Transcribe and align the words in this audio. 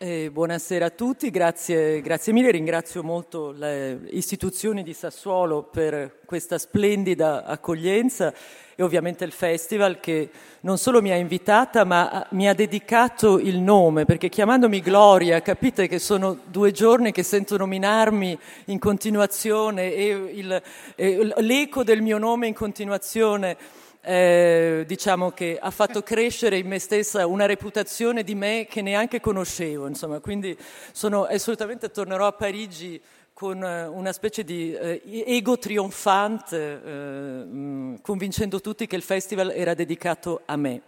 Eh, 0.00 0.30
buonasera 0.30 0.86
a 0.86 0.90
tutti, 0.90 1.28
grazie, 1.28 2.00
grazie, 2.02 2.32
mille, 2.32 2.52
ringrazio 2.52 3.02
molto 3.02 3.50
le 3.50 3.98
istituzioni 4.10 4.84
di 4.84 4.94
Sassuolo 4.94 5.64
per 5.64 6.20
questa 6.24 6.56
splendida 6.56 7.44
accoglienza 7.44 8.32
e 8.76 8.82
ovviamente 8.84 9.24
il 9.24 9.32
festival 9.32 9.98
che 9.98 10.30
non 10.60 10.78
solo 10.78 11.02
mi 11.02 11.10
ha 11.10 11.16
invitata 11.16 11.82
ma 11.82 12.24
mi 12.30 12.46
ha 12.48 12.54
dedicato 12.54 13.40
il 13.40 13.58
nome 13.58 14.04
perché 14.04 14.28
chiamandomi 14.28 14.80
Gloria 14.80 15.42
capite 15.42 15.88
che 15.88 15.98
sono 15.98 16.38
due 16.44 16.70
giorni 16.70 17.10
che 17.10 17.24
sento 17.24 17.56
nominarmi 17.56 18.38
in 18.66 18.78
continuazione 18.78 19.92
e 19.92 20.06
il, 20.32 20.62
e 20.94 21.32
l'eco 21.38 21.82
del 21.82 22.02
mio 22.02 22.18
nome 22.18 22.46
in 22.46 22.54
continuazione 22.54 23.56
eh, 24.08 24.84
diciamo 24.86 25.32
che 25.32 25.58
ha 25.60 25.70
fatto 25.70 26.02
crescere 26.02 26.56
in 26.56 26.66
me 26.66 26.78
stessa 26.78 27.26
una 27.26 27.44
reputazione 27.44 28.24
di 28.24 28.34
me 28.34 28.66
che 28.66 28.80
neanche 28.80 29.20
conoscevo, 29.20 29.86
insomma, 29.86 30.18
quindi 30.20 30.56
sono 30.92 31.24
assolutamente 31.24 31.90
tornerò 31.90 32.26
a 32.26 32.32
Parigi 32.32 32.98
con 33.34 33.62
eh, 33.62 33.86
una 33.86 34.12
specie 34.12 34.44
di 34.44 34.72
eh, 34.72 35.02
ego 35.26 35.58
trionfante, 35.58 36.82
eh, 36.82 37.98
convincendo 38.00 38.62
tutti 38.62 38.86
che 38.86 38.96
il 38.96 39.02
festival 39.02 39.50
era 39.50 39.74
dedicato 39.74 40.40
a 40.46 40.56
me. 40.56 40.80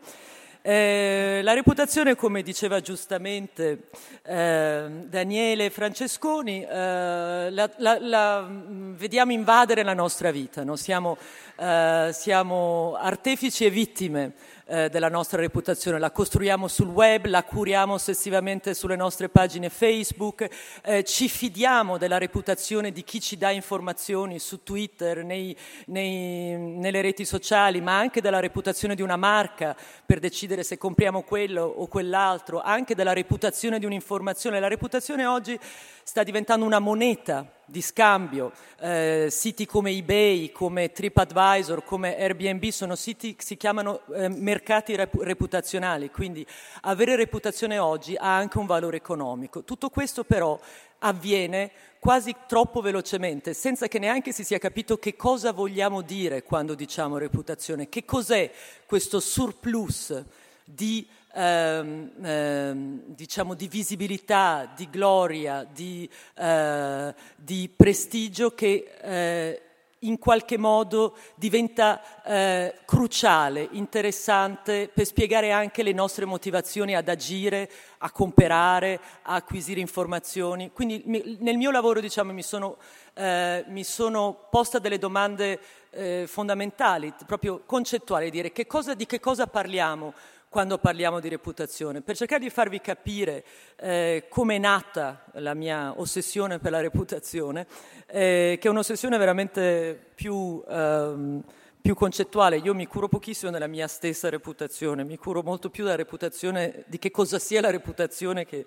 Eh, 0.63 1.41
la 1.43 1.55
reputazione, 1.55 2.15
come 2.15 2.43
diceva 2.43 2.81
giustamente 2.81 3.85
eh, 4.23 5.05
Daniele 5.09 5.71
Francesconi, 5.71 6.63
eh, 6.63 7.49
la, 7.51 7.71
la, 7.79 7.99
la, 7.99 8.47
vediamo 8.51 9.33
invadere 9.33 9.83
la 9.83 9.95
nostra 9.95 10.31
vita, 10.31 10.63
no? 10.63 10.77
siamo, 10.77 11.17
eh, 11.57 12.11
siamo 12.13 12.95
artefici 13.01 13.65
e 13.65 13.71
vittime 13.71 14.33
eh, 14.71 14.89
della 14.89 15.09
nostra 15.09 15.41
reputazione, 15.41 15.99
la 15.99 16.13
costruiamo 16.13 16.69
sul 16.69 16.87
web, 16.87 17.27
la 17.27 17.43
curiamo 17.43 17.95
ossessivamente 17.95 18.73
sulle 18.73 18.95
nostre 18.95 19.29
pagine 19.29 19.69
Facebook, 19.69 20.49
eh, 20.85 21.03
ci 21.03 21.29
fidiamo 21.29 21.99
della 21.99 22.19
reputazione 22.19 22.93
di 22.93 23.03
chi 23.03 23.21
ci 23.21 23.37
dà 23.37 23.51
informazioni 23.51 24.39
su 24.39 24.63
Twitter, 24.63 25.25
nei, 25.25 25.57
nei, 25.87 26.57
nelle 26.57 27.01
reti 27.01 27.25
sociali, 27.25 27.81
ma 27.81 27.99
anche 27.99 28.21
della 28.21 28.39
reputazione 28.39 28.95
di 28.95 29.03
una 29.03 29.17
marca 29.17 29.77
per 30.07 30.21
decidere 30.21 30.63
se 30.63 30.79
compriamo 30.79 31.23
quello 31.23 31.65
o 31.65 31.89
quell'altro, 31.89 32.61
anche 32.61 32.95
della 32.95 33.13
reputazione 33.13 33.81
di 33.81 33.87
un'informazione. 33.87 34.61
La 34.61 34.69
reputazione 34.69 35.27
oggi 35.27 35.59
sta 36.05 36.23
diventando 36.23 36.65
una 36.65 36.79
moneta 36.79 37.59
di 37.71 37.81
scambio. 37.81 38.53
Eh, 38.81 39.29
siti 39.31 39.65
come 39.65 39.91
eBay, 39.91 40.51
come 40.51 40.91
TripAdvisor, 40.91 41.85
come 41.85 42.19
Airbnb 42.19 42.65
sono 42.69 42.97
siti 42.97 43.37
che 43.37 43.45
si 43.45 43.57
chiamano 43.57 44.01
eh, 44.13 44.29
mercati 44.29 44.97
rep- 44.97 45.23
reputazionali, 45.23 46.11
quindi 46.11 46.45
avere 46.83 47.17
reputazione 47.17 47.79
oggi 47.79 48.17
ha 48.17 48.37
anche 48.37 48.59
un 48.59 48.67
valore 48.67 48.97
economico. 48.97 49.63
Tutto 49.63 49.89
questo 49.89 50.25
però 50.25 50.59
avviene 50.99 51.71
quasi 51.99 52.35
troppo 52.47 52.81
velocemente, 52.81 53.55
senza 53.55 53.87
che 53.87 53.99
neanche 53.99 54.33
si 54.33 54.43
sia 54.43 54.59
capito 54.59 54.99
che 54.99 55.17
cosa 55.17 55.53
vogliamo 55.53 56.01
dire 56.01 56.43
quando 56.43 56.75
diciamo 56.75 57.19
reputazione, 57.19 57.89
che 57.89 58.05
cos'è 58.05 58.51
questo 58.87 59.21
surplus 59.21 60.25
di 60.65 61.07
ehm, 61.33 62.11
ehm, 62.23 63.03
diciamo 63.07 63.55
di 63.55 63.69
visibilità, 63.69 64.73
di 64.75 64.89
gloria, 64.91 65.67
di, 65.71 66.09
eh, 66.35 67.15
di 67.37 67.71
prestigio 67.75 68.55
che 68.55 68.91
eh, 69.01 69.63
in 70.01 70.19
qualche 70.19 70.57
modo 70.57 71.17
diventa 71.35 72.23
eh, 72.23 72.75
cruciale, 72.87 73.69
interessante 73.73 74.91
per 74.93 75.05
spiegare 75.05 75.53
anche 75.53 75.83
le 75.83 75.93
nostre 75.93 76.25
motivazioni 76.25 76.95
ad 76.95 77.09
agire, 77.09 77.71
a 77.99 78.11
comprare, 78.11 78.99
a 79.23 79.35
acquisire 79.35 79.81
informazioni. 79.81 80.71
Quindi 80.73 81.03
mi, 81.05 81.37
nel 81.41 81.59
mio 81.59 81.71
lavoro 81.71 82.01
diciamo, 82.01 82.33
mi, 82.33 82.43
sono, 82.43 82.79
eh, 83.13 83.65
mi 83.69 83.85
sono 83.85 84.47
posta 84.49 84.79
delle 84.79 84.99
domande 84.99 85.61
eh, 85.91 86.25
fondamentali, 86.27 87.13
proprio 87.27 87.63
concettuali, 87.67 88.31
dire 88.31 88.53
che 88.53 88.67
cosa, 88.67 88.95
di 88.95 89.05
che 89.05 89.21
cosa 89.21 89.47
parliamo 89.47 90.15
quando 90.51 90.79
parliamo 90.79 91.21
di 91.21 91.29
reputazione, 91.29 92.01
per 92.01 92.17
cercare 92.17 92.43
di 92.43 92.51
farvi 92.51 92.81
capire 92.81 93.45
eh, 93.77 94.27
come 94.29 94.57
è 94.57 94.59
nata 94.59 95.25
la 95.35 95.55
mia 95.55 95.95
ossessione 95.97 96.59
per 96.59 96.73
la 96.73 96.81
reputazione, 96.81 97.69
eh, 98.09 98.59
che 98.61 98.67
è 98.67 98.71
un'ossessione 98.71 99.17
veramente 99.17 99.97
più, 100.13 100.61
ehm, 100.69 101.45
più, 101.81 101.95
concettuale. 101.95 102.57
Io 102.57 102.75
mi 102.75 102.89
curo 102.89 103.07
pochissimo 103.07 103.53
della 103.53 103.69
mia 103.69 103.87
stessa 103.87 104.29
reputazione, 104.29 105.05
mi 105.05 105.17
curo 105.17 105.43
molto 105.45 105.71
più 105.71 105.85
della 105.85 105.95
reputazione, 105.95 106.83
di 106.89 106.99
che 106.99 107.13
cosa 107.13 107.39
sia 107.39 107.61
la 107.61 107.71
reputazione, 107.71 108.45
che 108.45 108.67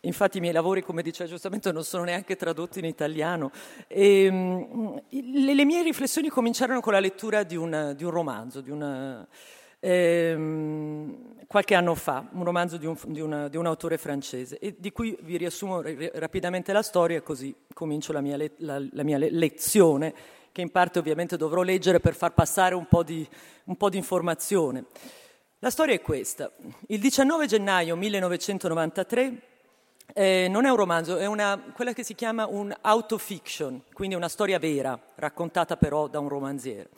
infatti 0.00 0.38
i 0.38 0.40
miei 0.40 0.52
lavori, 0.52 0.82
come 0.82 1.00
diceva 1.00 1.30
giustamente, 1.30 1.70
non 1.70 1.84
sono 1.84 2.02
neanche 2.02 2.34
tradotti 2.34 2.80
in 2.80 2.86
italiano. 2.86 3.52
E, 3.86 4.24
ehm, 4.24 5.00
le, 5.10 5.54
le, 5.54 5.64
mie 5.64 5.84
riflessioni 5.84 6.28
cominciarono 6.28 6.80
con 6.80 6.92
la 6.92 7.00
lettura 7.00 7.44
di 7.44 7.54
un, 7.54 7.94
di 7.96 8.02
un 8.02 8.10
romanzo, 8.10 8.60
di 8.60 8.72
una 8.72 9.24
ehm, 9.80 11.46
qualche 11.46 11.74
anno 11.74 11.94
fa, 11.96 12.28
un 12.32 12.44
romanzo 12.44 12.76
di 12.76 12.86
un, 12.86 12.96
di, 13.06 13.20
una, 13.20 13.48
di 13.48 13.56
un, 13.56 13.66
autore 13.66 13.98
francese, 13.98 14.58
e 14.58 14.76
di 14.78 14.92
cui 14.92 15.16
vi 15.22 15.36
riassumo 15.36 15.80
r- 15.80 16.12
rapidamente 16.14 16.72
la 16.72 16.82
storia, 16.82 17.22
così 17.22 17.54
comincio 17.74 18.12
la 18.12 18.20
mia, 18.20 18.36
le- 18.36 18.52
la, 18.58 18.78
la 18.92 19.02
mia 19.02 19.18
le- 19.18 19.30
lezione, 19.30 20.14
che 20.52 20.60
in 20.60 20.70
parte 20.70 20.98
ovviamente 20.98 21.36
dovrò 21.36 21.62
leggere 21.62 21.98
per 21.98 22.14
far 22.14 22.34
passare 22.34 22.74
un 22.74 22.86
po' 22.86 23.02
di, 23.02 23.26
un 23.64 23.76
po 23.76 23.88
di 23.88 23.96
informazione. 23.96 24.84
La 25.58 25.70
storia 25.70 25.94
è 25.94 26.00
questa. 26.00 26.50
Il 26.86 27.00
19 27.00 27.46
gennaio 27.46 27.96
1993 27.96 29.42
eh, 30.14 30.48
non 30.48 30.64
è 30.64 30.70
un 30.70 30.76
romanzo, 30.76 31.16
è 31.16 31.26
una, 31.26 31.60
quella 31.74 31.92
che 31.92 32.02
si 32.02 32.14
chiama 32.14 32.46
un 32.46 32.74
autofiction, 32.80 33.82
quindi 33.92 34.14
una 34.14 34.28
storia 34.28 34.58
vera, 34.58 34.98
raccontata 35.16 35.76
però 35.76 36.08
da 36.08 36.18
un 36.18 36.28
romanziere. 36.28 36.88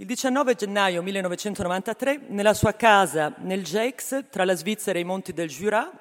Il 0.00 0.06
19 0.06 0.54
gennaio 0.54 1.02
1993, 1.02 2.22
nella 2.28 2.54
sua 2.54 2.72
casa 2.72 3.34
nel 3.40 3.62
Geix, 3.62 4.28
tra 4.30 4.46
la 4.46 4.54
Svizzera 4.54 4.96
e 4.98 5.02
i 5.02 5.04
monti 5.04 5.34
del 5.34 5.50
Jura, 5.50 5.92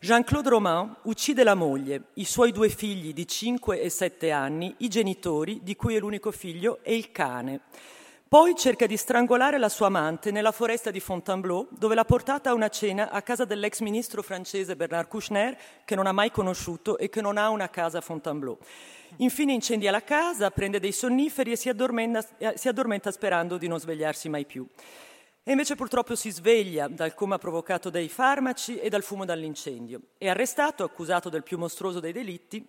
Jean-Claude 0.00 0.48
Romain 0.48 0.92
uccide 1.02 1.44
la 1.44 1.54
moglie, 1.54 2.06
i 2.14 2.24
suoi 2.24 2.50
due 2.50 2.68
figli 2.68 3.12
di 3.12 3.24
5 3.24 3.80
e 3.80 3.88
7 3.88 4.32
anni, 4.32 4.74
i 4.78 4.88
genitori, 4.88 5.60
di 5.62 5.76
cui 5.76 5.94
è 5.94 6.00
l'unico 6.00 6.32
figlio, 6.32 6.80
e 6.82 6.96
il 6.96 7.12
cane. 7.12 7.60
Poi 8.28 8.56
cerca 8.56 8.86
di 8.86 8.96
strangolare 8.96 9.58
la 9.58 9.68
sua 9.68 9.86
amante 9.86 10.32
nella 10.32 10.50
foresta 10.50 10.90
di 10.90 10.98
Fontainebleau, 10.98 11.68
dove 11.70 11.94
l'ha 11.94 12.04
portata 12.04 12.50
a 12.50 12.54
una 12.54 12.68
cena 12.68 13.10
a 13.10 13.22
casa 13.22 13.44
dell'ex 13.44 13.78
ministro 13.78 14.22
francese 14.22 14.74
Bernard 14.74 15.06
Kouchner, 15.06 15.56
che 15.84 15.94
non 15.94 16.08
ha 16.08 16.12
mai 16.12 16.32
conosciuto 16.32 16.98
e 16.98 17.08
che 17.08 17.20
non 17.20 17.38
ha 17.38 17.48
una 17.50 17.70
casa 17.70 17.98
a 17.98 18.00
Fontainebleau. 18.00 18.58
Infine 19.18 19.52
incendia 19.52 19.90
la 19.90 20.02
casa, 20.02 20.50
prende 20.50 20.78
dei 20.78 20.92
sonniferi 20.92 21.52
e 21.52 21.56
si 21.56 21.68
addormenta, 21.68 22.26
eh, 22.38 22.54
si 22.56 22.68
addormenta 22.68 23.10
sperando 23.10 23.56
di 23.56 23.68
non 23.68 23.80
svegliarsi 23.80 24.28
mai 24.28 24.44
più. 24.44 24.66
E 25.42 25.50
invece 25.52 25.76
purtroppo 25.76 26.14
si 26.16 26.30
sveglia 26.30 26.88
dal 26.88 27.14
coma 27.14 27.38
provocato 27.38 27.88
dai 27.88 28.08
farmaci 28.08 28.78
e 28.78 28.88
dal 28.88 29.02
fumo 29.02 29.24
dall'incendio. 29.24 30.00
È 30.18 30.28
arrestato, 30.28 30.82
accusato 30.84 31.28
del 31.28 31.44
più 31.44 31.56
mostruoso 31.56 32.00
dei 32.00 32.12
delitti 32.12 32.68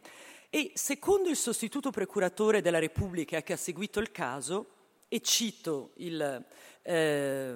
e, 0.50 0.72
secondo 0.76 1.28
il 1.30 1.36
sostituto 1.36 1.90
procuratore 1.90 2.62
della 2.62 2.80
Repubblica 2.80 3.42
che 3.42 3.54
ha 3.54 3.58
seguito 3.58 4.00
il 4.00 4.12
caso, 4.12 4.68
e 5.10 5.20
cito 5.22 5.92
il... 5.96 6.46
Eh, 6.82 7.54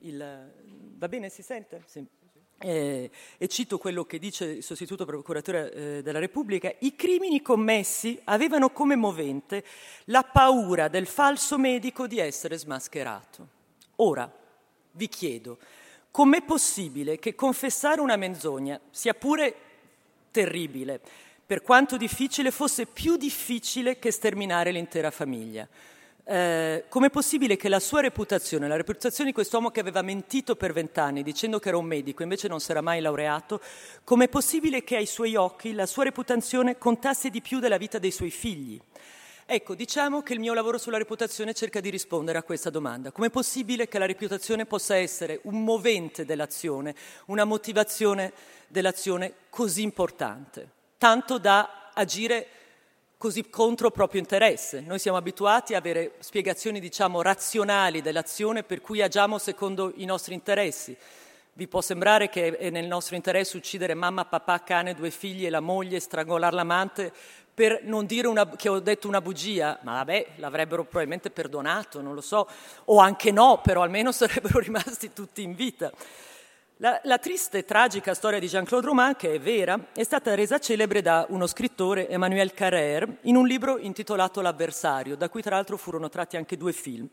il 0.00 0.52
va 0.96 1.08
bene, 1.08 1.28
si 1.28 1.42
sente? 1.42 1.82
Sì. 1.86 2.04
Eh, 2.58 3.10
e 3.36 3.48
cito 3.48 3.76
quello 3.76 4.04
che 4.04 4.18
dice 4.18 4.46
il 4.46 4.62
sostituto 4.62 5.04
procuratore 5.04 5.72
eh, 5.72 6.02
della 6.02 6.18
Repubblica, 6.18 6.72
i 6.78 6.96
crimini 6.96 7.42
commessi 7.42 8.18
avevano 8.24 8.70
come 8.70 8.96
movente 8.96 9.62
la 10.04 10.22
paura 10.22 10.88
del 10.88 11.06
falso 11.06 11.58
medico 11.58 12.06
di 12.06 12.18
essere 12.18 12.56
smascherato. 12.56 13.48
Ora, 13.96 14.30
vi 14.92 15.08
chiedo, 15.08 15.58
com'è 16.10 16.42
possibile 16.42 17.18
che 17.18 17.34
confessare 17.34 18.00
una 18.00 18.16
menzogna, 18.16 18.80
sia 18.90 19.12
pure 19.12 19.54
terribile, 20.30 21.00
per 21.44 21.62
quanto 21.62 21.96
difficile, 21.96 22.50
fosse 22.50 22.86
più 22.86 23.16
difficile 23.16 23.98
che 23.98 24.10
sterminare 24.10 24.72
l'intera 24.72 25.10
famiglia? 25.10 25.68
Eh, 26.28 26.86
com'è 26.88 27.08
possibile 27.08 27.56
che 27.56 27.68
la 27.68 27.78
sua 27.78 28.00
reputazione, 28.00 28.66
la 28.66 28.74
reputazione 28.74 29.30
di 29.30 29.34
quest'uomo 29.34 29.70
che 29.70 29.78
aveva 29.78 30.02
mentito 30.02 30.56
per 30.56 30.72
vent'anni 30.72 31.22
dicendo 31.22 31.60
che 31.60 31.68
era 31.68 31.76
un 31.76 31.84
medico, 31.84 32.24
invece 32.24 32.48
non 32.48 32.58
si 32.58 32.72
era 32.72 32.80
mai 32.80 33.00
laureato, 33.00 33.60
com'è 34.02 34.28
possibile 34.28 34.82
che 34.82 34.96
ai 34.96 35.06
suoi 35.06 35.36
occhi 35.36 35.72
la 35.72 35.86
sua 35.86 36.02
reputazione 36.02 36.78
contasse 36.78 37.30
di 37.30 37.40
più 37.40 37.60
della 37.60 37.76
vita 37.76 38.00
dei 38.00 38.10
suoi 38.10 38.30
figli? 38.30 38.80
Ecco, 39.46 39.76
diciamo 39.76 40.22
che 40.22 40.32
il 40.32 40.40
mio 40.40 40.52
lavoro 40.52 40.78
sulla 40.78 40.98
reputazione 40.98 41.54
cerca 41.54 41.78
di 41.78 41.90
rispondere 41.90 42.38
a 42.38 42.42
questa 42.42 42.70
domanda. 42.70 43.12
Com'è 43.12 43.30
possibile 43.30 43.86
che 43.86 44.00
la 44.00 44.06
reputazione 44.06 44.66
possa 44.66 44.96
essere 44.96 45.38
un 45.44 45.62
movente 45.62 46.24
dell'azione, 46.24 46.96
una 47.26 47.44
motivazione 47.44 48.32
dell'azione 48.66 49.32
così 49.48 49.82
importante, 49.82 50.68
tanto 50.98 51.38
da 51.38 51.92
agire 51.94 52.48
così 53.16 53.48
contro 53.48 53.90
proprio 53.90 54.20
interesse. 54.20 54.80
Noi 54.80 54.98
siamo 54.98 55.16
abituati 55.16 55.74
a 55.74 55.78
avere 55.78 56.14
spiegazioni, 56.18 56.80
diciamo, 56.80 57.22
razionali 57.22 58.02
dell'azione 58.02 58.62
per 58.62 58.80
cui 58.80 59.02
agiamo 59.02 59.38
secondo 59.38 59.92
i 59.96 60.04
nostri 60.04 60.34
interessi. 60.34 60.96
vi 61.54 61.68
può 61.68 61.80
sembrare 61.80 62.28
che 62.28 62.54
è 62.58 62.68
nel 62.68 62.86
nostro 62.86 63.16
interesse 63.16 63.56
uccidere 63.56 63.94
mamma, 63.94 64.26
papà, 64.26 64.62
cane, 64.62 64.94
due 64.94 65.10
figli 65.10 65.46
e 65.46 65.50
la 65.50 65.60
moglie, 65.60 66.00
strangolare 66.00 66.54
l'amante 66.54 67.12
per 67.56 67.80
non 67.84 68.04
dire 68.04 68.28
una, 68.28 68.46
che 68.50 68.68
ho 68.68 68.80
detto 68.80 69.08
una 69.08 69.22
bugia, 69.22 69.78
ma 69.80 69.94
vabbè, 69.94 70.32
l'avrebbero 70.36 70.82
probabilmente 70.82 71.30
perdonato, 71.30 72.02
non 72.02 72.12
lo 72.12 72.20
so, 72.20 72.46
o 72.84 72.98
anche 72.98 73.32
no, 73.32 73.62
però 73.62 73.80
almeno 73.80 74.12
sarebbero 74.12 74.58
rimasti 74.58 75.14
tutti 75.14 75.42
in 75.42 75.54
vita. 75.54 75.90
La, 76.80 77.00
la, 77.04 77.16
triste 77.16 77.56
e 77.56 77.64
tragica 77.64 78.12
storia 78.12 78.38
di 78.38 78.48
Jean-Claude 78.48 78.86
Roman, 78.86 79.16
che 79.16 79.32
è 79.32 79.40
vera, 79.40 79.86
è 79.94 80.02
stata 80.02 80.34
resa 80.34 80.58
celebre 80.58 81.00
da 81.00 81.24
uno 81.30 81.46
scrittore, 81.46 82.06
Emmanuel 82.06 82.52
Carrère, 82.52 83.16
in 83.22 83.36
un 83.36 83.46
libro 83.46 83.78
intitolato 83.78 84.42
L'avversario, 84.42 85.16
da 85.16 85.30
cui 85.30 85.40
tra 85.40 85.54
l'altro 85.54 85.78
furono 85.78 86.10
tratti 86.10 86.36
anche 86.36 86.58
due 86.58 86.74
film. 86.74 87.08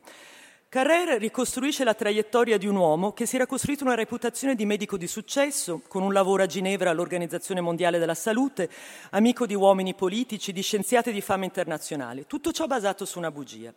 Carrère 0.68 1.18
ricostruisce 1.18 1.86
la 1.86 1.94
traiettoria 1.94 2.58
di 2.58 2.68
un 2.68 2.76
uomo 2.76 3.14
che 3.14 3.26
si 3.26 3.38
era 3.38 3.46
costruito 3.46 3.86
una 3.86 3.96
reputazione 3.96 4.56
di 4.56 4.66
medico 4.66 4.98
di 4.98 5.08
successo, 5.08 5.82
con 5.88 6.04
un 6.04 6.12
lavoro 6.12 6.44
a 6.44 6.46
Ginevra 6.46 6.90
all'Organizzazione 6.90 7.62
Mondiale 7.62 8.00
della 8.00 8.16
Salute, 8.16 8.70
amico 9.12 9.46
di 9.46 9.56
uomini 9.56 9.94
politici, 9.94 10.52
di 10.52 10.62
scienziati 10.62 11.14
di 11.14 11.22
fama 11.22 11.46
internazionale. 11.46 12.28
Tutto 12.28 12.52
ciò 12.52 12.68
basato 12.68 13.06
su 13.06 13.18
una 13.18 13.32
bugia. 13.32 13.74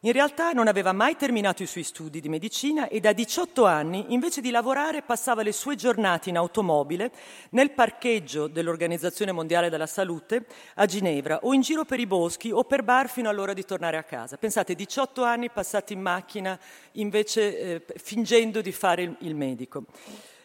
In 0.00 0.12
realtà 0.12 0.52
non 0.52 0.68
aveva 0.68 0.92
mai 0.92 1.16
terminato 1.16 1.62
i 1.62 1.66
suoi 1.66 1.82
studi 1.82 2.20
di 2.20 2.28
medicina 2.28 2.86
e 2.86 3.00
da 3.00 3.14
18 3.14 3.64
anni, 3.64 4.12
invece 4.12 4.42
di 4.42 4.50
lavorare, 4.50 5.00
passava 5.00 5.42
le 5.42 5.52
sue 5.52 5.74
giornate 5.74 6.28
in 6.28 6.36
automobile 6.36 7.10
nel 7.50 7.70
parcheggio 7.70 8.46
dell'Organizzazione 8.46 9.32
Mondiale 9.32 9.70
della 9.70 9.86
Salute 9.86 10.44
a 10.74 10.84
Ginevra 10.84 11.40
o 11.42 11.54
in 11.54 11.62
giro 11.62 11.86
per 11.86 11.98
i 11.98 12.06
boschi 12.06 12.50
o 12.50 12.64
per 12.64 12.82
bar 12.82 13.08
fino 13.08 13.30
all'ora 13.30 13.54
di 13.54 13.64
tornare 13.64 13.96
a 13.96 14.02
casa. 14.02 14.36
Pensate, 14.36 14.74
18 14.74 15.24
anni 15.24 15.48
passati 15.50 15.94
in 15.94 16.02
macchina 16.02 16.58
invece 16.92 17.58
eh, 17.58 17.82
fingendo 17.96 18.60
di 18.60 18.72
fare 18.72 19.02
il, 19.02 19.16
il 19.20 19.34
medico. 19.34 19.84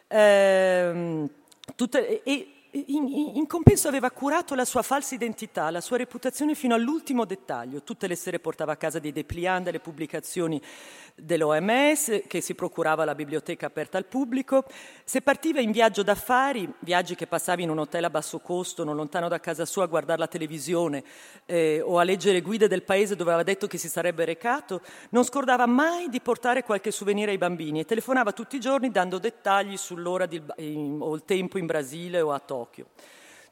Eh, 0.07 1.29
tutte, 1.75 2.23
e, 2.23 2.47
in, 2.73 3.35
in, 3.35 3.47
compenso 3.47 3.89
aveva 3.89 4.09
curato 4.11 4.55
la 4.55 4.63
sua 4.63 4.81
falsa 4.81 5.13
identità, 5.13 5.69
la 5.71 5.81
sua 5.81 5.97
reputazione 5.97 6.55
fino 6.55 6.73
all'ultimo 6.73 7.25
dettaglio. 7.25 7.83
Tutte 7.83 8.07
le 8.07 8.15
sere 8.15 8.39
portava 8.39 8.71
a 8.71 8.77
casa 8.77 8.97
dei 8.97 9.11
dépliant 9.11 9.65
delle 9.65 9.81
pubblicazioni 9.81 10.61
dell'OMS, 11.13 12.23
che 12.27 12.39
si 12.39 12.55
procurava 12.55 13.03
la 13.03 13.13
biblioteca 13.13 13.65
aperta 13.65 13.97
al 13.97 14.05
pubblico. 14.05 14.63
Se 15.03 15.21
partiva 15.21 15.59
in 15.59 15.71
viaggio 15.71 16.01
d'affari, 16.01 16.71
viaggi 16.79 17.15
che 17.15 17.27
passavi 17.27 17.63
in 17.63 17.69
un 17.69 17.79
hotel 17.79 18.05
a 18.05 18.09
basso 18.09 18.39
costo, 18.39 18.85
non 18.85 18.95
lontano 18.95 19.27
da 19.27 19.41
casa 19.41 19.65
sua, 19.65 19.83
a 19.83 19.87
guardare 19.87 20.19
la 20.19 20.27
televisione 20.27 21.03
eh, 21.47 21.81
o 21.83 21.99
a 21.99 22.03
leggere 22.03 22.39
guide 22.39 22.69
del 22.69 22.83
paese 22.83 23.17
dove 23.17 23.31
aveva 23.31 23.43
detto 23.43 23.67
che 23.67 23.77
si 23.77 23.89
sarebbe 23.89 24.23
recato, 24.23 24.81
non 25.09 25.25
scordava 25.25 25.65
mai 25.65 26.07
di 26.07 26.21
portare 26.21 26.63
qualche 26.63 26.91
souvenir 26.91 27.27
ai 27.27 27.37
bambini 27.37 27.81
e 27.81 27.85
telefonava 27.85 28.31
tutti 28.31 28.55
i 28.55 28.61
giorni 28.61 28.91
dando 28.91 29.17
dettagli 29.17 29.75
sull'ora 29.75 30.25
di, 30.25 30.41
in, 30.57 30.99
o 31.01 31.13
il 31.15 31.25
tempo 31.25 31.57
in 31.57 31.65
Brasile 31.65 32.21
o 32.21 32.31
a 32.31 32.39
Tokyo. 32.39 32.60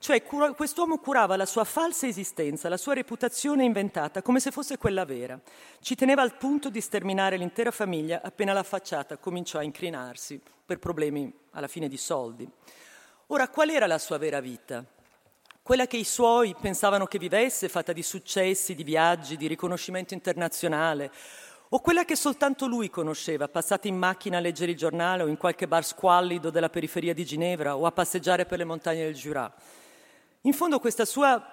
Cioè 0.02 0.24
cura, 0.24 0.54
quest'uomo 0.54 0.98
curava 0.98 1.36
la 1.36 1.46
sua 1.46 1.66
falsa 1.66 2.08
esistenza, 2.08 2.70
la 2.70 2.78
sua 2.78 2.94
reputazione 2.94 3.66
inventata, 3.66 4.22
come 4.22 4.40
se 4.40 4.50
fosse 4.50 4.78
quella 4.78 5.04
vera. 5.04 5.38
Ci 5.82 5.96
teneva 5.96 6.22
al 6.22 6.38
punto 6.38 6.70
di 6.70 6.80
sterminare 6.80 7.36
l'intera 7.36 7.70
famiglia 7.70 8.22
appena 8.24 8.54
la 8.54 8.64
facciata 8.64 9.18
cominciò 9.18 9.60
a 9.60 9.64
incrinarsi 9.64 10.40
per 10.66 10.80
problemi 10.80 11.32
alla 11.52 11.68
fine 11.68 11.90
di 11.90 11.98
soldi. 11.98 12.50
Ora, 13.28 13.50
qual 13.50 13.70
era 13.70 13.88
la 13.88 13.98
sua 13.98 14.18
vera 14.18 14.40
vita? 14.40 14.86
Quella 15.62 15.86
che 15.86 15.98
i 15.98 16.04
suoi 16.04 16.56
pensavano 16.60 17.06
che 17.06 17.20
vivesse, 17.20 17.70
fatta 17.70 17.94
di 17.94 18.02
successi, 18.02 18.74
di 18.74 18.84
viaggi, 18.84 19.38
di 19.38 19.48
riconoscimento 19.48 20.14
internazionale, 20.14 21.12
o 21.72 21.80
quella 21.80 22.04
che 22.04 22.16
soltanto 22.16 22.66
lui 22.66 22.90
conosceva, 22.90 23.48
passata 23.48 23.88
in 23.88 23.96
macchina 23.96 24.38
a 24.38 24.40
leggere 24.40 24.72
il 24.72 24.78
giornale 24.78 25.24
o 25.24 25.28
in 25.28 25.38
qualche 25.38 25.68
bar 25.68 25.86
squallido 25.86 26.50
della 26.50 26.70
periferia 26.70 27.14
di 27.14 27.24
Ginevra 27.24 27.78
o 27.78 27.86
a 27.86 27.92
passeggiare 27.92 28.46
per 28.46 28.58
le 28.58 28.66
montagne 28.66 29.04
del 29.04 29.14
Jura. 29.14 29.54
In 30.42 30.54
fondo 30.54 30.82
sua, 31.04 31.46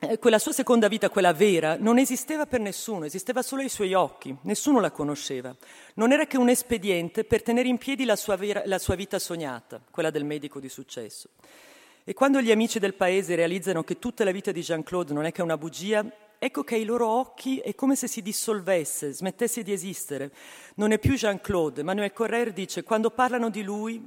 eh, 0.00 0.18
quella 0.18 0.40
sua 0.40 0.50
seconda 0.50 0.88
vita, 0.88 1.08
quella 1.08 1.32
vera, 1.32 1.76
non 1.78 1.98
esisteva 1.98 2.46
per 2.46 2.58
nessuno, 2.58 3.04
esisteva 3.04 3.42
solo 3.42 3.62
ai 3.62 3.68
suoi 3.68 3.94
occhi, 3.94 4.36
nessuno 4.42 4.80
la 4.80 4.90
conosceva. 4.90 5.54
Non 5.94 6.10
era 6.10 6.26
che 6.26 6.36
un 6.36 6.48
espediente 6.48 7.22
per 7.22 7.42
tenere 7.42 7.68
in 7.68 7.78
piedi 7.78 8.04
la 8.04 8.16
sua, 8.16 8.34
vera, 8.34 8.62
la 8.64 8.80
sua 8.80 8.96
vita 8.96 9.20
sognata, 9.20 9.80
quella 9.88 10.10
del 10.10 10.24
medico 10.24 10.58
di 10.58 10.68
successo. 10.68 11.28
E 12.02 12.12
quando 12.12 12.40
gli 12.40 12.50
amici 12.50 12.80
del 12.80 12.94
paese 12.94 13.36
realizzano 13.36 13.84
che 13.84 14.00
tutta 14.00 14.24
la 14.24 14.32
vita 14.32 14.50
di 14.50 14.62
Jean-Claude 14.62 15.12
non 15.12 15.26
è 15.26 15.32
che 15.32 15.42
una 15.42 15.56
bugia, 15.56 16.04
ecco 16.44 16.62
che 16.62 16.74
ai 16.74 16.84
loro 16.84 17.08
occhi 17.08 17.58
è 17.58 17.74
come 17.74 17.96
se 17.96 18.06
si 18.06 18.20
dissolvesse, 18.20 19.12
smettesse 19.12 19.62
di 19.62 19.72
esistere. 19.72 20.30
Non 20.74 20.92
è 20.92 20.98
più 20.98 21.14
Jean-Claude. 21.14 21.82
Manuel 21.82 22.12
Correr 22.12 22.52
dice, 22.52 22.82
quando 22.82 23.10
parlano 23.10 23.48
di 23.48 23.62
lui 23.62 24.06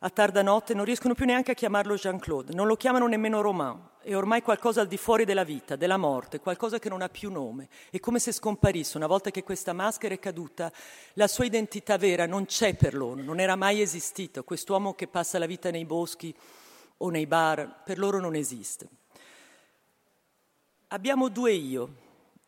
a 0.00 0.10
tarda 0.10 0.42
notte 0.42 0.74
non 0.74 0.84
riescono 0.84 1.14
più 1.14 1.24
neanche 1.24 1.52
a 1.52 1.54
chiamarlo 1.54 1.94
Jean-Claude, 1.94 2.54
non 2.54 2.66
lo 2.66 2.74
chiamano 2.74 3.06
nemmeno 3.06 3.40
Romain, 3.40 3.80
è 4.02 4.16
ormai 4.16 4.42
qualcosa 4.42 4.80
al 4.80 4.88
di 4.88 4.96
fuori 4.96 5.24
della 5.24 5.44
vita, 5.44 5.76
della 5.76 5.96
morte, 5.96 6.40
qualcosa 6.40 6.78
che 6.78 6.88
non 6.88 7.02
ha 7.02 7.08
più 7.08 7.30
nome. 7.30 7.68
È 7.90 7.98
come 8.00 8.18
se 8.18 8.32
scomparisse, 8.32 8.96
una 8.96 9.06
volta 9.06 9.30
che 9.30 9.44
questa 9.44 9.72
maschera 9.72 10.14
è 10.14 10.18
caduta, 10.18 10.72
la 11.14 11.28
sua 11.28 11.44
identità 11.44 11.96
vera 11.96 12.26
non 12.26 12.46
c'è 12.46 12.74
per 12.74 12.94
loro, 12.94 13.22
non 13.22 13.40
era 13.40 13.56
mai 13.56 13.80
esistito. 13.80 14.44
Quest'uomo 14.44 14.94
che 14.94 15.06
passa 15.06 15.38
la 15.38 15.46
vita 15.46 15.70
nei 15.70 15.84
boschi 15.84 16.34
o 16.98 17.10
nei 17.10 17.26
bar, 17.26 17.82
per 17.84 17.98
loro 17.98 18.20
non 18.20 18.34
esiste. 18.34 18.88
Abbiamo 20.96 21.28
due 21.28 21.52
io, 21.52 21.90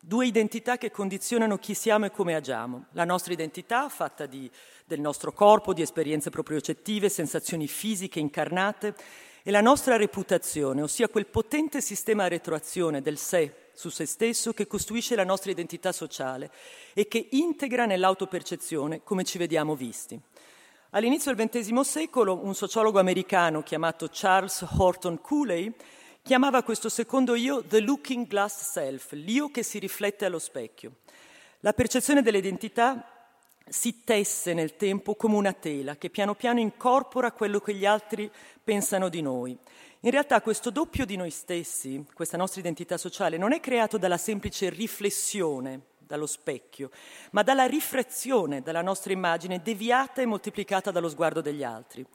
due 0.01 0.25
identità 0.25 0.79
che 0.79 0.89
condizionano 0.89 1.59
chi 1.59 1.75
siamo 1.75 2.07
e 2.07 2.09
come 2.09 2.33
agiamo. 2.33 2.85
La 2.93 3.03
nostra 3.03 3.31
identità, 3.31 3.87
fatta 3.89 4.25
di 4.25 4.49
del 4.85 4.99
nostro 4.99 5.31
corpo, 5.33 5.71
di 5.71 5.83
esperienze 5.83 6.31
propriocettive, 6.31 7.09
sensazioni 7.09 7.67
fisiche 7.67 8.19
incarnate 8.19 8.95
e 9.43 9.51
la 9.51 9.61
nostra 9.61 9.97
reputazione, 9.97 10.81
ossia 10.81 11.09
quel 11.09 11.27
potente 11.27 11.79
sistema 11.79 12.27
retroazione 12.27 13.03
del 13.03 13.19
sé 13.19 13.69
su 13.73 13.89
se 13.89 14.07
stesso 14.07 14.51
che 14.51 14.65
costruisce 14.65 15.13
la 15.13 15.23
nostra 15.23 15.51
identità 15.51 15.91
sociale 15.91 16.49
e 16.95 17.07
che 17.07 17.27
integra 17.33 17.85
nell'autopercezione 17.85 19.03
come 19.03 19.25
ci 19.25 19.37
vediamo 19.37 19.75
visti. 19.75 20.19
All'inizio 20.89 21.35
del 21.35 21.47
XX 21.47 21.81
secolo 21.81 22.43
un 22.43 22.55
sociologo 22.55 22.97
americano 22.97 23.61
chiamato 23.61 24.09
Charles 24.11 24.65
Horton 24.75 25.21
Cooley 25.21 25.71
chiamava 26.29 26.61
questo 26.61 26.89
secondo 26.89 27.33
io 27.33 27.63
the 27.63 27.79
looking 27.79 28.27
glass 28.27 28.61
self, 28.61 29.13
l'io 29.13 29.49
che 29.49 29.63
si 29.63 29.79
riflette 29.79 30.25
allo 30.25 30.37
specchio. 30.37 30.97
La 31.61 31.73
percezione 31.73 32.21
dell'identità 32.21 33.31
si 33.67 34.03
tesse 34.03 34.53
nel 34.53 34.75
tempo 34.75 35.15
come 35.15 35.33
una 35.33 35.53
tela 35.53 35.95
che 35.95 36.11
piano 36.11 36.35
piano 36.35 36.59
incorpora 36.59 37.31
quello 37.31 37.59
che 37.59 37.73
gli 37.73 37.83
altri 37.83 38.29
pensano 38.63 39.09
di 39.09 39.23
noi. 39.23 39.57
In 40.01 40.11
realtà 40.11 40.39
questo 40.43 40.69
doppio 40.69 41.03
di 41.03 41.15
noi 41.15 41.31
stessi, 41.31 42.05
questa 42.13 42.37
nostra 42.37 42.59
identità 42.59 42.99
sociale, 42.99 43.37
non 43.37 43.51
è 43.51 43.59
creato 43.59 43.97
dalla 43.97 44.17
semplice 44.17 44.69
riflessione 44.69 45.81
dallo 45.97 46.27
specchio, 46.27 46.91
ma 47.31 47.41
dalla 47.41 47.65
rifrazione 47.65 48.61
della 48.61 48.83
nostra 48.83 49.11
immagine 49.13 49.63
deviata 49.63 50.21
e 50.21 50.27
moltiplicata 50.27 50.91
dallo 50.91 51.09
sguardo 51.09 51.41
degli 51.41 51.63
altri. 51.63 52.05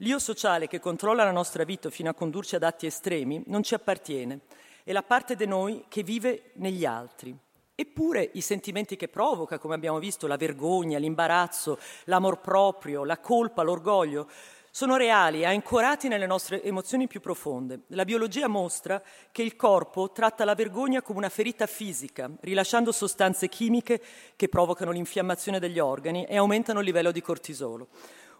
L'io 0.00 0.18
sociale 0.18 0.66
che 0.66 0.78
controlla 0.78 1.24
la 1.24 1.30
nostra 1.30 1.64
vita 1.64 1.88
fino 1.88 2.10
a 2.10 2.14
condurci 2.14 2.54
ad 2.54 2.62
atti 2.62 2.84
estremi 2.84 3.42
non 3.46 3.62
ci 3.62 3.72
appartiene, 3.72 4.40
è 4.84 4.92
la 4.92 5.02
parte 5.02 5.34
di 5.36 5.46
noi 5.46 5.86
che 5.88 6.02
vive 6.02 6.50
negli 6.56 6.84
altri. 6.84 7.34
Eppure 7.74 8.28
i 8.34 8.42
sentimenti 8.42 8.96
che 8.96 9.08
provoca, 9.08 9.58
come 9.58 9.74
abbiamo 9.74 9.98
visto, 9.98 10.26
la 10.26 10.36
vergogna, 10.36 10.98
l'imbarazzo, 10.98 11.78
l'amor 12.04 12.40
proprio, 12.40 13.04
la 13.04 13.18
colpa, 13.18 13.62
l'orgoglio, 13.62 14.28
sono 14.70 14.96
reali 14.96 15.40
e 15.40 15.46
ancorati 15.46 16.08
nelle 16.08 16.26
nostre 16.26 16.62
emozioni 16.62 17.06
più 17.06 17.20
profonde. 17.20 17.84
La 17.88 18.04
biologia 18.04 18.48
mostra 18.48 19.02
che 19.32 19.42
il 19.42 19.56
corpo 19.56 20.12
tratta 20.12 20.44
la 20.44 20.54
vergogna 20.54 21.00
come 21.00 21.16
una 21.16 21.30
ferita 21.30 21.64
fisica, 21.64 22.30
rilasciando 22.40 22.92
sostanze 22.92 23.48
chimiche 23.48 24.02
che 24.36 24.50
provocano 24.50 24.90
l'infiammazione 24.90 25.58
degli 25.58 25.78
organi 25.78 26.26
e 26.26 26.36
aumentano 26.36 26.80
il 26.80 26.84
livello 26.84 27.12
di 27.12 27.22
cortisolo. 27.22 27.88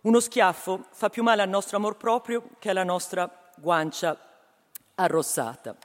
Uno 0.07 0.21
schiaffo 0.21 0.85
fa 0.93 1.11
più 1.11 1.25
male 1.25 1.43
al 1.43 1.49
nostro 1.49 1.79
amor 1.79 1.97
proprio 1.97 2.51
che 2.61 2.71
alla 2.71 2.85
nostra 2.85 3.29
guancia 3.57 4.17
arrossata. 4.95 5.77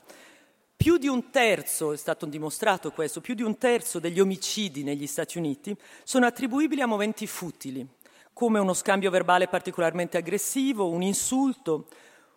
Più 0.77 0.97
di 0.97 1.07
un 1.07 1.31
terzo, 1.31 1.91
è 1.91 1.97
stato 1.97 2.27
dimostrato 2.27 2.91
questo, 2.91 3.19
più 3.19 3.33
di 3.33 3.41
un 3.41 3.57
terzo 3.57 3.97
degli 3.97 4.19
omicidi 4.19 4.83
negli 4.83 5.07
Stati 5.07 5.39
Uniti 5.39 5.75
sono 6.03 6.27
attribuibili 6.27 6.81
a 6.81 6.85
momenti 6.85 7.25
futili, 7.25 7.83
come 8.31 8.59
uno 8.59 8.75
scambio 8.75 9.09
verbale 9.09 9.47
particolarmente 9.47 10.17
aggressivo, 10.17 10.87
un 10.87 11.01
insulto, 11.01 11.87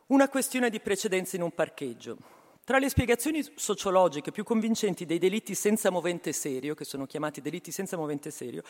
una 0.07 0.31
questione 0.31 0.71
di 0.71 0.81
precedenza 0.81 1.37
in 1.37 1.43
un 1.43 1.53
parcheggio. 1.53 2.17
Tra 2.65 2.79
le 2.79 2.89
spiegazioni 2.89 3.47
sociologiche 3.57 4.33
più 4.33 4.43
convincenti 4.43 5.05
dei 5.05 5.19
delitti 5.19 5.55
senza 5.55 5.91
movente 5.91 6.33
serio, 6.33 6.75
che 6.75 6.87
sono 6.87 7.05
chiamati 7.05 7.43
delitti 7.43 7.71
senza 7.71 7.99
movente 7.99 8.31
serio, 8.31 8.63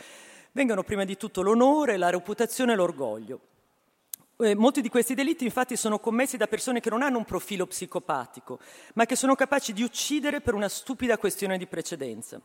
vengono 0.51 0.83
prima 0.83 1.05
di 1.05 1.17
tutto 1.17 1.43
l'onore, 1.43 1.97
la 1.97 2.11
reputazione 2.11 2.73
e 2.73 2.75
l'orgoglio. 2.75 3.41
Eh, 4.39 4.57
molti 4.57 4.81
di 4.81 4.89
questi 4.89 5.15
delitti 5.15 5.45
infatti 5.45 5.77
sono 5.77 6.01
commessi 6.01 6.37
da 6.37 6.49
persone 6.49 6.81
che 6.81 6.91
non 6.91 7.03
hanno 7.03 7.19
un 7.19 7.25
profilo 7.25 7.67
psicopatico, 7.67 8.59
ma 8.95 9.07
che 9.07 9.15
sono 9.15 9.37
capaci 9.37 9.73
di 9.73 9.85
uccidere 9.85 10.41
per 10.41 10.55
una 10.55 10.69
stupida 10.69 11.17
questione 11.17 11.57
di 11.57 11.69
precedenza. 11.69 12.41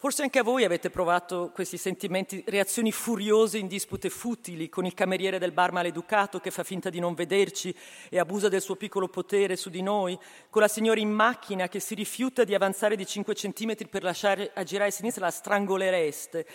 Forse 0.00 0.22
anche 0.22 0.38
a 0.38 0.44
voi 0.44 0.62
avete 0.62 0.90
provato 0.90 1.50
questi 1.52 1.76
sentimenti, 1.76 2.44
reazioni 2.46 2.92
furiose 2.92 3.58
in 3.58 3.66
dispute 3.66 4.10
futili, 4.10 4.68
con 4.68 4.86
il 4.86 4.94
cameriere 4.94 5.40
del 5.40 5.50
bar 5.50 5.72
maleducato 5.72 6.38
che 6.38 6.52
fa 6.52 6.62
finta 6.62 6.88
di 6.88 7.00
non 7.00 7.14
vederci 7.14 7.74
e 8.08 8.20
abusa 8.20 8.48
del 8.48 8.60
suo 8.60 8.76
piccolo 8.76 9.08
potere 9.08 9.56
su 9.56 9.70
di 9.70 9.82
noi, 9.82 10.16
con 10.50 10.62
la 10.62 10.68
signora 10.68 11.00
in 11.00 11.10
macchina 11.10 11.66
che 11.66 11.80
si 11.80 11.96
rifiuta 11.96 12.44
di 12.44 12.54
avanzare 12.54 12.94
di 12.94 13.04
5 13.04 13.34
centimetri 13.34 13.88
per 13.88 14.04
lasciare 14.04 14.52
aggirare 14.54 14.90
a 14.90 14.92
sinistra, 14.92 15.24
la 15.24 15.32
strangolereste. 15.32 16.46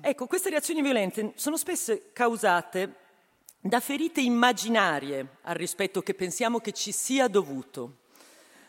Ecco, 0.00 0.28
queste 0.28 0.50
reazioni 0.50 0.80
violente 0.80 1.32
sono 1.34 1.56
spesso 1.56 2.00
causate 2.12 2.94
da 3.58 3.80
ferite 3.80 4.20
immaginarie 4.20 5.38
al 5.42 5.56
rispetto 5.56 6.00
che 6.00 6.14
pensiamo 6.14 6.60
che 6.60 6.70
ci 6.70 6.92
sia 6.92 7.26
dovuto 7.26 7.97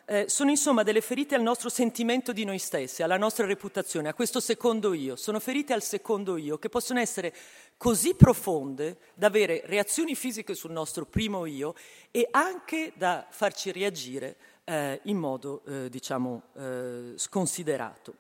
eh, 0.10 0.28
sono 0.28 0.50
insomma 0.50 0.82
delle 0.82 1.02
ferite 1.02 1.36
al 1.36 1.44
nostro 1.44 1.70
sentimento 1.70 2.34
di 2.34 2.44
noi 2.44 2.58
stessi, 2.58 3.04
alla 3.04 3.16
nostra 3.16 3.46
reputazione, 3.46 4.10
a 4.10 4.16
questo 4.16 4.40
secondo 4.40 4.94
io. 4.94 5.16
Sono 5.16 5.40
ferite 5.40 5.72
al 5.72 5.84
secondo 5.84 6.36
io 6.36 6.58
che 6.58 6.68
possono 6.68 7.00
essere 7.00 7.32
così 7.78 8.16
profonde 8.16 8.98
da 9.14 9.28
avere 9.28 9.62
reazioni 9.66 10.16
fisiche 10.16 10.56
sul 10.56 10.72
nostro 10.72 11.06
primo 11.06 11.46
io 11.46 11.76
e 12.10 12.28
anche 12.32 12.92
da 12.96 13.28
farci 13.30 13.72
reagire 13.72 14.36
eh, 14.64 15.00
in 15.04 15.18
modo, 15.18 15.62
eh, 15.68 15.90
diciamo, 15.90 16.42
eh, 16.58 17.14
sconsiderato. 17.16 18.16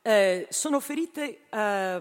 Eh, 0.00 0.46
sono 0.48 0.80
ferite 0.80 1.40
eh, 1.50 2.00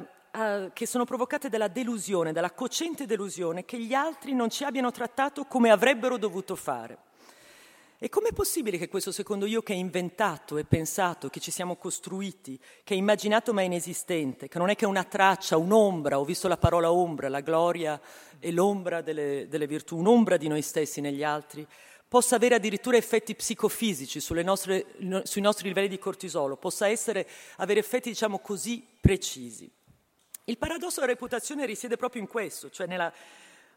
che 0.71 0.85
sono 0.85 1.03
provocate 1.03 1.49
dalla 1.49 1.67
delusione, 1.67 2.31
dalla 2.31 2.51
cocente 2.51 3.05
delusione 3.05 3.65
che 3.65 3.77
gli 3.77 3.93
altri 3.93 4.33
non 4.33 4.49
ci 4.49 4.63
abbiano 4.63 4.91
trattato 4.91 5.43
come 5.43 5.71
avrebbero 5.71 6.17
dovuto 6.17 6.55
fare. 6.55 7.09
E 8.03 8.09
com'è 8.09 8.33
possibile 8.33 8.79
che 8.79 8.87
questo 8.87 9.11
secondo 9.11 9.45
io 9.45 9.61
che 9.61 9.73
è 9.73 9.75
inventato, 9.75 10.57
è 10.57 10.63
pensato, 10.63 11.29
che 11.29 11.39
ci 11.39 11.51
siamo 11.51 11.75
costruiti, 11.75 12.59
che 12.83 12.95
è 12.95 12.97
immaginato 12.97 13.53
ma 13.53 13.61
inesistente, 13.61 14.47
che 14.47 14.57
non 14.57 14.69
è 14.69 14.75
che 14.75 14.87
una 14.87 15.03
traccia, 15.03 15.55
un'ombra, 15.57 16.17
ho 16.17 16.25
visto 16.25 16.47
la 16.47 16.57
parola 16.57 16.91
ombra, 16.91 17.29
la 17.29 17.41
gloria 17.41 18.01
e 18.39 18.51
l'ombra 18.51 19.01
delle, 19.01 19.45
delle 19.47 19.67
virtù, 19.67 19.97
un'ombra 19.97 20.37
di 20.37 20.47
noi 20.47 20.63
stessi 20.63 20.99
negli 20.99 21.23
altri, 21.23 21.63
possa 22.07 22.37
avere 22.37 22.55
addirittura 22.55 22.97
effetti 22.97 23.35
psicofisici 23.35 24.19
nostre, 24.41 24.87
sui 25.21 25.41
nostri 25.41 25.67
livelli 25.67 25.87
di 25.87 25.99
cortisolo, 25.99 26.57
possa 26.57 26.87
essere, 26.87 27.27
avere 27.57 27.81
effetti 27.81 28.09
diciamo 28.09 28.39
così 28.39 28.83
precisi. 28.99 29.71
Il 30.45 30.57
paradosso 30.57 31.01
della 31.01 31.11
reputazione 31.11 31.67
risiede 31.67 31.97
proprio 31.97 32.23
in 32.23 32.27
questo, 32.27 32.71
cioè 32.71 32.87
nella 32.87 33.13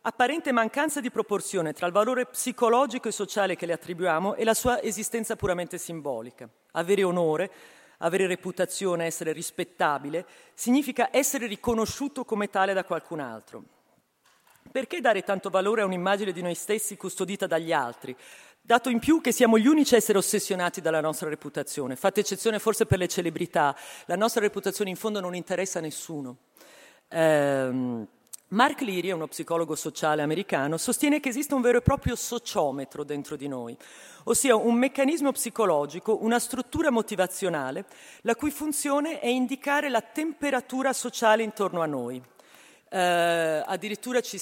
apparente 0.06 0.52
mancanza 0.52 1.00
di 1.00 1.10
proporzione 1.10 1.72
tra 1.72 1.86
il 1.86 1.92
valore 1.92 2.26
psicologico 2.26 3.08
e 3.08 3.12
sociale 3.12 3.56
che 3.56 3.64
le 3.66 3.72
attribuiamo 3.72 4.34
e 4.34 4.44
la 4.44 4.52
sua 4.52 4.82
esistenza 4.82 5.34
puramente 5.34 5.78
simbolica. 5.78 6.46
Avere 6.72 7.02
onore, 7.02 7.50
avere 7.98 8.26
reputazione, 8.26 9.06
essere 9.06 9.32
rispettabile, 9.32 10.26
significa 10.52 11.08
essere 11.10 11.46
riconosciuto 11.46 12.24
come 12.24 12.50
tale 12.50 12.74
da 12.74 12.84
qualcun 12.84 13.20
altro. 13.20 13.64
Perché 14.70 15.00
dare 15.00 15.22
tanto 15.22 15.48
valore 15.48 15.82
a 15.82 15.86
un'immagine 15.86 16.32
di 16.32 16.42
noi 16.42 16.54
stessi 16.54 16.96
custodita 16.96 17.46
dagli 17.46 17.72
altri? 17.72 18.14
Dato 18.60 18.90
in 18.90 18.98
più 18.98 19.22
che 19.22 19.32
siamo 19.32 19.58
gli 19.58 19.66
unici 19.66 19.94
a 19.94 19.98
essere 19.98 20.18
ossessionati 20.18 20.82
dalla 20.82 21.00
nostra 21.00 21.28
reputazione, 21.30 21.96
fatta 21.96 22.20
eccezione 22.20 22.58
forse 22.58 22.84
per 22.84 22.98
le 22.98 23.08
celebrità, 23.08 23.74
la 24.06 24.16
nostra 24.16 24.42
reputazione 24.42 24.90
in 24.90 24.96
fondo 24.96 25.20
non 25.20 25.34
interessa 25.34 25.78
a 25.78 25.82
nessuno. 25.82 26.36
Ehm, 27.08 28.06
Mark 28.54 28.82
Leary, 28.82 29.10
uno 29.10 29.26
psicologo 29.26 29.74
sociale 29.74 30.22
americano, 30.22 30.76
sostiene 30.76 31.18
che 31.18 31.28
esiste 31.28 31.54
un 31.54 31.60
vero 31.60 31.78
e 31.78 31.82
proprio 31.82 32.14
sociometro 32.14 33.02
dentro 33.02 33.34
di 33.34 33.48
noi, 33.48 33.76
ossia 34.24 34.54
un 34.54 34.76
meccanismo 34.76 35.32
psicologico, 35.32 36.22
una 36.22 36.38
struttura 36.38 36.92
motivazionale, 36.92 37.84
la 38.20 38.36
cui 38.36 38.52
funzione 38.52 39.18
è 39.18 39.26
indicare 39.26 39.88
la 39.88 40.02
temperatura 40.02 40.92
sociale 40.92 41.42
intorno 41.42 41.82
a 41.82 41.86
noi. 41.86 42.22
Eh, 42.94 43.62
addirittura 43.66 44.20
ci, 44.20 44.40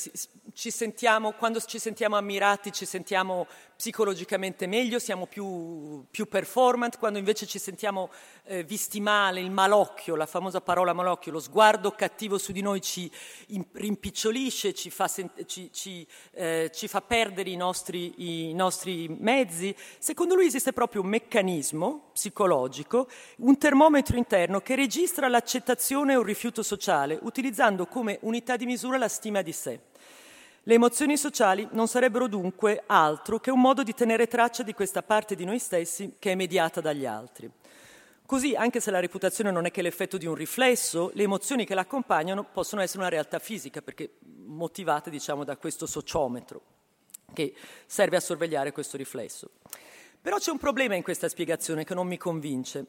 ci 0.53 0.71
sentiamo, 0.71 1.33
quando 1.33 1.59
ci 1.63 1.79
sentiamo 1.79 2.17
ammirati, 2.17 2.71
ci 2.71 2.85
sentiamo 2.85 3.47
psicologicamente 3.75 4.67
meglio, 4.67 4.99
siamo 4.99 5.27
più, 5.27 6.05
più 6.11 6.29
performant, 6.29 6.99
quando 6.99 7.19
invece 7.19 7.47
ci 7.47 7.59
sentiamo 7.59 8.11
eh, 8.45 8.63
visti 8.63 9.01
male, 9.01 9.41
il 9.41 9.51
malocchio, 9.51 10.17
la 10.17 10.27
famosa 10.27 10.61
parola 10.61 10.93
malocchio, 10.93 11.33
lo 11.33 11.41
sguardo 11.41 11.93
cattivo 11.93 12.37
su 12.37 12.53
di 12.53 12.61
noi 12.61 12.83
ci 12.83 13.11
rimpicciolisce, 13.73 14.75
ci 14.75 14.91
fa, 14.91 15.09
ci, 15.47 15.71
ci, 15.73 16.07
eh, 16.33 16.71
ci 16.75 16.89
fa 16.89 17.01
perdere 17.01 17.49
i 17.49 17.57
nostri, 17.57 18.51
i 18.51 18.55
nostri 18.55 19.09
mezzi. 19.09 19.75
Secondo 19.99 20.35
lui 20.35 20.47
esiste 20.47 20.75
proprio 20.75 21.01
un 21.01 21.09
meccanismo 21.09 22.11
psicologico, 22.13 23.09
un 23.39 23.57
termometro 23.57 24.17
interno 24.17 24.61
che 24.61 24.77
registra 24.77 25.27
l'accettazione 25.27 26.15
o 26.15 26.21
il 26.21 26.27
rifiuto 26.27 26.63
sociale, 26.63 27.19
utilizzando 27.23 27.87
come 27.87 28.19
unità 28.21 28.42
di 28.57 28.67
misura 28.67 28.99
la 28.99 29.09
stima 29.09 29.43
di 29.43 29.53
sé. 29.53 29.81
Le 30.65 30.75
emozioni 30.75 31.17
sociali 31.17 31.67
non 31.73 31.89
sarebbero 31.89 32.29
dunque 32.29 32.85
altro 32.87 33.41
che 33.41 33.51
un 33.51 33.61
modo 33.61 33.83
di 33.83 33.95
tenere 33.95 34.27
traccia 34.27 34.63
di 34.63 34.75
questa 34.75 35.03
parte 35.03 35.35
di 35.35 35.45
noi 35.45 35.59
stessi 35.59 36.17
che 36.19 36.33
è 36.33 36.35
mediata 36.35 36.81
dagli 36.81 37.07
altri. 37.07 37.51
Così, 38.25 38.55
anche 38.55 38.81
se 38.81 38.91
la 38.91 39.01
reputazione 39.01 39.51
non 39.51 39.67
è 39.67 39.71
che 39.71 39.83
l'effetto 39.83 40.17
di 40.17 40.27
un 40.27 40.35
riflesso, 40.35 41.11
le 41.15 41.25
emozioni 41.25 41.67
che 41.67 41.75
la 41.75 41.83
accompagnano 41.83 42.45
possono 42.45 42.81
essere 42.81 43.01
una 43.01 43.09
realtà 43.09 43.39
fisica, 43.39 43.83
perché 43.83 44.15
motivate, 44.47 45.11
diciamo, 45.11 45.45
da 45.45 45.57
questo 45.57 45.87
sociometro 45.87 46.63
che 47.33 47.55
serve 47.87 48.17
a 48.17 48.21
sorvegliare 48.21 48.73
questo 48.73 48.97
riflesso. 48.97 49.51
Però 50.21 50.39
c'è 50.39 50.53
un 50.53 50.59
problema 50.59 50.95
in 50.95 51.03
questa 51.03 51.29
spiegazione 51.29 51.85
che 51.85 51.95
non 51.95 52.07
mi 52.07 52.17
convince 52.17 52.87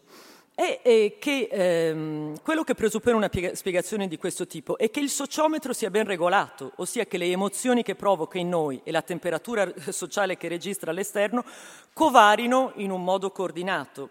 è, 0.55 0.81
è 0.83 1.15
che 1.19 1.47
ehm, 1.51 2.41
quello 2.43 2.63
che 2.63 2.75
presuppone 2.75 3.15
una 3.15 3.29
spiegazione 3.53 4.07
di 4.07 4.17
questo 4.17 4.45
tipo 4.45 4.77
è 4.77 4.91
che 4.91 4.99
il 4.99 5.09
sociometro 5.09 5.73
sia 5.73 5.89
ben 5.89 6.05
regolato, 6.05 6.73
ossia 6.75 7.05
che 7.05 7.17
le 7.17 7.25
emozioni 7.25 7.81
che 7.81 7.95
provoca 7.95 8.37
in 8.37 8.49
noi 8.49 8.79
e 8.83 8.91
la 8.91 9.01
temperatura 9.01 9.71
sociale 9.89 10.37
che 10.37 10.47
registra 10.47 10.91
all'esterno 10.91 11.43
covarino 11.93 12.73
in 12.75 12.91
un 12.91 13.03
modo 13.03 13.31
coordinato. 13.31 14.09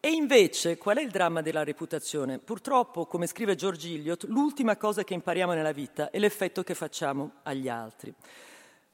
E 0.00 0.10
invece, 0.10 0.78
qual 0.78 0.98
è 0.98 1.02
il 1.02 1.10
dramma 1.10 1.42
della 1.42 1.64
reputazione? 1.64 2.38
Purtroppo, 2.38 3.06
come 3.06 3.26
scrive 3.26 3.56
George 3.56 3.88
Eliot, 3.88 4.24
l'ultima 4.28 4.76
cosa 4.76 5.02
che 5.02 5.14
impariamo 5.14 5.54
nella 5.54 5.72
vita 5.72 6.10
è 6.10 6.18
l'effetto 6.18 6.62
che 6.62 6.74
facciamo 6.74 7.32
agli 7.42 7.68
altri. 7.68 8.14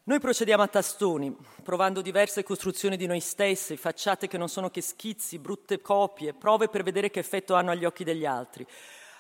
Noi 0.06 0.20
procediamo 0.20 0.62
a 0.62 0.68
tastoni, 0.68 1.34
provando 1.62 2.02
diverse 2.02 2.42
costruzioni 2.42 2.98
di 2.98 3.06
noi 3.06 3.20
stessi, 3.20 3.78
facciate 3.78 4.28
che 4.28 4.36
non 4.36 4.50
sono 4.50 4.68
che 4.68 4.82
schizzi, 4.82 5.38
brutte 5.38 5.80
copie, 5.80 6.34
prove 6.34 6.68
per 6.68 6.82
vedere 6.82 7.08
che 7.08 7.20
effetto 7.20 7.54
hanno 7.54 7.70
agli 7.70 7.86
occhi 7.86 8.04
degli 8.04 8.26
altri. 8.26 8.66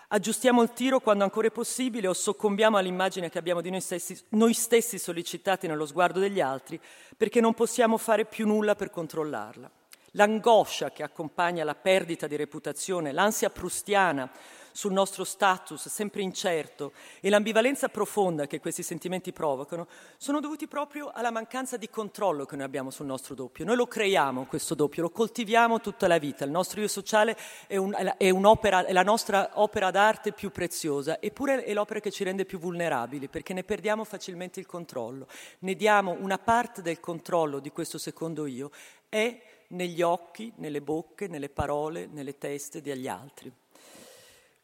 Aggiustiamo 0.08 0.60
il 0.60 0.74
tiro 0.74 1.00
quando 1.00 1.24
ancora 1.24 1.46
è 1.46 1.50
possibile 1.50 2.06
o 2.06 2.12
soccombiamo 2.12 2.76
all'immagine 2.76 3.30
che 3.30 3.38
abbiamo 3.38 3.62
di 3.62 3.70
noi 3.70 3.80
stessi, 3.80 4.22
noi 4.30 4.52
stessi 4.52 4.98
sollecitati 4.98 5.66
nello 5.66 5.86
sguardo 5.86 6.20
degli 6.20 6.42
altri, 6.42 6.78
perché 7.16 7.40
non 7.40 7.54
possiamo 7.54 7.96
fare 7.96 8.26
più 8.26 8.46
nulla 8.46 8.74
per 8.74 8.90
controllarla. 8.90 9.70
L'angoscia 10.10 10.90
che 10.90 11.02
accompagna 11.02 11.64
la 11.64 11.74
perdita 11.74 12.26
di 12.26 12.36
reputazione, 12.36 13.12
l'ansia 13.12 13.48
prustiana, 13.48 14.30
sul 14.76 14.92
nostro 14.92 15.22
status 15.22 15.86
sempre 15.86 16.22
incerto 16.22 16.94
e 17.20 17.30
l'ambivalenza 17.30 17.88
profonda 17.88 18.48
che 18.48 18.58
questi 18.58 18.82
sentimenti 18.82 19.32
provocano 19.32 19.86
sono 20.16 20.40
dovuti 20.40 20.66
proprio 20.66 21.12
alla 21.14 21.30
mancanza 21.30 21.76
di 21.76 21.88
controllo 21.88 22.44
che 22.44 22.56
noi 22.56 22.64
abbiamo 22.64 22.90
sul 22.90 23.06
nostro 23.06 23.36
doppio. 23.36 23.64
Noi 23.64 23.76
lo 23.76 23.86
creiamo 23.86 24.46
questo 24.46 24.74
doppio, 24.74 25.02
lo 25.02 25.10
coltiviamo 25.10 25.80
tutta 25.80 26.08
la 26.08 26.18
vita. 26.18 26.44
Il 26.44 26.50
nostro 26.50 26.80
io 26.80 26.88
sociale 26.88 27.36
è, 27.68 27.76
un, 27.76 27.94
è, 27.94 28.16
è 28.16 28.92
la 28.92 29.02
nostra 29.04 29.50
opera 29.60 29.92
d'arte 29.92 30.32
più 30.32 30.50
preziosa, 30.50 31.20
eppure 31.20 31.62
è 31.62 31.72
l'opera 31.72 32.00
che 32.00 32.10
ci 32.10 32.24
rende 32.24 32.44
più 32.44 32.58
vulnerabili 32.58 33.28
perché 33.28 33.54
ne 33.54 33.62
perdiamo 33.62 34.02
facilmente 34.02 34.58
il 34.58 34.66
controllo. 34.66 35.28
Ne 35.60 35.74
diamo 35.74 36.16
una 36.18 36.38
parte 36.38 36.82
del 36.82 36.98
controllo 36.98 37.60
di 37.60 37.70
questo 37.70 37.96
secondo 37.96 38.44
io 38.46 38.72
è 39.08 39.40
negli 39.68 40.02
occhi, 40.02 40.52
nelle 40.56 40.80
bocche, 40.80 41.28
nelle 41.28 41.48
parole, 41.48 42.08
nelle 42.10 42.38
teste 42.38 42.82
degli 42.82 43.06
altri. 43.06 43.52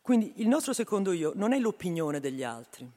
Quindi 0.03 0.35
il 0.37 0.49
nostro 0.49 0.73
secondo 0.73 1.13
io 1.13 1.33
non 1.35 1.53
è 1.53 1.59
l'opinione 1.59 2.21
degli 2.21 2.43
altri, 2.43 2.91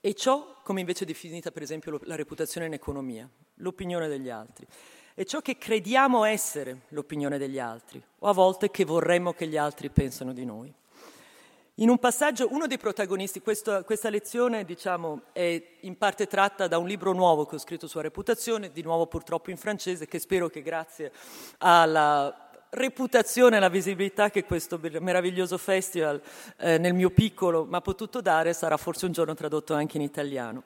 è 0.00 0.12
ciò, 0.14 0.60
come 0.62 0.80
invece 0.80 1.04
è 1.04 1.06
definita 1.06 1.50
per 1.50 1.62
esempio 1.62 1.98
la 2.04 2.14
reputazione 2.14 2.66
in 2.66 2.72
economia, 2.72 3.28
l'opinione 3.56 4.08
degli 4.08 4.30
altri. 4.30 4.66
È 5.14 5.24
ciò 5.24 5.40
che 5.40 5.58
crediamo 5.58 6.24
essere 6.24 6.82
l'opinione 6.90 7.38
degli 7.38 7.58
altri, 7.58 8.00
o 8.20 8.28
a 8.28 8.32
volte 8.32 8.70
che 8.70 8.84
vorremmo 8.84 9.32
che 9.32 9.48
gli 9.48 9.56
altri 9.56 9.90
pensano 9.90 10.32
di 10.32 10.44
noi. 10.44 10.72
In 11.80 11.88
un 11.88 11.98
passaggio, 11.98 12.52
uno 12.52 12.66
dei 12.66 12.78
protagonisti, 12.78 13.40
questo, 13.40 13.82
questa 13.84 14.08
lezione 14.08 14.64
diciamo, 14.64 15.22
è 15.32 15.60
in 15.80 15.96
parte 15.96 16.26
tratta 16.26 16.66
da 16.66 16.78
un 16.78 16.86
libro 16.86 17.12
nuovo 17.12 17.46
che 17.46 17.56
ho 17.56 17.58
scritto 17.58 17.86
sulla 17.86 18.02
reputazione, 18.02 18.72
di 18.72 18.82
nuovo 18.82 19.06
purtroppo 19.06 19.50
in 19.50 19.56
francese, 19.56 20.06
che 20.06 20.18
spero 20.18 20.48
che 20.48 20.62
grazie 20.62 21.12
alla 21.58 22.47
reputazione 22.70 23.56
e 23.56 23.60
la 23.60 23.68
visibilità 23.68 24.30
che 24.30 24.44
questo 24.44 24.78
meraviglioso 25.00 25.56
festival 25.58 26.20
eh, 26.58 26.78
nel 26.78 26.94
mio 26.94 27.10
piccolo 27.10 27.64
mi 27.64 27.76
ha 27.76 27.80
potuto 27.80 28.20
dare 28.20 28.52
sarà 28.52 28.76
forse 28.76 29.06
un 29.06 29.12
giorno 29.12 29.34
tradotto 29.34 29.74
anche 29.74 29.96
in 29.96 30.02
italiano. 30.02 30.62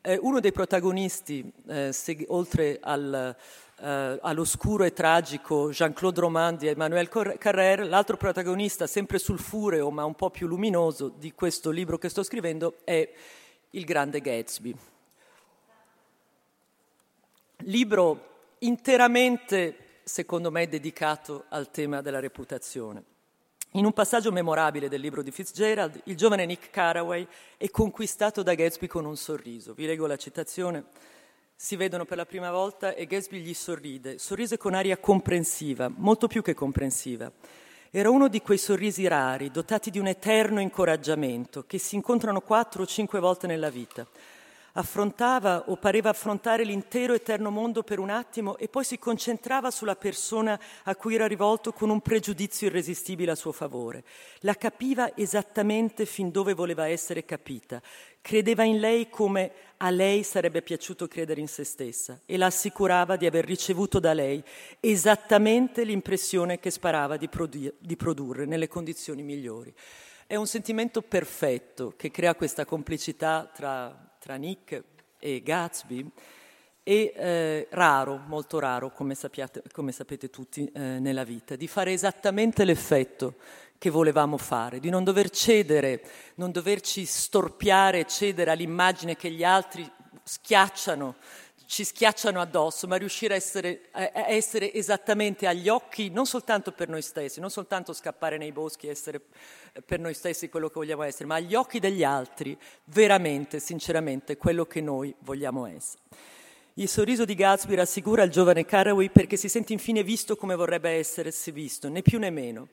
Eh, 0.00 0.18
uno 0.20 0.40
dei 0.40 0.52
protagonisti, 0.52 1.50
eh, 1.68 1.92
se, 1.92 2.24
oltre 2.28 2.78
al, 2.82 3.34
eh, 3.80 4.18
all'oscuro 4.20 4.84
e 4.84 4.92
tragico 4.92 5.70
Jean-Claude 5.70 6.20
Roman 6.20 6.56
di 6.56 6.66
Emmanuel 6.66 7.08
Carrère, 7.08 7.84
l'altro 7.84 8.16
protagonista, 8.16 8.86
sempre 8.86 9.18
sulfureo 9.18 9.90
ma 9.90 10.04
un 10.04 10.14
po' 10.14 10.30
più 10.30 10.46
luminoso 10.46 11.08
di 11.08 11.32
questo 11.32 11.70
libro 11.70 11.96
che 11.98 12.08
sto 12.08 12.22
scrivendo, 12.22 12.76
è 12.84 13.08
il 13.70 13.84
grande 13.84 14.20
Gatsby. 14.20 14.74
Libro 17.66 18.32
interamente, 18.58 19.83
secondo 20.04 20.50
me, 20.50 20.68
dedicato 20.68 21.46
al 21.48 21.70
tema 21.70 22.02
della 22.02 22.20
reputazione. 22.20 23.02
In 23.72 23.84
un 23.84 23.92
passaggio 23.92 24.30
memorabile 24.30 24.88
del 24.88 25.00
libro 25.00 25.22
di 25.22 25.32
Fitzgerald, 25.32 26.02
il 26.04 26.16
giovane 26.16 26.46
Nick 26.46 26.70
Carraway 26.70 27.26
è 27.56 27.68
conquistato 27.70 28.42
da 28.42 28.54
Gatsby 28.54 28.86
con 28.86 29.04
un 29.04 29.16
sorriso. 29.16 29.74
Vi 29.74 29.86
leggo 29.86 30.06
la 30.06 30.16
citazione 30.16 30.84
si 31.56 31.76
vedono 31.76 32.04
per 32.04 32.16
la 32.16 32.26
prima 32.26 32.50
volta 32.50 32.94
e 32.94 33.06
Gatsby 33.06 33.40
gli 33.40 33.54
sorride, 33.54 34.18
sorrise 34.18 34.58
con 34.58 34.74
aria 34.74 34.98
comprensiva, 34.98 35.88
molto 35.88 36.26
più 36.26 36.42
che 36.42 36.52
comprensiva. 36.52 37.30
Era 37.90 38.10
uno 38.10 38.28
di 38.28 38.42
quei 38.42 38.58
sorrisi 38.58 39.06
rari, 39.06 39.50
dotati 39.50 39.90
di 39.90 40.00
un 40.00 40.08
eterno 40.08 40.60
incoraggiamento, 40.60 41.64
che 41.64 41.78
si 41.78 41.94
incontrano 41.94 42.40
quattro 42.40 42.82
o 42.82 42.86
cinque 42.86 43.20
volte 43.20 43.46
nella 43.46 43.70
vita 43.70 44.06
affrontava 44.76 45.64
o 45.66 45.76
pareva 45.76 46.10
affrontare 46.10 46.64
l'intero 46.64 47.14
eterno 47.14 47.50
mondo 47.50 47.82
per 47.82 47.98
un 47.98 48.10
attimo 48.10 48.56
e 48.56 48.68
poi 48.68 48.84
si 48.84 48.98
concentrava 48.98 49.70
sulla 49.70 49.96
persona 49.96 50.58
a 50.84 50.96
cui 50.96 51.14
era 51.14 51.26
rivolto 51.26 51.72
con 51.72 51.90
un 51.90 52.00
pregiudizio 52.00 52.66
irresistibile 52.66 53.30
a 53.30 53.36
suo 53.36 53.52
favore. 53.52 54.04
La 54.40 54.54
capiva 54.54 55.16
esattamente 55.16 56.06
fin 56.06 56.30
dove 56.30 56.54
voleva 56.54 56.88
essere 56.88 57.24
capita, 57.24 57.80
credeva 58.20 58.64
in 58.64 58.80
lei 58.80 59.08
come 59.08 59.52
a 59.78 59.90
lei 59.90 60.22
sarebbe 60.22 60.62
piaciuto 60.62 61.06
credere 61.06 61.40
in 61.40 61.48
se 61.48 61.62
stessa 61.62 62.20
e 62.24 62.36
la 62.36 62.46
assicurava 62.46 63.16
di 63.16 63.26
aver 63.26 63.44
ricevuto 63.44 64.00
da 64.00 64.12
lei 64.12 64.42
esattamente 64.80 65.84
l'impressione 65.84 66.58
che 66.58 66.70
sparava 66.70 67.16
di, 67.16 67.28
produ- 67.28 67.74
di 67.78 67.96
produrre 67.96 68.44
nelle 68.44 68.68
condizioni 68.68 69.22
migliori. 69.22 69.72
È 70.26 70.36
un 70.36 70.46
sentimento 70.46 71.02
perfetto 71.02 71.92
che 71.96 72.10
crea 72.10 72.34
questa 72.34 72.64
complicità 72.64 73.48
tra 73.52 74.13
tra 74.24 74.36
Nick 74.36 74.82
e 75.18 75.42
Gatsby 75.42 76.10
è 76.82 77.12
eh, 77.14 77.68
raro, 77.72 78.22
molto 78.26 78.58
raro, 78.58 78.90
come, 78.90 79.14
sappiate, 79.14 79.62
come 79.70 79.92
sapete 79.92 80.30
tutti 80.30 80.64
eh, 80.64 80.98
nella 80.98 81.24
vita, 81.24 81.56
di 81.56 81.68
fare 81.68 81.92
esattamente 81.92 82.64
l'effetto 82.64 83.34
che 83.76 83.90
volevamo 83.90 84.38
fare, 84.38 84.80
di 84.80 84.88
non 84.88 85.04
dover 85.04 85.28
cedere, 85.28 86.02
non 86.36 86.52
doverci 86.52 87.04
storpiare 87.04 88.06
cedere 88.06 88.50
all'immagine 88.50 89.14
che 89.14 89.30
gli 89.30 89.44
altri 89.44 89.86
schiacciano, 90.22 91.16
ci 91.66 91.84
schiacciano 91.84 92.40
addosso, 92.40 92.86
ma 92.86 92.96
riuscire 92.96 93.34
a 93.34 93.36
essere, 93.36 93.88
a 93.92 94.28
essere 94.28 94.72
esattamente 94.72 95.46
agli 95.46 95.68
occhi, 95.68 96.10
non 96.10 96.26
soltanto 96.26 96.72
per 96.72 96.88
noi 96.88 97.02
stessi, 97.02 97.40
non 97.40 97.50
soltanto 97.50 97.92
scappare 97.92 98.36
nei 98.36 98.52
boschi 98.52 98.86
e 98.86 98.90
essere 98.90 99.20
per 99.84 99.98
noi 99.98 100.14
stessi 100.14 100.48
quello 100.48 100.68
che 100.68 100.74
vogliamo 100.76 101.02
essere, 101.02 101.26
ma 101.26 101.36
agli 101.36 101.54
occhi 101.54 101.80
degli 101.80 102.04
altri 102.04 102.56
veramente, 102.84 103.60
sinceramente, 103.60 104.36
quello 104.36 104.66
che 104.66 104.80
noi 104.80 105.14
vogliamo 105.20 105.66
essere. 105.66 106.02
Il 106.74 106.88
sorriso 106.88 107.24
di 107.24 107.36
Gatsby 107.36 107.76
rassicura 107.76 108.24
il 108.24 108.30
giovane 108.30 108.64
Caraway 108.64 109.08
perché 109.08 109.36
si 109.36 109.48
sente 109.48 109.72
infine 109.72 110.02
visto 110.02 110.36
come 110.36 110.56
vorrebbe 110.56 110.90
essersi 110.90 111.52
visto, 111.52 111.88
né 111.88 112.02
più 112.02 112.18
né 112.18 112.30
meno. 112.30 112.68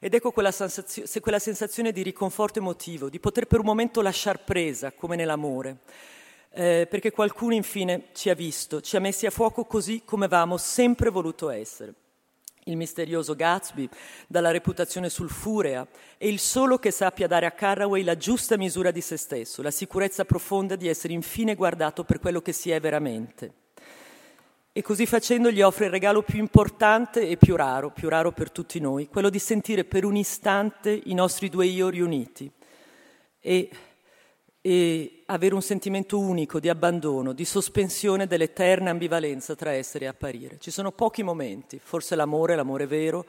Ed 0.00 0.12
ecco 0.12 0.32
quella, 0.32 0.50
sensazio- 0.50 1.04
quella 1.20 1.38
sensazione 1.38 1.92
di 1.92 2.02
riconforto 2.02 2.58
emotivo, 2.58 3.08
di 3.08 3.20
poter 3.20 3.46
per 3.46 3.60
un 3.60 3.66
momento 3.66 4.02
lasciar 4.02 4.42
presa, 4.42 4.90
come 4.90 5.14
nell'amore, 5.14 5.78
eh, 6.54 6.86
perché 6.88 7.10
qualcuno 7.10 7.54
infine 7.54 8.08
ci 8.12 8.30
ha 8.30 8.34
visto, 8.34 8.80
ci 8.80 8.96
ha 8.96 9.00
messi 9.00 9.26
a 9.26 9.30
fuoco 9.30 9.64
così 9.64 10.02
come 10.04 10.26
avevamo 10.26 10.56
sempre 10.56 11.10
voluto 11.10 11.50
essere 11.50 11.94
il 12.64 12.76
misterioso 12.76 13.34
Gatsby, 13.34 13.88
dalla 14.26 14.50
reputazione 14.50 15.10
sulfurea, 15.10 15.86
è 16.16 16.26
il 16.26 16.38
solo 16.38 16.78
che 16.78 16.90
sappia 16.90 17.26
dare 17.26 17.46
a 17.46 17.50
Carraway 17.50 18.02
la 18.02 18.16
giusta 18.16 18.56
misura 18.56 18.90
di 18.90 19.00
se 19.00 19.16
stesso, 19.16 19.60
la 19.60 19.70
sicurezza 19.70 20.24
profonda 20.24 20.76
di 20.76 20.88
essere 20.88 21.12
infine 21.12 21.56
guardato 21.56 22.04
per 22.04 22.20
quello 22.20 22.40
che 22.40 22.52
si 22.52 22.70
è 22.70 22.80
veramente. 22.80 23.52
E 24.72 24.82
così 24.82 25.06
facendo 25.06 25.50
gli 25.50 25.60
offre 25.60 25.84
il 25.84 25.90
regalo 25.90 26.22
più 26.22 26.38
importante 26.38 27.28
e 27.28 27.36
più 27.36 27.54
raro, 27.54 27.90
più 27.90 28.08
raro 28.08 28.32
per 28.32 28.50
tutti 28.50 28.80
noi, 28.80 29.08
quello 29.08 29.30
di 29.30 29.38
sentire 29.38 29.84
per 29.84 30.04
un 30.04 30.16
istante 30.16 31.02
i 31.04 31.14
nostri 31.14 31.48
due 31.48 31.66
io 31.66 31.90
riuniti 31.90 32.50
e 33.40 33.68
e 34.66 35.24
avere 35.26 35.52
un 35.52 35.60
sentimento 35.60 36.18
unico 36.18 36.58
di 36.58 36.70
abbandono, 36.70 37.34
di 37.34 37.44
sospensione 37.44 38.26
dell'eterna 38.26 38.88
ambivalenza 38.88 39.54
tra 39.54 39.72
essere 39.72 40.06
e 40.06 40.08
apparire. 40.08 40.56
Ci 40.58 40.70
sono 40.70 40.90
pochi 40.90 41.22
momenti, 41.22 41.78
forse 41.78 42.14
l'amore, 42.14 42.56
l'amore 42.56 42.86
vero, 42.86 43.26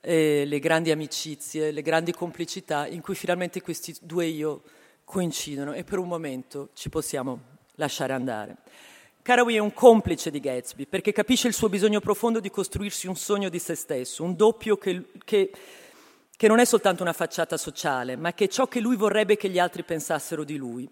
eh, 0.00 0.42
le 0.44 0.58
grandi 0.58 0.90
amicizie, 0.90 1.70
le 1.70 1.82
grandi 1.82 2.12
complicità 2.12 2.88
in 2.88 3.00
cui 3.00 3.14
finalmente 3.14 3.62
questi 3.62 3.94
due 4.00 4.26
io 4.26 4.62
coincidono 5.04 5.72
e 5.72 5.84
per 5.84 5.98
un 5.98 6.08
momento 6.08 6.70
ci 6.74 6.88
possiamo 6.88 7.40
lasciare 7.76 8.12
andare. 8.12 8.56
Caraway 9.22 9.54
è 9.54 9.60
un 9.60 9.72
complice 9.72 10.32
di 10.32 10.40
Gatsby 10.40 10.86
perché 10.86 11.12
capisce 11.12 11.46
il 11.46 11.54
suo 11.54 11.68
bisogno 11.68 12.00
profondo 12.00 12.40
di 12.40 12.50
costruirsi 12.50 13.06
un 13.06 13.14
sogno 13.14 13.48
di 13.48 13.60
se 13.60 13.76
stesso, 13.76 14.24
un 14.24 14.34
doppio 14.34 14.76
che, 14.76 15.10
che 15.24 15.52
che 16.36 16.48
non 16.48 16.58
è 16.58 16.64
soltanto 16.64 17.02
una 17.02 17.14
facciata 17.14 17.56
sociale, 17.56 18.14
ma 18.16 18.34
che 18.34 18.44
è 18.44 18.48
ciò 18.48 18.66
che 18.66 18.80
lui 18.80 18.96
vorrebbe 18.96 19.36
che 19.36 19.48
gli 19.48 19.58
altri 19.58 19.82
pensassero 19.82 20.44
di 20.44 20.56
lui. 20.56 20.88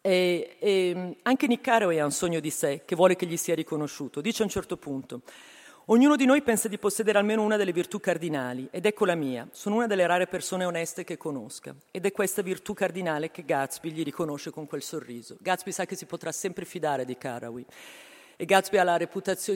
E, 0.00 0.56
e 0.58 1.16
anche 1.22 1.46
Nick 1.46 1.62
Carraway 1.62 1.98
ha 1.98 2.04
un 2.04 2.12
sogno 2.12 2.40
di 2.40 2.50
sé 2.50 2.82
che 2.84 2.96
vuole 2.96 3.16
che 3.16 3.26
gli 3.26 3.36
sia 3.36 3.54
riconosciuto. 3.54 4.20
Dice 4.20 4.42
a 4.42 4.44
un 4.44 4.50
certo 4.50 4.76
punto, 4.76 5.22
ognuno 5.86 6.16
di 6.16 6.24
noi 6.26 6.42
pensa 6.42 6.66
di 6.66 6.78
possedere 6.78 7.18
almeno 7.18 7.42
una 7.42 7.56
delle 7.56 7.72
virtù 7.72 8.00
cardinali, 8.00 8.68
ed 8.72 8.86
ecco 8.86 9.04
la 9.04 9.14
mia, 9.14 9.48
sono 9.52 9.76
una 9.76 9.86
delle 9.86 10.06
rare 10.06 10.26
persone 10.26 10.64
oneste 10.64 11.04
che 11.04 11.16
conosca, 11.16 11.74
ed 11.92 12.04
è 12.04 12.10
questa 12.10 12.42
virtù 12.42 12.74
cardinale 12.74 13.30
che 13.30 13.44
Gatsby 13.44 13.90
gli 13.90 14.02
riconosce 14.02 14.50
con 14.50 14.66
quel 14.66 14.82
sorriso. 14.82 15.36
Gatsby 15.40 15.70
sa 15.70 15.86
che 15.86 15.96
si 15.96 16.06
potrà 16.06 16.32
sempre 16.32 16.64
fidare 16.64 17.04
di 17.04 17.16
Carraway 17.16 17.64
e 18.36 18.44
Gatsby 18.44 18.78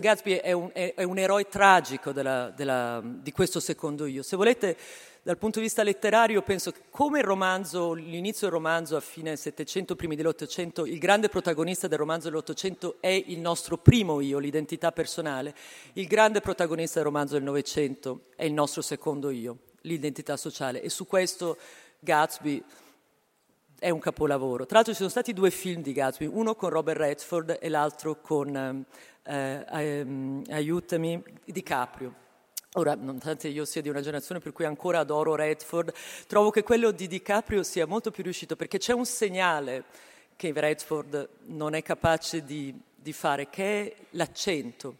Gatsby 0.00 0.34
è 0.36 0.52
un, 0.52 0.70
è, 0.72 0.94
è 0.94 1.02
un 1.02 1.18
eroe 1.18 1.46
tragico 1.48 2.12
della, 2.12 2.48
della, 2.48 3.02
di 3.04 3.30
questo 3.30 3.60
secondo 3.60 4.06
io. 4.06 4.22
Se 4.22 4.36
volete, 4.36 4.76
dal 5.22 5.36
punto 5.36 5.58
di 5.58 5.66
vista 5.66 5.82
letterario, 5.82 6.40
penso 6.40 6.70
che 6.70 6.84
come 6.88 7.18
il 7.18 7.24
romanzo, 7.24 7.92
l'inizio 7.92 8.48
del 8.48 8.56
romanzo 8.56 8.96
a 8.96 9.00
fine 9.00 9.36
Settecento, 9.36 9.96
primi 9.96 10.16
dell'Ottocento, 10.16 10.86
il 10.86 10.98
grande 10.98 11.28
protagonista 11.28 11.88
del 11.88 11.98
romanzo 11.98 12.28
dell'Ottocento 12.28 12.96
è 13.00 13.08
il 13.08 13.38
nostro 13.38 13.76
primo 13.76 14.20
io, 14.20 14.38
l'identità 14.38 14.92
personale, 14.92 15.54
il 15.92 16.06
grande 16.06 16.40
protagonista 16.40 16.94
del 16.94 17.04
romanzo 17.04 17.34
del 17.34 17.42
Novecento 17.42 18.28
è 18.34 18.44
il 18.44 18.54
nostro 18.54 18.80
secondo 18.80 19.28
io, 19.28 19.58
l'identità 19.82 20.38
sociale. 20.38 20.80
E 20.80 20.88
su 20.88 21.06
questo 21.06 21.58
Gatsby 21.98 22.64
è 23.80 23.88
un 23.90 23.98
capolavoro. 23.98 24.66
Tra 24.66 24.76
l'altro 24.76 24.92
ci 24.92 24.98
sono 24.98 25.10
stati 25.10 25.32
due 25.32 25.50
film 25.50 25.82
di 25.82 25.92
Gatsby, 25.92 26.26
uno 26.26 26.54
con 26.54 26.68
Robert 26.68 27.00
Redford 27.00 27.58
e 27.60 27.68
l'altro 27.70 28.20
con, 28.20 28.84
eh, 29.22 29.64
eh, 29.72 30.42
aiutami, 30.50 31.20
DiCaprio. 31.44 32.14
Ora, 32.74 32.94
nonostante 32.94 33.48
io 33.48 33.64
sia 33.64 33.80
di 33.80 33.88
una 33.88 34.02
generazione 34.02 34.38
per 34.38 34.52
cui 34.52 34.66
ancora 34.66 35.00
adoro 35.00 35.34
Redford, 35.34 35.92
trovo 36.28 36.50
che 36.50 36.62
quello 36.62 36.90
di 36.90 37.08
DiCaprio 37.08 37.62
sia 37.62 37.86
molto 37.86 38.10
più 38.10 38.22
riuscito 38.22 38.54
perché 38.54 38.78
c'è 38.78 38.92
un 38.92 39.06
segnale 39.06 39.84
che 40.36 40.52
Redford 40.54 41.28
non 41.46 41.74
è 41.74 41.82
capace 41.82 42.44
di, 42.44 42.78
di 42.94 43.12
fare, 43.12 43.48
che 43.48 43.64
è 43.64 43.96
l'accento. 44.10 44.98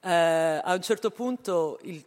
Eh, 0.00 0.10
a 0.10 0.72
un 0.72 0.80
certo 0.80 1.10
punto 1.10 1.80
il 1.82 2.04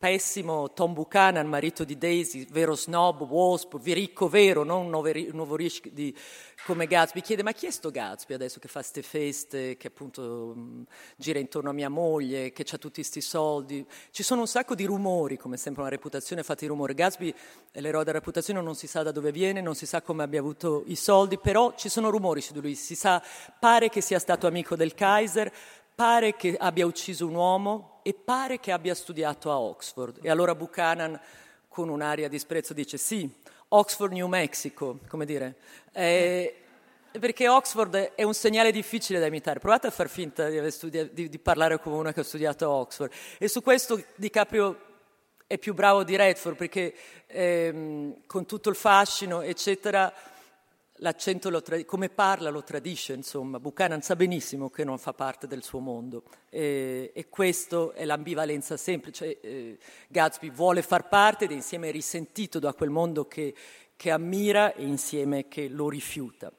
pessimo 0.00 0.72
Tom 0.72 0.94
Buchanan, 0.94 1.46
marito 1.46 1.84
di 1.84 1.98
Daisy, 1.98 2.46
vero 2.50 2.74
snob, 2.74 3.20
wasp, 3.20 3.78
viricco 3.78 4.30
vero, 4.30 4.64
non 4.64 4.88
nuovo 4.88 5.56
rich 5.56 5.90
di, 5.90 6.16
come 6.64 6.86
Gatsby, 6.86 7.20
chiede 7.20 7.42
ma 7.42 7.52
chi 7.52 7.66
è 7.66 7.70
sto 7.70 7.90
Gatsby 7.90 8.32
adesso 8.32 8.58
che 8.60 8.68
fa 8.68 8.80
ste 8.80 9.02
feste, 9.02 9.76
che 9.76 9.88
appunto 9.88 10.54
mh, 10.56 10.84
gira 11.16 11.38
intorno 11.38 11.68
a 11.68 11.74
mia 11.74 11.90
moglie, 11.90 12.50
che 12.50 12.62
ha 12.62 12.78
tutti 12.78 13.02
questi 13.02 13.20
soldi. 13.20 13.86
Ci 14.10 14.22
sono 14.22 14.40
un 14.40 14.46
sacco 14.46 14.74
di 14.74 14.86
rumori, 14.86 15.36
come 15.36 15.58
sempre 15.58 15.82
una 15.82 15.90
reputazione 15.90 16.42
fatta 16.42 16.60
di 16.60 16.68
rumori. 16.68 16.94
Gatsby 16.94 17.34
è 17.70 17.80
l'eroe 17.82 18.02
della 18.02 18.20
reputazione, 18.20 18.62
non 18.62 18.76
si 18.76 18.86
sa 18.86 19.02
da 19.02 19.12
dove 19.12 19.30
viene, 19.32 19.60
non 19.60 19.74
si 19.74 19.84
sa 19.84 20.00
come 20.00 20.22
abbia 20.22 20.40
avuto 20.40 20.82
i 20.86 20.96
soldi, 20.96 21.36
però 21.36 21.74
ci 21.76 21.90
sono 21.90 22.08
rumori 22.08 22.40
su 22.40 22.54
di 22.54 22.62
lui, 22.62 22.74
si 22.74 22.94
sa, 22.94 23.22
pare 23.58 23.90
che 23.90 24.00
sia 24.00 24.18
stato 24.18 24.46
amico 24.46 24.76
del 24.76 24.94
Kaiser, 24.94 25.52
pare 25.94 26.34
che 26.36 26.56
abbia 26.58 26.86
ucciso 26.86 27.26
un 27.26 27.34
uomo 27.34 27.89
e 28.02 28.14
pare 28.14 28.60
che 28.60 28.72
abbia 28.72 28.94
studiato 28.94 29.50
a 29.50 29.58
Oxford. 29.58 30.18
E 30.22 30.30
allora 30.30 30.54
Buchanan, 30.54 31.18
con 31.68 31.88
un'aria 31.88 32.28
di 32.28 32.38
sprezzo, 32.38 32.72
dice 32.72 32.96
sì, 32.96 33.30
Oxford, 33.68 34.12
New 34.12 34.26
Mexico, 34.26 34.98
come 35.08 35.24
dire. 35.24 35.56
Eh, 35.92 36.54
perché 37.18 37.48
Oxford 37.48 38.12
è 38.14 38.22
un 38.22 38.34
segnale 38.34 38.70
difficile 38.70 39.18
da 39.18 39.26
imitare. 39.26 39.58
Provate 39.58 39.88
a 39.88 39.90
far 39.90 40.08
finta 40.08 40.48
di, 40.48 40.70
studiato, 40.70 41.10
di, 41.12 41.28
di 41.28 41.38
parlare 41.38 41.80
come 41.80 41.96
uno 41.96 42.12
che 42.12 42.20
ha 42.20 42.24
studiato 42.24 42.64
a 42.64 42.68
Oxford. 42.68 43.10
E 43.38 43.48
su 43.48 43.62
questo 43.62 44.02
DiCaprio 44.14 44.88
è 45.46 45.58
più 45.58 45.74
bravo 45.74 46.04
di 46.04 46.14
Redford 46.14 46.54
perché 46.54 46.94
ehm, 47.26 48.22
con 48.26 48.46
tutto 48.46 48.68
il 48.68 48.76
fascino, 48.76 49.40
eccetera, 49.40 50.12
l'accento 51.00 51.60
tra- 51.62 51.84
come 51.84 52.08
parla 52.08 52.50
lo 52.50 52.62
tradisce, 52.62 53.12
insomma. 53.12 53.60
Buchanan 53.60 54.02
sa 54.02 54.16
benissimo 54.16 54.70
che 54.70 54.84
non 54.84 54.98
fa 54.98 55.12
parte 55.12 55.46
del 55.46 55.62
suo 55.62 55.80
mondo 55.80 56.24
e, 56.48 57.10
e 57.14 57.28
questa 57.28 57.92
è 57.92 58.04
l'ambivalenza 58.04 58.76
semplice. 58.76 59.40
Eh, 59.40 59.78
Gatsby 60.08 60.50
vuole 60.50 60.82
far 60.82 61.08
parte 61.08 61.44
ed 61.44 61.50
è 61.50 61.54
insieme 61.54 61.90
risentito 61.90 62.58
da 62.58 62.72
quel 62.72 62.90
mondo 62.90 63.26
che, 63.26 63.54
che 63.96 64.10
ammira 64.10 64.74
e 64.74 64.84
insieme 64.84 65.48
che 65.48 65.68
lo 65.68 65.88
rifiuta. 65.88 66.52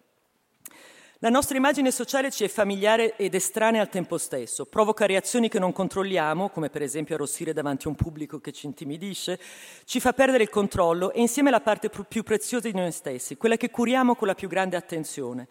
La 1.23 1.29
nostra 1.29 1.55
immagine 1.55 1.91
sociale 1.91 2.31
ci 2.31 2.43
è 2.43 2.47
familiare 2.47 3.15
ed 3.15 3.35
estranea 3.35 3.79
al 3.79 3.89
tempo 3.89 4.17
stesso, 4.17 4.65
provoca 4.65 5.05
reazioni 5.05 5.49
che 5.49 5.59
non 5.59 5.71
controlliamo, 5.71 6.49
come 6.49 6.71
per 6.71 6.81
esempio 6.81 7.13
arrossire 7.13 7.53
davanti 7.53 7.85
a 7.85 7.89
un 7.89 7.95
pubblico 7.95 8.39
che 8.39 8.51
ci 8.51 8.65
intimidisce, 8.65 9.39
ci 9.85 9.99
fa 9.99 10.13
perdere 10.13 10.41
il 10.41 10.49
controllo 10.49 11.11
e 11.11 11.21
insieme 11.21 11.51
la 11.51 11.61
parte 11.61 11.91
più 12.07 12.23
preziosa 12.23 12.67
di 12.67 12.75
noi 12.75 12.91
stessi, 12.91 13.37
quella 13.37 13.55
che 13.55 13.69
curiamo 13.69 14.15
con 14.15 14.29
la 14.29 14.33
più 14.33 14.47
grande 14.47 14.75
attenzione. 14.75 15.47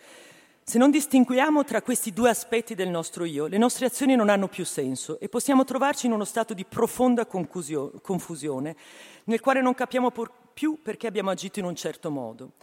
Se 0.65 0.77
non 0.77 0.91
distinguiamo 0.91 1.63
tra 1.63 1.83
questi 1.83 2.13
due 2.13 2.31
aspetti 2.31 2.75
del 2.75 2.89
nostro 2.89 3.25
io, 3.25 3.47
le 3.47 3.57
nostre 3.57 3.87
azioni 3.87 4.17
non 4.17 4.29
hanno 4.29 4.49
più 4.49 4.65
senso 4.65 5.21
e 5.21 5.29
possiamo 5.29 5.63
trovarci 5.63 6.07
in 6.07 6.13
uno 6.13 6.25
stato 6.25 6.53
di 6.53 6.65
profonda 6.65 7.27
confusione, 7.27 8.75
nel 9.23 9.39
quale 9.39 9.63
non 9.63 9.75
capiamo 9.75 10.11
più 10.53 10.81
perché 10.83 11.07
abbiamo 11.07 11.31
agito 11.31 11.61
in 11.61 11.65
un 11.65 11.77
certo 11.77 12.11
modo. 12.11 12.55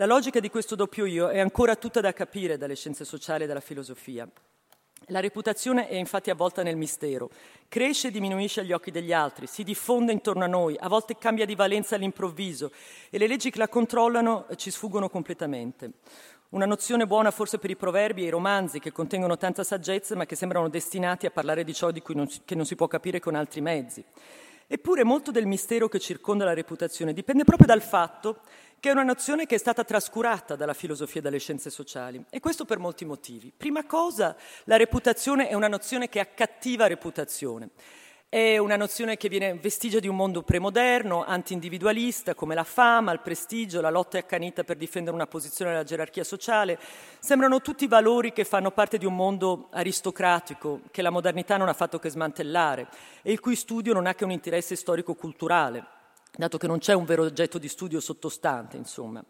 La 0.00 0.06
logica 0.06 0.38
di 0.38 0.48
questo 0.48 0.76
doppio 0.76 1.06
io 1.06 1.28
è 1.28 1.40
ancora 1.40 1.74
tutta 1.74 2.00
da 2.00 2.12
capire 2.12 2.56
dalle 2.56 2.76
scienze 2.76 3.04
sociali 3.04 3.42
e 3.42 3.46
dalla 3.48 3.58
filosofia. 3.58 4.28
La 5.06 5.18
reputazione 5.18 5.88
è 5.88 5.96
infatti 5.96 6.30
avvolta 6.30 6.62
nel 6.62 6.76
mistero, 6.76 7.30
cresce 7.66 8.06
e 8.06 8.10
diminuisce 8.12 8.60
agli 8.60 8.70
occhi 8.70 8.92
degli 8.92 9.12
altri, 9.12 9.48
si 9.48 9.64
diffonde 9.64 10.12
intorno 10.12 10.44
a 10.44 10.46
noi, 10.46 10.76
a 10.78 10.86
volte 10.86 11.18
cambia 11.18 11.44
di 11.44 11.56
valenza 11.56 11.96
all'improvviso 11.96 12.70
e 13.10 13.18
le 13.18 13.26
leggi 13.26 13.50
che 13.50 13.58
la 13.58 13.66
controllano 13.66 14.46
ci 14.54 14.70
sfuggono 14.70 15.08
completamente. 15.08 15.90
Una 16.50 16.64
nozione 16.64 17.04
buona 17.04 17.32
forse 17.32 17.58
per 17.58 17.70
i 17.70 17.76
proverbi 17.76 18.22
e 18.22 18.26
i 18.26 18.30
romanzi 18.30 18.78
che 18.78 18.92
contengono 18.92 19.36
tanta 19.36 19.64
saggezza 19.64 20.14
ma 20.14 20.26
che 20.26 20.36
sembrano 20.36 20.68
destinati 20.68 21.26
a 21.26 21.32
parlare 21.32 21.64
di 21.64 21.74
ciò 21.74 21.90
di 21.90 22.02
cui 22.02 22.14
non 22.14 22.28
si, 22.28 22.42
che 22.44 22.54
non 22.54 22.66
si 22.66 22.76
può 22.76 22.86
capire 22.86 23.18
con 23.18 23.34
altri 23.34 23.60
mezzi. 23.60 24.04
Eppure 24.70 25.02
molto 25.02 25.30
del 25.30 25.46
mistero 25.46 25.88
che 25.88 25.98
circonda 25.98 26.44
la 26.44 26.52
reputazione 26.52 27.14
dipende 27.14 27.42
proprio 27.42 27.66
dal 27.66 27.80
fatto 27.80 28.40
che 28.78 28.90
è 28.90 28.92
una 28.92 29.02
nozione 29.02 29.46
che 29.46 29.54
è 29.54 29.58
stata 29.58 29.82
trascurata 29.82 30.56
dalla 30.56 30.74
filosofia 30.74 31.20
e 31.20 31.22
dalle 31.22 31.38
scienze 31.38 31.70
sociali, 31.70 32.22
e 32.30 32.38
questo 32.38 32.64
per 32.64 32.78
molti 32.78 33.04
motivi. 33.04 33.50
Prima 33.56 33.84
cosa, 33.84 34.36
la 34.64 34.76
reputazione 34.76 35.48
è 35.48 35.54
una 35.54 35.68
nozione 35.68 36.08
che 36.08 36.20
accattiva 36.20 36.86
reputazione. 36.86 37.70
È 38.30 38.58
una 38.58 38.76
nozione 38.76 39.16
che 39.16 39.30
viene 39.30 39.54
vestigia 39.54 40.00
di 40.00 40.06
un 40.06 40.14
mondo 40.14 40.42
premoderno, 40.42 41.24
anti-individualista, 41.24 42.34
come 42.34 42.54
la 42.54 42.62
fama, 42.62 43.10
il 43.10 43.20
prestigio, 43.20 43.80
la 43.80 43.88
lotta 43.88 44.18
accanita 44.18 44.64
per 44.64 44.76
difendere 44.76 45.16
una 45.16 45.26
posizione 45.26 45.70
nella 45.70 45.82
gerarchia 45.82 46.24
sociale. 46.24 46.78
Sembrano 47.20 47.62
tutti 47.62 47.86
valori 47.86 48.34
che 48.34 48.44
fanno 48.44 48.70
parte 48.70 48.98
di 48.98 49.06
un 49.06 49.16
mondo 49.16 49.68
aristocratico, 49.70 50.82
che 50.90 51.00
la 51.00 51.08
modernità 51.08 51.56
non 51.56 51.68
ha 51.68 51.72
fatto 51.72 51.98
che 51.98 52.10
smantellare 52.10 52.88
e 53.22 53.32
il 53.32 53.40
cui 53.40 53.56
studio 53.56 53.94
non 53.94 54.04
ha 54.04 54.14
che 54.14 54.24
un 54.24 54.30
interesse 54.30 54.76
storico-culturale 54.76 55.96
dato 56.36 56.58
che 56.58 56.66
non 56.66 56.80
c'è 56.80 56.92
un 56.92 57.06
vero 57.06 57.22
oggetto 57.22 57.56
di 57.56 57.66
studio 57.66 57.98
sottostante, 57.98 58.76
insomma. 58.76 59.24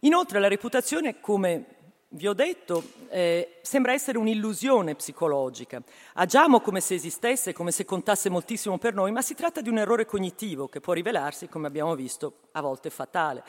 Inoltre 0.00 0.40
la 0.40 0.48
reputazione, 0.48 1.20
come 1.20 1.79
vi 2.12 2.26
ho 2.26 2.32
detto, 2.32 2.82
eh, 3.08 3.58
sembra 3.62 3.92
essere 3.92 4.18
un'illusione 4.18 4.96
psicologica. 4.96 5.80
Agiamo 6.14 6.60
come 6.60 6.80
se 6.80 6.94
esistesse, 6.94 7.52
come 7.52 7.70
se 7.70 7.84
contasse 7.84 8.28
moltissimo 8.28 8.78
per 8.78 8.94
noi, 8.94 9.12
ma 9.12 9.22
si 9.22 9.34
tratta 9.34 9.60
di 9.60 9.68
un 9.68 9.78
errore 9.78 10.06
cognitivo 10.06 10.66
che 10.66 10.80
può 10.80 10.92
rivelarsi, 10.92 11.48
come 11.48 11.68
abbiamo 11.68 11.94
visto, 11.94 12.48
a 12.52 12.60
volte 12.60 12.90
fatale. 12.90 13.44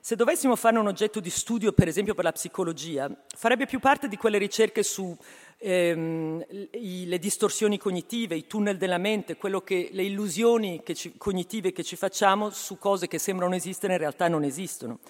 Se 0.00 0.16
dovessimo 0.16 0.56
fare 0.56 0.78
un 0.78 0.86
oggetto 0.86 1.20
di 1.20 1.28
studio, 1.28 1.72
per 1.72 1.88
esempio 1.88 2.14
per 2.14 2.24
la 2.24 2.32
psicologia, 2.32 3.10
farebbe 3.36 3.66
più 3.66 3.78
parte 3.78 4.08
di 4.08 4.16
quelle 4.16 4.38
ricerche 4.38 4.82
su 4.82 5.14
ehm, 5.58 6.46
i, 6.70 7.04
le 7.06 7.18
distorsioni 7.18 7.76
cognitive, 7.76 8.36
i 8.36 8.46
tunnel 8.46 8.78
della 8.78 8.96
mente, 8.96 9.36
che, 9.36 9.88
le 9.92 10.02
illusioni 10.02 10.82
che 10.82 10.94
ci, 10.94 11.18
cognitive 11.18 11.72
che 11.72 11.82
ci 11.82 11.96
facciamo 11.96 12.48
su 12.50 12.78
cose 12.78 13.06
che 13.06 13.18
sembrano 13.18 13.54
esistere 13.54 13.94
in 13.94 13.98
realtà 13.98 14.28
non 14.28 14.44
esistono. 14.44 15.00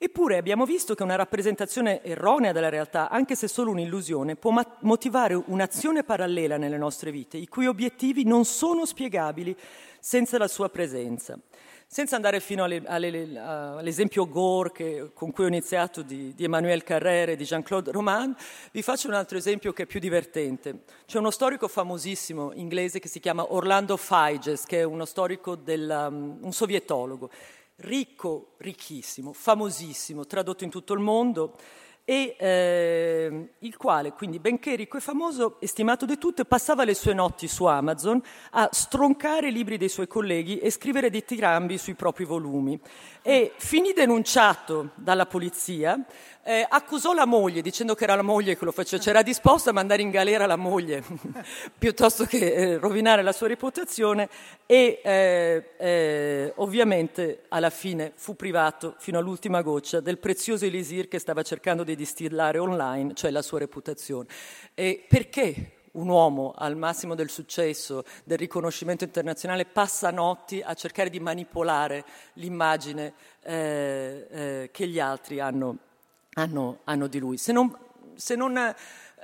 Eppure 0.00 0.36
abbiamo 0.36 0.64
visto 0.64 0.94
che 0.94 1.02
una 1.02 1.16
rappresentazione 1.16 2.04
erronea 2.04 2.52
della 2.52 2.68
realtà, 2.68 3.08
anche 3.10 3.34
se 3.34 3.48
solo 3.48 3.72
un'illusione, 3.72 4.36
può 4.36 4.52
ma- 4.52 4.76
motivare 4.82 5.34
un'azione 5.34 6.04
parallela 6.04 6.56
nelle 6.56 6.78
nostre 6.78 7.10
vite, 7.10 7.36
i 7.36 7.48
cui 7.48 7.66
obiettivi 7.66 8.22
non 8.22 8.44
sono 8.44 8.86
spiegabili 8.86 9.56
senza 9.98 10.38
la 10.38 10.46
sua 10.46 10.68
presenza. 10.68 11.36
Senza 11.90 12.16
andare 12.16 12.38
fino 12.38 12.64
alle, 12.64 12.82
alle, 12.84 13.38
all'esempio 13.38 14.28
Gore 14.28 14.70
che, 14.72 15.10
con 15.14 15.32
cui 15.32 15.44
ho 15.44 15.48
iniziato 15.48 16.02
di, 16.02 16.32
di 16.32 16.44
Emmanuel 16.44 16.84
Carrère 16.84 17.32
e 17.32 17.36
di 17.36 17.44
Jean-Claude 17.44 17.90
Roman, 17.90 18.36
vi 18.70 18.82
faccio 18.82 19.08
un 19.08 19.14
altro 19.14 19.38
esempio 19.38 19.72
che 19.72 19.84
è 19.84 19.86
più 19.86 19.98
divertente. 19.98 20.82
C'è 21.06 21.18
uno 21.18 21.30
storico 21.30 21.66
famosissimo 21.66 22.52
inglese 22.52 23.00
che 23.00 23.08
si 23.08 23.18
chiama 23.18 23.52
Orlando 23.52 23.96
Figes, 23.96 24.64
che 24.64 24.80
è 24.80 24.82
uno 24.84 25.06
storico 25.06 25.56
del, 25.56 26.08
um, 26.10 26.38
un 26.42 26.52
sovietologo, 26.52 27.30
ricco, 27.78 28.54
ricchissimo, 28.58 29.32
famosissimo, 29.32 30.26
tradotto 30.26 30.64
in 30.64 30.70
tutto 30.70 30.94
il 30.94 31.00
mondo 31.00 31.56
e 32.04 32.36
eh, 32.38 33.48
il 33.58 33.76
quale, 33.76 34.12
quindi, 34.12 34.38
benché 34.38 34.74
ricco 34.76 34.96
e 34.96 35.00
famoso, 35.00 35.60
estimato 35.60 36.06
di 36.06 36.16
tutte, 36.16 36.46
passava 36.46 36.84
le 36.84 36.94
sue 36.94 37.12
notti 37.12 37.46
su 37.46 37.66
Amazon 37.66 38.18
a 38.52 38.66
stroncare 38.72 39.48
i 39.48 39.52
libri 39.52 39.76
dei 39.76 39.90
suoi 39.90 40.06
colleghi 40.06 40.58
e 40.58 40.70
scrivere 40.70 41.10
dittirambi 41.10 41.76
sui 41.76 41.92
propri 41.92 42.24
volumi. 42.24 42.80
E 43.20 43.52
finì 43.58 43.92
denunciato 43.92 44.92
dalla 44.94 45.26
polizia, 45.26 46.02
eh, 46.48 46.66
accusò 46.66 47.12
la 47.12 47.26
moglie 47.26 47.60
dicendo 47.60 47.94
che 47.94 48.04
era 48.04 48.14
la 48.14 48.22
moglie 48.22 48.56
che 48.56 48.64
lo 48.64 48.72
faceva, 48.72 49.02
c'era 49.02 49.20
disposto 49.20 49.68
a 49.68 49.74
mandare 49.74 50.00
in 50.00 50.08
galera 50.08 50.46
la 50.46 50.56
moglie 50.56 51.04
piuttosto 51.78 52.24
che 52.24 52.54
eh, 52.54 52.78
rovinare 52.78 53.20
la 53.20 53.32
sua 53.32 53.48
reputazione 53.48 54.30
e 54.64 54.98
eh, 55.04 55.74
eh, 55.76 56.52
ovviamente 56.56 57.42
alla 57.48 57.68
fine 57.68 58.12
fu 58.14 58.34
privato 58.34 58.94
fino 58.96 59.18
all'ultima 59.18 59.60
goccia 59.60 60.00
del 60.00 60.16
prezioso 60.16 60.64
elisir 60.64 61.06
che 61.06 61.18
stava 61.18 61.42
cercando 61.42 61.84
di 61.84 61.94
distillare 61.94 62.56
online, 62.56 63.12
cioè 63.12 63.30
la 63.30 63.42
sua 63.42 63.58
reputazione. 63.58 64.28
E 64.72 65.04
perché 65.06 65.72
un 65.92 66.08
uomo 66.08 66.54
al 66.56 66.76
massimo 66.76 67.14
del 67.14 67.28
successo, 67.28 68.04
del 68.24 68.38
riconoscimento 68.38 69.04
internazionale, 69.04 69.66
passa 69.66 70.10
notti 70.10 70.62
a 70.64 70.72
cercare 70.72 71.10
di 71.10 71.20
manipolare 71.20 72.06
l'immagine 72.34 73.12
eh, 73.42 74.26
eh, 74.30 74.68
che 74.72 74.86
gli 74.86 74.98
altri 74.98 75.40
hanno 75.40 75.80
hanno, 76.42 76.78
hanno 76.84 77.06
di 77.06 77.18
lui. 77.18 77.36
Se 77.36 77.52
non, 77.52 77.74
se 78.14 78.34
non 78.36 78.56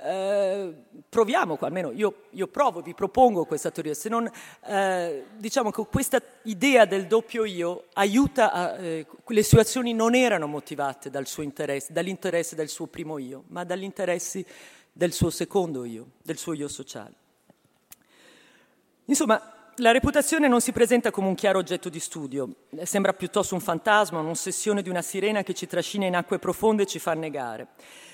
eh, 0.03 0.73
proviamo, 1.07 1.57
almeno 1.61 1.91
io, 1.91 2.23
io, 2.31 2.47
provo, 2.47 2.81
vi 2.81 2.93
propongo 2.93 3.45
questa 3.45 3.71
teoria, 3.71 3.93
se 3.93 4.09
non 4.09 4.29
eh, 4.65 5.25
diciamo 5.37 5.71
che 5.71 5.85
questa 5.89 6.21
idea 6.43 6.85
del 6.85 7.07
doppio 7.07 7.45
io 7.45 7.85
aiuta, 7.93 8.51
a, 8.51 8.77
eh, 8.77 9.07
le 9.25 9.43
sue 9.43 9.61
azioni 9.61 9.93
non 9.93 10.15
erano 10.15 10.47
motivate 10.47 11.09
dal 11.09 11.25
dall'interesse 11.89 12.55
del 12.55 12.69
suo 12.69 12.87
primo 12.87 13.17
io, 13.17 13.43
ma 13.47 13.63
dagli 13.63 13.83
interessi 13.83 14.45
del 14.91 15.13
suo 15.13 15.29
secondo 15.29 15.85
io, 15.85 16.07
del 16.21 16.37
suo 16.37 16.53
io 16.53 16.67
sociale. 16.67 17.23
Insomma, 19.05 19.64
la 19.77 19.91
reputazione 19.91 20.47
non 20.47 20.61
si 20.61 20.71
presenta 20.71 21.11
come 21.11 21.27
un 21.27 21.35
chiaro 21.35 21.59
oggetto 21.59 21.89
di 21.89 21.99
studio, 21.99 22.49
sembra 22.83 23.13
piuttosto 23.13 23.55
un 23.55 23.61
fantasma, 23.61 24.19
un'ossessione 24.19 24.81
di 24.81 24.89
una 24.89 25.01
sirena 25.01 25.43
che 25.43 25.53
ci 25.53 25.67
trascina 25.67 26.05
in 26.05 26.15
acque 26.15 26.39
profonde 26.39 26.83
e 26.83 26.85
ci 26.85 26.99
fa 26.99 27.11
annegare. 27.11 27.67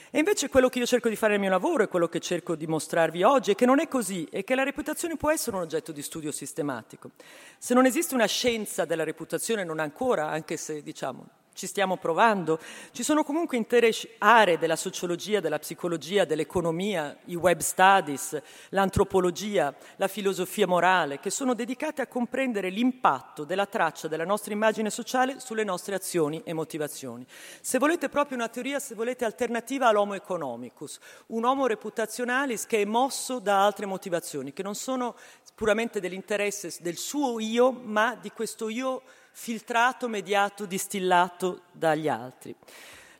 E 0.09 0.19
invece 0.19 0.49
quello 0.49 0.69
che 0.69 0.79
io 0.79 0.85
cerco 0.85 1.07
di 1.07 1.15
fare 1.15 1.33
nel 1.33 1.41
mio 1.41 1.49
lavoro 1.49 1.83
e 1.83 1.87
quello 1.87 2.07
che 2.07 2.19
cerco 2.19 2.55
di 2.55 2.67
mostrarvi 2.67 3.23
oggi 3.23 3.51
è 3.51 3.55
che 3.55 3.65
non 3.65 3.79
è 3.79 3.87
così 3.87 4.27
e 4.31 4.43
che 4.43 4.55
la 4.55 4.63
reputazione 4.63 5.15
può 5.17 5.31
essere 5.31 5.55
un 5.55 5.61
oggetto 5.61 5.91
di 5.91 6.01
studio 6.01 6.31
sistematico. 6.31 7.11
Se 7.57 7.73
non 7.73 7.85
esiste 7.85 8.15
una 8.15 8.25
scienza 8.25 8.83
della 8.83 9.03
reputazione, 9.03 9.63
non 9.63 9.79
ancora, 9.79 10.29
anche 10.29 10.57
se 10.57 10.81
diciamo 10.81 11.27
ci 11.53 11.67
stiamo 11.67 11.97
provando. 11.97 12.59
Ci 12.91 13.03
sono 13.03 13.23
comunque 13.23 13.57
intere 13.57 13.91
aree 14.19 14.57
della 14.57 14.75
sociologia, 14.75 15.39
della 15.39 15.59
psicologia, 15.59 16.25
dell'economia, 16.25 17.17
i 17.25 17.35
web 17.35 17.59
studies, 17.59 18.41
l'antropologia, 18.69 19.73
la 19.97 20.07
filosofia 20.07 20.67
morale, 20.67 21.19
che 21.19 21.29
sono 21.29 21.53
dedicate 21.53 22.01
a 22.01 22.07
comprendere 22.07 22.69
l'impatto 22.69 23.43
della 23.43 23.65
traccia 23.65 24.07
della 24.07 24.25
nostra 24.25 24.53
immagine 24.53 24.89
sociale 24.89 25.39
sulle 25.39 25.63
nostre 25.63 25.95
azioni 25.95 26.41
e 26.43 26.53
motivazioni. 26.53 27.25
Se 27.61 27.77
volete 27.77 28.09
proprio 28.09 28.37
una 28.37 28.49
teoria, 28.49 28.79
se 28.79 28.95
volete, 28.95 29.25
alternativa 29.25 29.87
all'homo 29.87 30.13
economicus, 30.13 30.99
un 31.27 31.45
homo 31.45 31.67
reputazionalis 31.67 32.65
che 32.65 32.81
è 32.81 32.85
mosso 32.85 33.39
da 33.39 33.63
altre 33.65 33.85
motivazioni, 33.85 34.53
che 34.53 34.63
non 34.63 34.75
sono 34.75 35.15
puramente 35.53 35.99
dell'interesse 35.99 36.75
del 36.79 36.97
suo 36.97 37.39
io, 37.39 37.71
ma 37.71 38.17
di 38.19 38.31
questo 38.31 38.69
io 38.69 39.03
filtrato, 39.31 40.07
mediato, 40.07 40.65
distillato 40.65 41.63
dagli 41.71 42.07
altri. 42.07 42.55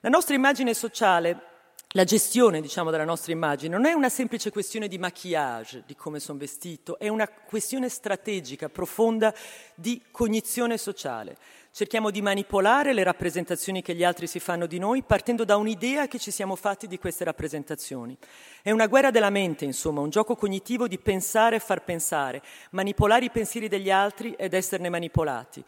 La 0.01 0.09
nostra 0.09 0.35
immagine 0.35 0.73
sociale 0.73 1.49
la 1.93 2.05
gestione 2.05 2.61
diciamo, 2.61 2.89
della 2.89 3.03
nostra 3.03 3.33
immagine 3.33 3.75
non 3.75 3.85
è 3.85 3.91
una 3.91 4.07
semplice 4.07 4.49
questione 4.49 4.87
di 4.87 4.97
maquillage, 4.97 5.83
di 5.85 5.93
come 5.93 6.21
sono 6.21 6.39
vestito, 6.39 6.97
è 6.97 7.09
una 7.09 7.27
questione 7.27 7.89
strategica, 7.89 8.69
profonda 8.69 9.33
di 9.75 10.01
cognizione 10.09 10.77
sociale. 10.77 11.35
Cerchiamo 11.73 12.09
di 12.09 12.21
manipolare 12.21 12.93
le 12.93 13.03
rappresentazioni 13.03 13.81
che 13.81 13.93
gli 13.93 14.05
altri 14.05 14.27
si 14.27 14.39
fanno 14.39 14.67
di 14.67 14.79
noi 14.79 15.03
partendo 15.03 15.43
da 15.43 15.57
un'idea 15.57 16.07
che 16.07 16.17
ci 16.17 16.31
siamo 16.31 16.55
fatti 16.55 16.87
di 16.87 16.97
queste 16.97 17.25
rappresentazioni. 17.25 18.17
È 18.61 18.71
una 18.71 18.87
guerra 18.87 19.11
della 19.11 19.29
mente, 19.29 19.65
insomma, 19.65 19.99
un 19.99 20.09
gioco 20.09 20.37
cognitivo 20.37 20.87
di 20.87 20.97
pensare 20.97 21.57
e 21.57 21.59
far 21.59 21.83
pensare, 21.83 22.41
manipolare 22.71 23.25
i 23.25 23.31
pensieri 23.31 23.67
degli 23.67 23.91
altri 23.91 24.33
ed 24.37 24.53
esserne 24.53 24.87
manipolati. 24.87 25.63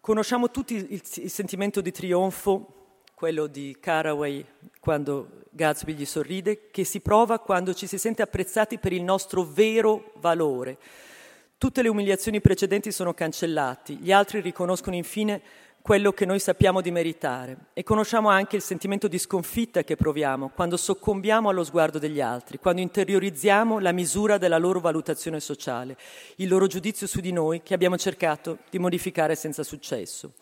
Conosciamo 0.00 0.50
tutti 0.50 0.74
il, 0.74 1.02
il 1.16 1.30
sentimento 1.30 1.82
di 1.82 1.92
trionfo 1.92 3.02
quello 3.14 3.46
di 3.46 3.76
Caraway 3.78 4.42
quando 4.80 5.42
Gatsby 5.50 5.92
gli 5.92 6.06
sorride, 6.06 6.70
che 6.70 6.84
si 6.84 7.00
prova 7.00 7.38
quando 7.38 7.74
ci 7.74 7.86
si 7.86 7.98
sente 7.98 8.22
apprezzati 8.22 8.78
per 8.78 8.94
il 8.94 9.02
nostro 9.02 9.42
vero 9.42 10.12
valore. 10.16 10.78
Tutte 11.58 11.82
le 11.82 11.90
umiliazioni 11.90 12.40
precedenti 12.40 12.90
sono 12.90 13.12
cancellate, 13.12 13.92
gli 13.92 14.10
altri 14.10 14.40
riconoscono 14.40 14.96
infine 14.96 15.42
quello 15.82 16.12
che 16.12 16.26
noi 16.26 16.38
sappiamo 16.38 16.80
di 16.80 16.90
meritare 16.90 17.56
e 17.72 17.82
conosciamo 17.82 18.28
anche 18.28 18.56
il 18.56 18.62
sentimento 18.62 19.08
di 19.08 19.18
sconfitta 19.18 19.82
che 19.82 19.96
proviamo 19.96 20.50
quando 20.54 20.76
soccombiamo 20.76 21.48
allo 21.48 21.64
sguardo 21.64 21.98
degli 21.98 22.20
altri, 22.20 22.58
quando 22.58 22.82
interiorizziamo 22.82 23.78
la 23.78 23.92
misura 23.92 24.36
della 24.36 24.58
loro 24.58 24.80
valutazione 24.80 25.40
sociale, 25.40 25.96
il 26.36 26.48
loro 26.48 26.66
giudizio 26.66 27.06
su 27.06 27.20
di 27.20 27.32
noi 27.32 27.62
che 27.62 27.74
abbiamo 27.74 27.96
cercato 27.96 28.58
di 28.68 28.78
modificare 28.78 29.34
senza 29.34 29.62
successo. 29.62 30.32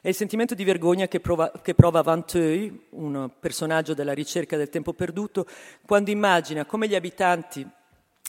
È 0.00 0.08
il 0.08 0.14
sentimento 0.14 0.54
di 0.54 0.64
vergogna 0.64 1.06
che 1.06 1.20
prova, 1.20 1.52
che 1.62 1.74
prova 1.74 2.02
Vanteuil, 2.02 2.86
un 2.90 3.30
personaggio 3.38 3.94
della 3.94 4.12
ricerca 4.12 4.56
del 4.56 4.68
tempo 4.68 4.92
perduto, 4.92 5.46
quando 5.86 6.10
immagina 6.10 6.64
come 6.64 6.88
gli 6.88 6.96
abitanti 6.96 7.66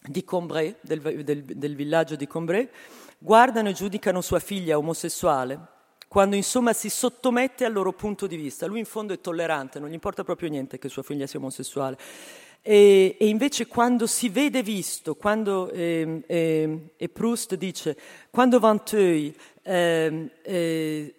di 0.06 0.23
Combray, 0.23 0.76
del, 0.82 1.23
del, 1.23 1.43
del 1.43 1.76
villaggio 1.76 2.15
di 2.15 2.28
Combray, 2.28 2.69
guardano 3.17 3.69
e 3.69 3.73
giudicano 3.73 4.21
sua 4.21 4.39
figlia 4.39 4.78
omosessuale, 4.78 5.71
quando 6.13 6.36
insomma 6.36 6.73
si 6.73 6.91
sottomette 6.91 7.65
al 7.65 7.73
loro 7.73 7.91
punto 7.91 8.28
di 8.28 8.36
vista. 8.36 8.67
Lui 8.67 8.78
in 8.78 8.86
fondo 8.86 9.13
è 9.13 9.19
tollerante, 9.19 9.80
non 9.80 9.89
gli 9.89 9.93
importa 9.93 10.23
proprio 10.23 10.47
niente 10.47 10.78
che 10.78 10.88
sua 10.88 11.02
figlia 11.02 11.26
sia 11.26 11.39
omosessuale. 11.39 11.97
E, 12.62 13.17
e 13.19 13.28
invece 13.28 13.65
quando 13.65 14.06
si 14.06 14.30
vede 14.30 14.62
visto, 14.62 15.15
quando, 15.15 15.71
eh, 15.71 16.21
eh, 16.28 16.80
e 16.95 17.10
Proust 17.10 17.56
dice, 17.56 17.97
quando 18.30 18.60
Vanteuil 18.60 19.34
eh, 19.63 20.30
eh 20.43 21.15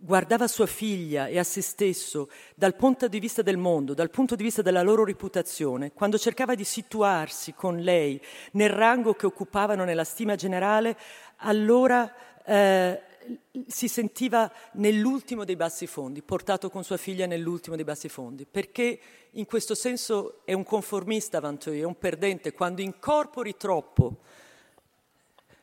guardava 0.00 0.46
sua 0.46 0.66
figlia 0.66 1.26
e 1.26 1.38
a 1.38 1.44
se 1.44 1.60
stesso 1.60 2.30
dal 2.54 2.76
punto 2.76 3.08
di 3.08 3.18
vista 3.18 3.42
del 3.42 3.56
mondo, 3.56 3.94
dal 3.94 4.10
punto 4.10 4.36
di 4.36 4.44
vista 4.44 4.62
della 4.62 4.80
loro 4.80 5.04
reputazione, 5.04 5.92
quando 5.92 6.16
cercava 6.16 6.54
di 6.54 6.64
situarsi 6.64 7.52
con 7.52 7.78
lei 7.78 8.18
nel 8.52 8.70
rango 8.70 9.12
che 9.12 9.26
occupavano 9.26 9.84
nella 9.84 10.04
stima 10.04 10.36
generale, 10.36 10.96
allora 11.38 12.14
eh, 12.46 13.02
si 13.66 13.88
sentiva 13.88 14.50
nell'ultimo 14.72 15.44
dei 15.44 15.56
bassi 15.56 15.86
fondi, 15.86 16.22
portato 16.22 16.70
con 16.70 16.84
sua 16.84 16.96
figlia 16.96 17.26
nell'ultimo 17.26 17.76
dei 17.76 17.84
bassi 17.84 18.08
fondi, 18.08 18.46
perché 18.46 18.98
in 19.32 19.46
questo 19.46 19.74
senso 19.74 20.40
è 20.44 20.52
un 20.52 20.64
conformista 20.64 21.40
Vanteuil, 21.40 21.82
è 21.82 21.84
un 21.84 21.98
perdente, 21.98 22.52
quando 22.52 22.80
incorpori 22.80 23.56
troppo 23.56 24.16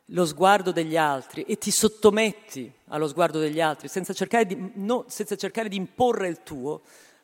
lo 0.10 0.25
sguardo 0.25 0.71
degli 0.71 0.97
altri 0.97 1.43
e 1.43 1.58
ti 1.58 1.71
sottometti 1.71 2.71
allo 2.89 3.08
sguardo 3.08 3.39
degli 3.39 3.60
altri 3.60 3.88
senza 3.88 4.13
cercare 4.13 4.45
di, 4.45 4.71
no, 4.75 5.06
senza 5.08 5.36
cercare 5.36 5.67
di 5.67 5.78
imporre 5.78 6.28
il 6.28 6.43
tuo, 6.43 6.82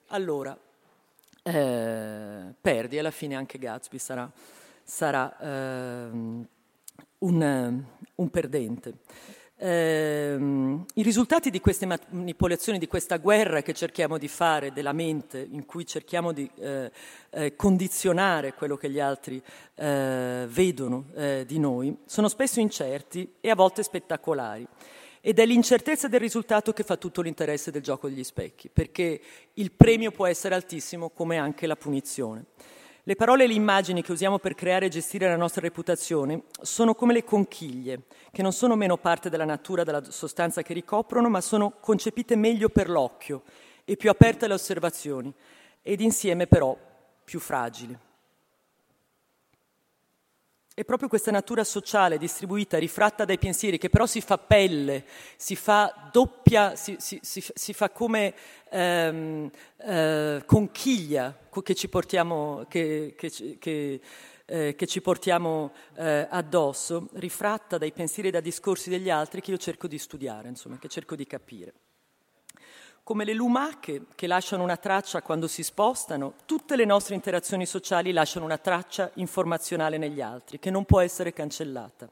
allora 0.07 0.57
eh, 1.43 2.53
perdi. 2.59 2.97
Alla 2.97 3.11
fine 3.11 3.35
anche 3.35 3.59
Gatsby 3.59 3.97
sarà, 3.99 4.31
sarà 4.83 5.37
eh, 5.39 6.09
un, 7.19 7.83
un 8.15 8.29
perdente. 8.29 8.93
Eh, 9.63 10.37
I 10.95 11.03
risultati 11.03 11.51
di 11.51 11.59
queste 11.59 11.85
manipolazioni, 11.85 12.79
di 12.79 12.87
questa 12.87 13.17
guerra 13.17 13.61
che 13.61 13.75
cerchiamo 13.75 14.17
di 14.17 14.27
fare 14.27 14.73
della 14.73 14.91
mente, 14.91 15.47
in 15.51 15.67
cui 15.67 15.85
cerchiamo 15.85 16.31
di 16.31 16.49
eh, 16.55 16.91
eh, 17.29 17.55
condizionare 17.55 18.55
quello 18.55 18.75
che 18.75 18.89
gli 18.89 18.99
altri 18.99 19.39
eh, 19.75 20.47
vedono 20.49 21.05
eh, 21.13 21.43
di 21.45 21.59
noi, 21.59 21.95
sono 22.05 22.27
spesso 22.27 22.59
incerti 22.59 23.33
e 23.39 23.51
a 23.51 23.55
volte 23.55 23.83
spettacolari. 23.83 24.67
Ed 25.21 25.37
è 25.37 25.45
l'incertezza 25.45 26.07
del 26.07 26.21
risultato 26.21 26.73
che 26.73 26.81
fa 26.81 26.97
tutto 26.97 27.21
l'interesse 27.21 27.69
del 27.69 27.83
gioco 27.83 28.09
degli 28.09 28.23
specchi, 28.23 28.67
perché 28.73 29.21
il 29.53 29.71
premio 29.73 30.09
può 30.09 30.25
essere 30.25 30.55
altissimo 30.55 31.11
come 31.11 31.37
anche 31.37 31.67
la 31.67 31.75
punizione. 31.75 32.45
Le 33.03 33.15
parole 33.15 33.45
e 33.45 33.47
le 33.47 33.53
immagini 33.53 34.03
che 34.03 34.11
usiamo 34.11 34.37
per 34.37 34.53
creare 34.53 34.85
e 34.85 34.89
gestire 34.89 35.27
la 35.27 35.35
nostra 35.35 35.61
reputazione 35.61 36.43
sono 36.61 36.93
come 36.93 37.13
le 37.13 37.23
conchiglie, 37.23 38.03
che 38.31 38.43
non 38.43 38.53
sono 38.53 38.75
meno 38.75 38.95
parte 38.97 39.31
della 39.31 39.43
natura 39.43 39.83
della 39.83 40.03
sostanza 40.11 40.61
che 40.61 40.73
ricoprono, 40.73 41.27
ma 41.27 41.41
sono 41.41 41.73
concepite 41.79 42.35
meglio 42.35 42.69
per 42.69 42.91
l'occhio 42.91 43.41
e 43.85 43.97
più 43.97 44.11
aperte 44.11 44.45
alle 44.45 44.53
osservazioni, 44.53 45.33
ed 45.81 45.99
insieme 45.99 46.45
però 46.45 46.77
più 47.23 47.39
fragili. 47.39 47.97
È 50.73 50.85
proprio 50.85 51.09
questa 51.09 51.31
natura 51.31 51.65
sociale 51.65 52.17
distribuita, 52.17 52.77
rifratta 52.77 53.25
dai 53.25 53.37
pensieri, 53.37 53.77
che 53.77 53.89
però 53.89 54.05
si 54.05 54.21
fa 54.21 54.37
pelle, 54.37 55.03
si 55.35 55.57
fa 55.57 56.09
doppia, 56.13 56.77
si, 56.77 56.95
si, 56.97 57.19
si, 57.21 57.43
si 57.53 57.73
fa 57.73 57.89
come 57.89 58.33
ehm, 58.69 59.51
eh, 59.75 60.43
conchiglia 60.45 61.37
che 61.61 61.75
ci 61.75 61.89
portiamo, 61.89 62.65
che, 62.69 63.15
che, 63.17 63.57
che, 63.59 64.01
eh, 64.45 64.75
che 64.75 64.87
ci 64.87 65.01
portiamo 65.01 65.73
eh, 65.95 66.25
addosso, 66.29 67.09
rifratta 67.15 67.77
dai 67.77 67.91
pensieri 67.91 68.29
e 68.29 68.31
dai 68.31 68.41
discorsi 68.41 68.89
degli 68.89 69.09
altri 69.09 69.41
che 69.41 69.51
io 69.51 69.57
cerco 69.57 69.87
di 69.87 69.97
studiare, 69.97 70.47
insomma, 70.47 70.77
che 70.79 70.87
cerco 70.87 71.17
di 71.17 71.27
capire 71.27 71.73
come 73.03 73.25
le 73.25 73.33
lumache 73.33 74.03
che 74.15 74.27
lasciano 74.27 74.63
una 74.63 74.77
traccia 74.77 75.21
quando 75.21 75.47
si 75.47 75.63
spostano, 75.63 76.33
tutte 76.45 76.75
le 76.75 76.85
nostre 76.85 77.15
interazioni 77.15 77.65
sociali 77.65 78.11
lasciano 78.11 78.45
una 78.45 78.57
traccia 78.57 79.09
informazionale 79.15 79.97
negli 79.97 80.21
altri, 80.21 80.59
che 80.59 80.69
non 80.69 80.85
può 80.85 80.99
essere 80.99 81.33
cancellata. 81.33 82.09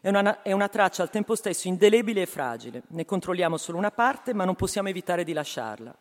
È 0.00 0.08
una, 0.08 0.42
è 0.42 0.52
una, 0.52 0.68
traccia 0.68 1.02
al 1.02 1.10
tempo 1.10 1.34
stesso 1.34 1.68
indelebile 1.68 2.22
e 2.22 2.26
fragile, 2.26 2.82
ne 2.88 3.04
controlliamo 3.04 3.56
solo 3.56 3.78
una 3.78 3.90
parte, 3.90 4.34
ma 4.34 4.44
non 4.44 4.54
possiamo 4.54 4.88
evitare 4.88 5.24
di 5.24 5.32
lasciarla. 5.32 5.94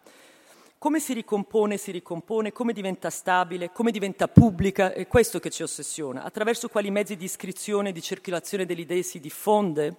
Come 0.77 0.99
si 0.99 1.13
ricompone, 1.13 1.77
si 1.77 1.91
ricompone, 1.91 2.51
come 2.51 2.73
diventa 2.73 3.09
stabile, 3.09 3.71
come 3.71 3.91
diventa 3.91 4.27
pubblica, 4.27 4.91
è 4.91 5.07
questo 5.07 5.39
che 5.39 5.49
ci 5.49 5.63
ossessiona. 5.63 6.23
Attraverso 6.23 6.67
quali 6.67 6.91
mezzi 6.91 7.15
di 7.15 7.23
iscrizione 7.23 7.89
e 7.89 7.91
di 7.93 8.01
circolazione 8.01 8.65
delle 8.65 8.81
idee 8.81 9.01
si 9.01 9.21
diffonde? 9.21 9.95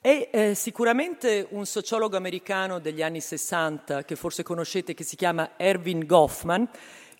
È 0.00 0.28
eh, 0.30 0.54
sicuramente 0.54 1.46
un 1.50 1.66
sociologo 1.66 2.16
americano 2.16 2.78
degli 2.78 3.02
anni 3.02 3.20
60, 3.20 4.04
che 4.04 4.16
forse 4.16 4.42
conoscete, 4.42 4.94
che 4.94 5.04
si 5.04 5.16
chiama 5.16 5.52
Erwin 5.56 6.06
Goffman, 6.06 6.68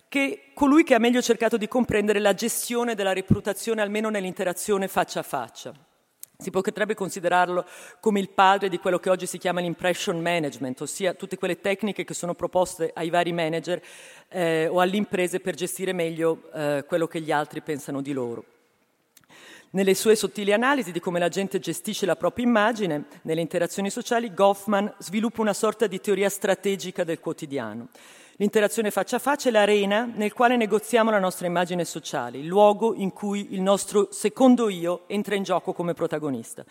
che 0.07 0.33
è 0.33 0.53
colui 0.53 0.83
che 0.83 0.93
ha 0.93 0.99
meglio 0.99 1.21
cercato 1.21 1.57
di 1.57 1.67
comprendere 1.67 2.19
la 2.19 2.33
gestione 2.33 2.95
della 2.95 3.13
reputazione, 3.13 3.81
almeno 3.81 4.09
nell'interazione 4.09 4.87
faccia 4.87 5.19
a 5.19 5.23
faccia. 5.23 5.73
Si 6.39 6.51
potrebbe 6.51 6.93
considerarlo 6.93 7.65
come 7.99 8.19
il 8.19 8.29
padre 8.29 8.69
di 8.69 8.77
quello 8.77 8.99
che 8.99 9.09
oggi 9.09 9.25
si 9.25 9.39
chiama 9.39 9.59
l'impression 9.59 10.21
management, 10.21 10.81
ossia 10.81 11.15
tutte 11.15 11.35
quelle 11.35 11.59
tecniche 11.59 12.03
che 12.03 12.13
sono 12.13 12.35
proposte 12.35 12.91
ai 12.93 13.09
vari 13.09 13.33
manager 13.33 13.81
eh, 14.29 14.67
o 14.67 14.79
alle 14.79 14.97
imprese 14.97 15.39
per 15.39 15.55
gestire 15.55 15.93
meglio 15.93 16.49
eh, 16.53 16.85
quello 16.87 17.07
che 17.07 17.21
gli 17.21 17.31
altri 17.31 17.61
pensano 17.61 18.01
di 18.01 18.13
loro. 18.13 18.56
Nelle 19.69 19.95
sue 19.95 20.15
sottili 20.15 20.53
analisi 20.53 20.93
di 20.93 21.01
come 21.01 21.19
la 21.19 21.27
gente 21.27 21.59
gestisce 21.59 22.05
la 22.05 22.15
propria 22.15 22.45
immagine 22.45 23.03
nelle 23.23 23.41
interazioni 23.41 23.89
sociali, 23.89 24.33
Goffman 24.33 24.93
sviluppa 24.97 25.41
una 25.41 25.51
sorta 25.51 25.87
di 25.87 25.99
teoria 25.99 26.29
strategica 26.29 27.03
del 27.03 27.19
quotidiano. 27.19 27.89
L'interazione 28.37 28.91
faccia 28.91 29.17
a 29.17 29.19
faccia 29.19 29.49
è 29.49 29.51
l'arena 29.51 30.05
nel 30.05 30.31
quale 30.31 30.55
negoziamo 30.55 31.11
la 31.11 31.19
nostra 31.19 31.47
immagine 31.47 31.83
sociale, 31.83 32.37
il 32.37 32.45
luogo 32.45 32.93
in 32.95 33.11
cui 33.11 33.53
il 33.53 33.61
nostro 33.61 34.07
secondo 34.11 34.69
io 34.69 35.03
entra 35.07 35.35
in 35.35 35.43
gioco 35.43 35.73
come 35.73 35.93
protagonista. 35.93 36.63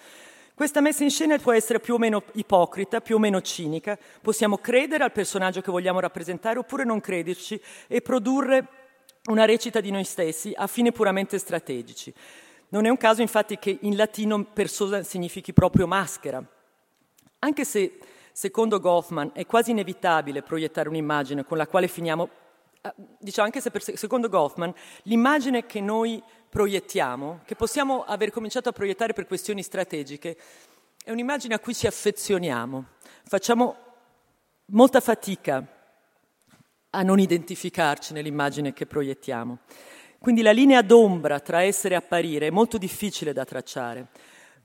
Questa 0.54 0.80
messa 0.80 1.04
in 1.04 1.10
scena 1.10 1.36
può 1.36 1.52
essere 1.52 1.80
più 1.80 1.94
o 1.94 1.98
meno 1.98 2.22
ipocrita, 2.32 3.02
più 3.02 3.16
o 3.16 3.18
meno 3.18 3.42
cinica, 3.42 3.98
possiamo 4.22 4.56
credere 4.56 5.04
al 5.04 5.12
personaggio 5.12 5.60
che 5.60 5.70
vogliamo 5.70 6.00
rappresentare 6.00 6.58
oppure 6.58 6.84
non 6.84 7.00
crederci 7.00 7.60
e 7.88 8.00
produrre 8.00 8.68
una 9.24 9.44
recita 9.44 9.80
di 9.80 9.90
noi 9.90 10.04
stessi 10.04 10.52
a 10.56 10.66
fini 10.66 10.92
puramente 10.92 11.36
strategici. 11.36 12.14
Non 12.68 12.84
è 12.84 12.88
un 12.88 12.96
caso 12.96 13.22
infatti 13.22 13.58
che 13.58 13.78
in 13.82 13.96
latino 13.96 14.44
persona 14.44 15.02
significhi 15.02 15.52
proprio 15.52 15.86
maschera, 15.86 16.44
anche 17.38 17.64
se 17.64 17.98
secondo 18.32 18.80
Goffman 18.80 19.30
è 19.32 19.46
quasi 19.46 19.70
inevitabile 19.70 20.42
proiettare 20.42 20.88
un'immagine 20.88 21.44
con 21.44 21.56
la 21.56 21.66
quale 21.66 21.88
finiamo, 21.88 22.28
eh, 22.82 22.92
diciamo 23.18 23.46
anche 23.46 23.60
se 23.60 23.70
per, 23.70 23.82
secondo 23.82 24.28
Goffman 24.28 24.74
l'immagine 25.02 25.64
che 25.64 25.80
noi 25.80 26.22
proiettiamo, 26.48 27.40
che 27.44 27.54
possiamo 27.54 28.04
aver 28.04 28.30
cominciato 28.30 28.68
a 28.68 28.72
proiettare 28.72 29.12
per 29.12 29.26
questioni 29.26 29.62
strategiche, 29.62 30.36
è 31.04 31.10
un'immagine 31.12 31.54
a 31.54 31.60
cui 31.60 31.74
ci 31.74 31.86
affezioniamo, 31.86 32.84
facciamo 33.24 33.76
molta 34.66 35.00
fatica 35.00 35.64
a 36.90 37.02
non 37.02 37.20
identificarci 37.20 38.12
nell'immagine 38.12 38.72
che 38.72 38.86
proiettiamo. 38.86 39.58
Quindi 40.18 40.42
la 40.42 40.52
linea 40.52 40.82
d'ombra 40.82 41.40
tra 41.40 41.62
essere 41.62 41.94
e 41.94 41.98
apparire 41.98 42.48
è 42.48 42.50
molto 42.50 42.78
difficile 42.78 43.32
da 43.32 43.44
tracciare. 43.44 44.08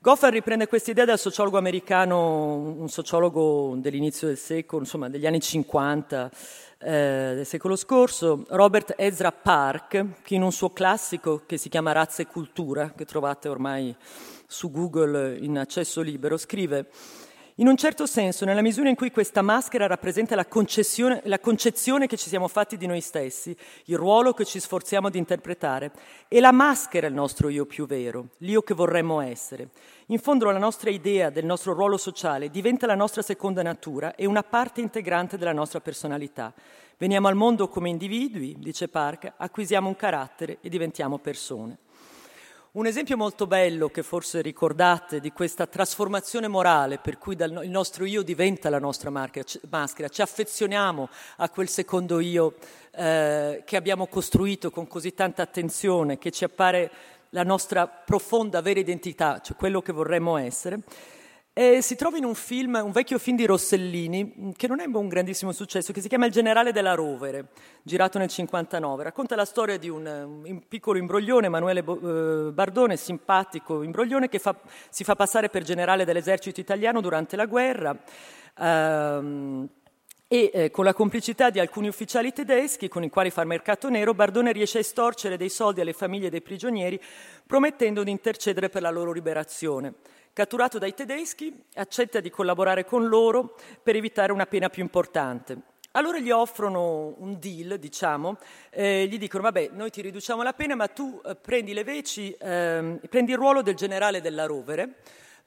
Goffman 0.03 0.31
riprende 0.31 0.67
questa 0.67 0.89
idea 0.89 1.05
dal 1.05 1.19
sociologo 1.19 1.59
americano, 1.59 2.55
un 2.55 2.89
sociologo 2.89 3.75
dell'inizio 3.77 4.25
del 4.25 4.37
secolo, 4.37 4.81
insomma 4.81 5.09
degli 5.09 5.27
anni 5.27 5.39
50 5.39 6.31
eh, 6.79 7.33
del 7.35 7.45
secolo 7.45 7.75
scorso, 7.75 8.43
Robert 8.49 8.95
Ezra 8.97 9.31
Park, 9.31 10.23
che 10.23 10.33
in 10.33 10.41
un 10.41 10.51
suo 10.51 10.71
classico 10.71 11.43
che 11.45 11.57
si 11.57 11.69
chiama 11.69 11.91
Razza 11.91 12.23
e 12.23 12.25
Cultura, 12.25 12.93
che 12.95 13.05
trovate 13.05 13.47
ormai 13.47 13.95
su 14.47 14.71
Google 14.71 15.37
in 15.37 15.59
accesso 15.59 16.01
libero, 16.01 16.35
scrive 16.35 16.89
in 17.61 17.67
un 17.67 17.77
certo 17.77 18.07
senso, 18.07 18.43
nella 18.43 18.63
misura 18.63 18.89
in 18.89 18.95
cui 18.95 19.11
questa 19.11 19.43
maschera 19.43 19.85
rappresenta 19.85 20.33
la, 20.33 20.47
la, 21.25 21.39
concezione 21.39 22.07
che 22.07 22.17
ci 22.17 22.27
siamo 22.27 22.47
fatti 22.47 22.75
di 22.75 22.87
noi 22.87 23.01
stessi, 23.01 23.55
il 23.85 23.97
ruolo 23.97 24.33
che 24.33 24.45
ci 24.45 24.59
sforziamo 24.59 25.11
di 25.11 25.19
interpretare, 25.19 25.91
e 26.27 26.39
la 26.39 26.51
maschera 26.51 27.05
è 27.05 27.09
il 27.09 27.15
nostro 27.15 27.49
io 27.49 27.67
più 27.67 27.85
vero, 27.85 28.29
l'io 28.39 28.63
che 28.63 28.73
vorremmo 28.73 29.21
essere. 29.21 29.69
In 30.07 30.17
fondo 30.17 30.49
la 30.49 30.57
nostra 30.57 30.89
idea 30.89 31.29
del 31.29 31.45
nostro 31.45 31.73
ruolo 31.73 31.97
sociale 31.97 32.49
diventa 32.49 32.87
la 32.87 32.95
nostra 32.95 33.21
seconda 33.21 33.61
natura 33.61 34.15
e 34.15 34.25
una 34.25 34.41
parte 34.41 34.81
integrante 34.81 35.37
della 35.37 35.53
nostra 35.53 35.81
personalità. 35.81 36.51
Veniamo 36.97 37.27
al 37.27 37.35
mondo 37.35 37.67
come 37.67 37.89
individui, 37.89 38.55
dice 38.57 38.87
Park, 38.87 39.33
acquisiamo 39.37 39.87
un 39.87 39.95
carattere 39.95 40.57
e 40.61 40.69
diventiamo 40.69 41.19
persone. 41.19 41.77
Un 42.73 42.85
esempio 42.85 43.17
molto 43.17 43.47
bello 43.47 43.89
che 43.89 44.01
forse 44.01 44.39
ricordate 44.39 45.19
di 45.19 45.33
questa 45.33 45.67
trasformazione 45.67 46.47
morale 46.47 46.99
per 46.99 47.17
cui 47.17 47.35
il 47.37 47.69
nostro 47.69 48.05
io 48.05 48.21
diventa 48.21 48.69
la 48.69 48.79
nostra 48.79 49.09
maschera, 49.09 50.07
ci 50.07 50.21
affezioniamo 50.21 51.09
a 51.35 51.49
quel 51.49 51.67
secondo 51.67 52.21
io 52.21 52.55
eh, 52.91 53.63
che 53.65 53.75
abbiamo 53.75 54.07
costruito 54.07 54.71
con 54.71 54.87
così 54.87 55.13
tanta 55.13 55.41
attenzione, 55.41 56.17
che 56.17 56.31
ci 56.31 56.45
appare 56.45 56.89
la 57.31 57.43
nostra 57.43 57.87
profonda 57.87 58.61
vera 58.61 58.79
identità, 58.79 59.41
cioè 59.41 59.57
quello 59.57 59.81
che 59.81 59.91
vorremmo 59.91 60.37
essere. 60.37 60.79
E 61.53 61.81
si 61.81 61.97
trova 61.97 62.15
in 62.15 62.23
un 62.23 62.33
film, 62.33 62.79
un 62.81 62.91
vecchio 62.91 63.19
film 63.19 63.35
di 63.35 63.45
Rossellini, 63.45 64.53
che 64.55 64.69
non 64.69 64.79
è 64.79 64.85
un 64.85 65.09
grandissimo 65.09 65.51
successo, 65.51 65.91
che 65.91 65.99
si 65.99 66.07
chiama 66.07 66.25
Il 66.25 66.31
generale 66.31 66.71
della 66.71 66.93
rovere, 66.93 67.47
girato 67.83 68.17
nel 68.17 68.29
59. 68.29 69.03
Racconta 69.03 69.35
la 69.35 69.43
storia 69.43 69.77
di 69.77 69.89
un, 69.89 70.05
un 70.45 70.61
piccolo 70.65 70.97
imbroglione, 70.97 71.47
Emanuele 71.47 71.79
eh, 71.81 72.51
Bardone, 72.53 72.95
simpatico 72.95 73.83
imbroglione, 73.83 74.29
che 74.29 74.39
fa, 74.39 74.55
si 74.89 75.03
fa 75.03 75.17
passare 75.17 75.49
per 75.49 75.63
generale 75.63 76.05
dell'esercito 76.05 76.61
italiano 76.61 77.01
durante 77.01 77.35
la 77.35 77.45
guerra. 77.47 77.97
Ehm, 78.57 79.67
e 80.29 80.49
eh, 80.53 80.71
con 80.71 80.85
la 80.85 80.93
complicità 80.93 81.49
di 81.49 81.59
alcuni 81.59 81.89
ufficiali 81.89 82.31
tedeschi 82.31 82.87
con 82.87 83.03
i 83.03 83.09
quali 83.09 83.29
fa 83.29 83.43
mercato 83.43 83.89
nero, 83.89 84.13
Bardone 84.13 84.53
riesce 84.53 84.77
a 84.77 84.79
estorcere 84.79 85.35
dei 85.35 85.49
soldi 85.49 85.81
alle 85.81 85.91
famiglie 85.91 86.29
dei 86.29 86.41
prigionieri 86.41 86.97
promettendo 87.45 88.01
di 88.01 88.11
intercedere 88.11 88.69
per 88.69 88.81
la 88.81 88.89
loro 88.89 89.11
liberazione. 89.11 89.95
Catturato 90.33 90.79
dai 90.79 90.93
tedeschi, 90.93 91.53
accetta 91.73 92.21
di 92.21 92.29
collaborare 92.29 92.85
con 92.85 93.09
loro 93.09 93.57
per 93.83 93.97
evitare 93.97 94.31
una 94.31 94.45
pena 94.45 94.69
più 94.69 94.81
importante. 94.81 95.57
Allora 95.91 96.19
gli 96.19 96.31
offrono 96.31 97.15
un 97.17 97.37
deal, 97.37 97.77
diciamo, 97.77 98.37
eh, 98.69 99.07
gli 99.07 99.17
dicono 99.17 99.43
vabbè 99.43 99.71
noi 99.73 99.89
ti 99.89 99.99
riduciamo 99.99 100.41
la 100.41 100.53
pena 100.53 100.73
ma 100.73 100.87
tu 100.87 101.21
eh, 101.25 101.35
prendi 101.35 101.73
le 101.73 101.83
veci, 101.83 102.31
eh, 102.31 102.97
prendi 103.09 103.31
il 103.31 103.37
ruolo 103.37 103.61
del 103.61 103.75
generale 103.75 104.21
della 104.21 104.45
rovere, 104.45 104.99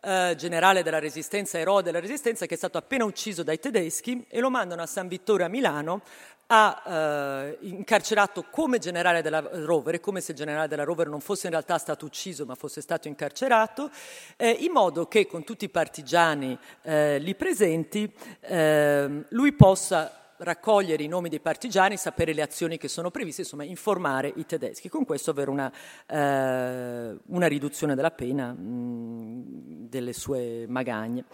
eh, 0.02 0.34
generale 0.36 0.82
della 0.82 0.98
resistenza, 0.98 1.58
eroe 1.58 1.82
della 1.82 1.98
resistenza 1.98 2.44
che 2.44 2.52
è 2.52 2.58
stato 2.58 2.76
appena 2.76 3.06
ucciso 3.06 3.42
dai 3.42 3.58
tedeschi 3.58 4.26
e 4.28 4.38
lo 4.40 4.50
mandano 4.50 4.82
a 4.82 4.86
San 4.86 5.08
Vittore 5.08 5.44
a 5.44 5.48
Milano 5.48 6.02
ha 6.46 6.82
eh, 6.86 7.58
incarcerato 7.62 8.44
come 8.50 8.78
generale 8.78 9.22
della 9.22 9.40
Rovere, 9.40 10.00
come 10.00 10.20
se 10.20 10.32
il 10.32 10.36
generale 10.36 10.68
della 10.68 10.84
Rovere 10.84 11.10
non 11.10 11.20
fosse 11.20 11.46
in 11.46 11.52
realtà 11.52 11.78
stato 11.78 12.04
ucciso 12.04 12.44
ma 12.44 12.54
fosse 12.54 12.80
stato 12.80 13.08
incarcerato, 13.08 13.90
eh, 14.36 14.50
in 14.50 14.72
modo 14.72 15.06
che 15.06 15.26
con 15.26 15.44
tutti 15.44 15.64
i 15.64 15.70
partigiani 15.70 16.58
eh, 16.82 17.18
lì 17.18 17.34
presenti 17.34 18.12
ehm, 18.40 19.26
lui 19.30 19.52
possa 19.52 20.18
raccogliere 20.38 21.02
i 21.02 21.08
nomi 21.08 21.28
dei 21.28 21.40
partigiani, 21.40 21.96
sapere 21.96 22.32
le 22.32 22.42
azioni 22.42 22.76
che 22.76 22.88
sono 22.88 23.10
previste, 23.10 23.42
insomma 23.42 23.64
informare 23.64 24.32
i 24.36 24.46
tedeschi, 24.46 24.88
con 24.88 25.04
questo 25.04 25.30
avere 25.30 25.50
una, 25.50 25.72
eh, 26.06 27.16
una 27.26 27.46
riduzione 27.46 27.94
della 27.94 28.10
pena 28.10 28.52
mh, 28.52 29.88
delle 29.88 30.12
sue 30.12 30.66
magagne. 30.68 31.24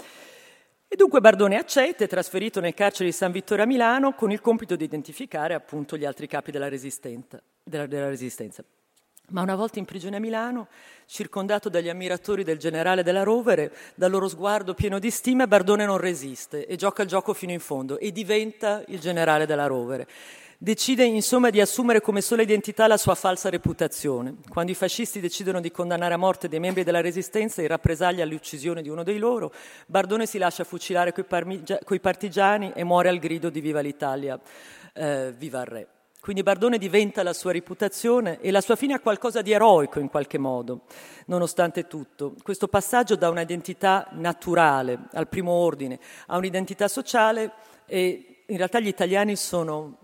E 0.92 0.96
dunque 0.96 1.20
Bardone 1.20 1.56
accetta, 1.56 2.02
è 2.02 2.08
trasferito 2.08 2.58
nel 2.58 2.74
carcere 2.74 3.08
di 3.08 3.14
San 3.14 3.30
Vittore 3.30 3.62
a 3.62 3.64
Milano 3.64 4.12
con 4.12 4.32
il 4.32 4.40
compito 4.40 4.74
di 4.74 4.82
identificare 4.82 5.54
appunto 5.54 5.96
gli 5.96 6.04
altri 6.04 6.26
capi 6.26 6.50
della. 6.50 6.68
Della, 6.68 7.86
della 7.86 8.08
resistenza. 8.08 8.64
Ma 9.28 9.42
una 9.42 9.54
volta 9.54 9.78
in 9.78 9.84
prigione 9.84 10.16
a 10.16 10.18
Milano, 10.18 10.66
circondato 11.06 11.68
dagli 11.68 11.88
ammiratori 11.88 12.42
del 12.42 12.58
generale 12.58 13.04
della 13.04 13.22
Rovere, 13.22 13.72
dal 13.94 14.10
loro 14.10 14.26
sguardo 14.26 14.74
pieno 14.74 14.98
di 14.98 15.12
stima, 15.12 15.46
Bardone 15.46 15.84
non 15.84 15.98
resiste 15.98 16.66
e 16.66 16.74
gioca 16.74 17.02
il 17.02 17.08
gioco 17.08 17.34
fino 17.34 17.52
in 17.52 17.60
fondo 17.60 17.96
e 17.96 18.10
diventa 18.10 18.82
il 18.88 18.98
generale 18.98 19.46
della 19.46 19.66
Rovere. 19.66 20.08
Decide 20.62 21.04
insomma 21.04 21.48
di 21.48 21.58
assumere 21.58 22.02
come 22.02 22.20
sola 22.20 22.42
identità 22.42 22.86
la 22.86 22.98
sua 22.98 23.14
falsa 23.14 23.48
reputazione. 23.48 24.34
Quando 24.46 24.70
i 24.70 24.74
fascisti 24.74 25.18
decidono 25.18 25.58
di 25.58 25.70
condannare 25.70 26.12
a 26.12 26.18
morte 26.18 26.48
dei 26.48 26.60
membri 26.60 26.84
della 26.84 27.00
Resistenza 27.00 27.62
in 27.62 27.68
rappresaglia 27.68 28.24
all'uccisione 28.24 28.82
di 28.82 28.90
uno 28.90 29.02
dei 29.02 29.16
loro, 29.16 29.54
Bardone 29.86 30.26
si 30.26 30.36
lascia 30.36 30.64
fucilare 30.64 31.14
coi, 31.14 32.00
partigiani 32.00 32.72
e 32.74 32.84
muore 32.84 33.08
al 33.08 33.18
grido 33.18 33.48
di 33.48 33.62
Viva 33.62 33.80
l'Italia, 33.80 34.38
eh, 34.92 35.32
viva 35.34 35.60
il 35.60 35.66
re. 35.66 35.86
Quindi 36.20 36.42
Bardone 36.42 36.76
diventa 36.76 37.22
la 37.22 37.32
sua 37.32 37.52
reputazione 37.52 38.38
e 38.42 38.50
la 38.50 38.60
sua 38.60 38.76
fine 38.76 38.92
ha 38.92 39.00
qualcosa 39.00 39.40
di 39.40 39.52
eroico 39.52 39.98
in 39.98 40.10
qualche 40.10 40.36
modo, 40.36 40.82
nonostante 41.28 41.86
tutto. 41.86 42.34
Questo 42.42 42.68
passaggio 42.68 43.16
da 43.16 43.30
un'identità 43.30 44.08
naturale 44.10 45.08
al 45.12 45.26
primo 45.26 45.52
ordine 45.52 45.98
a 46.26 46.36
un'identità 46.36 46.86
sociale 46.86 47.50
e 47.86 48.42
in 48.44 48.56
realtà 48.58 48.78
gli 48.78 48.88
italiani 48.88 49.36
sono 49.36 49.96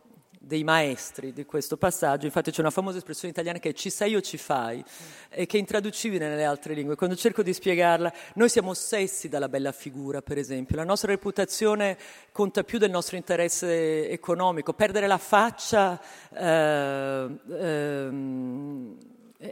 dei 0.46 0.62
maestri 0.62 1.32
di 1.32 1.44
questo 1.44 1.76
passaggio, 1.76 2.26
infatti 2.26 2.52
c'è 2.52 2.60
una 2.60 2.70
famosa 2.70 2.98
espressione 2.98 3.32
italiana 3.32 3.58
che 3.58 3.70
è 3.70 3.72
ci 3.72 3.90
sei 3.90 4.14
o 4.14 4.20
ci 4.20 4.38
fai, 4.38 4.82
e 5.28 5.44
che 5.44 5.56
è 5.56 5.60
intraducibile 5.60 6.28
nelle 6.28 6.44
altre 6.44 6.72
lingue. 6.72 6.94
Quando 6.94 7.16
cerco 7.16 7.42
di 7.42 7.52
spiegarla, 7.52 8.12
noi 8.34 8.48
siamo 8.48 8.70
ossessi 8.70 9.28
dalla 9.28 9.48
bella 9.48 9.72
figura, 9.72 10.22
per 10.22 10.38
esempio, 10.38 10.76
la 10.76 10.84
nostra 10.84 11.10
reputazione 11.10 11.98
conta 12.30 12.62
più 12.62 12.78
del 12.78 12.90
nostro 12.90 13.16
interesse 13.16 14.08
economico, 14.08 14.72
perdere 14.72 15.08
la 15.08 15.18
faccia 15.18 16.00
eh, 16.32 17.28
eh, 17.50 18.10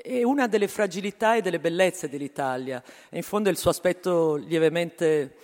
è 0.01 0.23
una 0.23 0.47
delle 0.47 0.69
fragilità 0.69 1.35
e 1.35 1.43
delle 1.43 1.59
bellezze 1.59 2.09
dell'Italia, 2.09 2.81
e 3.11 3.17
in 3.17 3.23
fondo 3.25 3.51
il 3.51 3.57
suo 3.57 3.71
aspetto 3.71 4.37
lievemente 4.37 5.35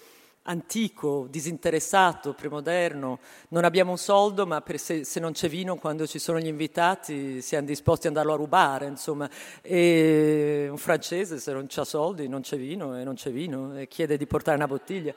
antico, 0.42 1.26
disinteressato, 1.28 2.32
premoderno. 2.32 3.18
Non 3.48 3.64
abbiamo 3.64 3.90
un 3.90 3.98
soldo, 3.98 4.46
ma 4.46 4.62
se, 4.76 5.04
se, 5.04 5.20
non 5.20 5.32
c'è 5.32 5.48
vino 5.48 5.76
quando 5.76 6.06
ci 6.06 6.18
sono 6.18 6.38
gli 6.38 6.46
invitati 6.46 7.42
siamo 7.42 7.66
disposti 7.66 8.06
ad 8.06 8.16
andarlo 8.16 8.34
a 8.34 8.36
rubare, 8.36 8.86
insomma. 8.86 9.28
E 9.60 10.66
un 10.70 10.78
francese 10.78 11.38
se 11.38 11.52
non 11.52 11.66
ha 11.74 11.84
soldi 11.84 12.28
non 12.28 12.40
c'è 12.40 12.56
vino 12.56 12.98
e 12.98 13.04
non 13.04 13.14
c'è 13.14 13.30
vino 13.30 13.76
e 13.76 13.88
chiede 13.88 14.16
di 14.16 14.26
portare 14.26 14.56
una 14.56 14.66
bottiglia. 14.66 15.14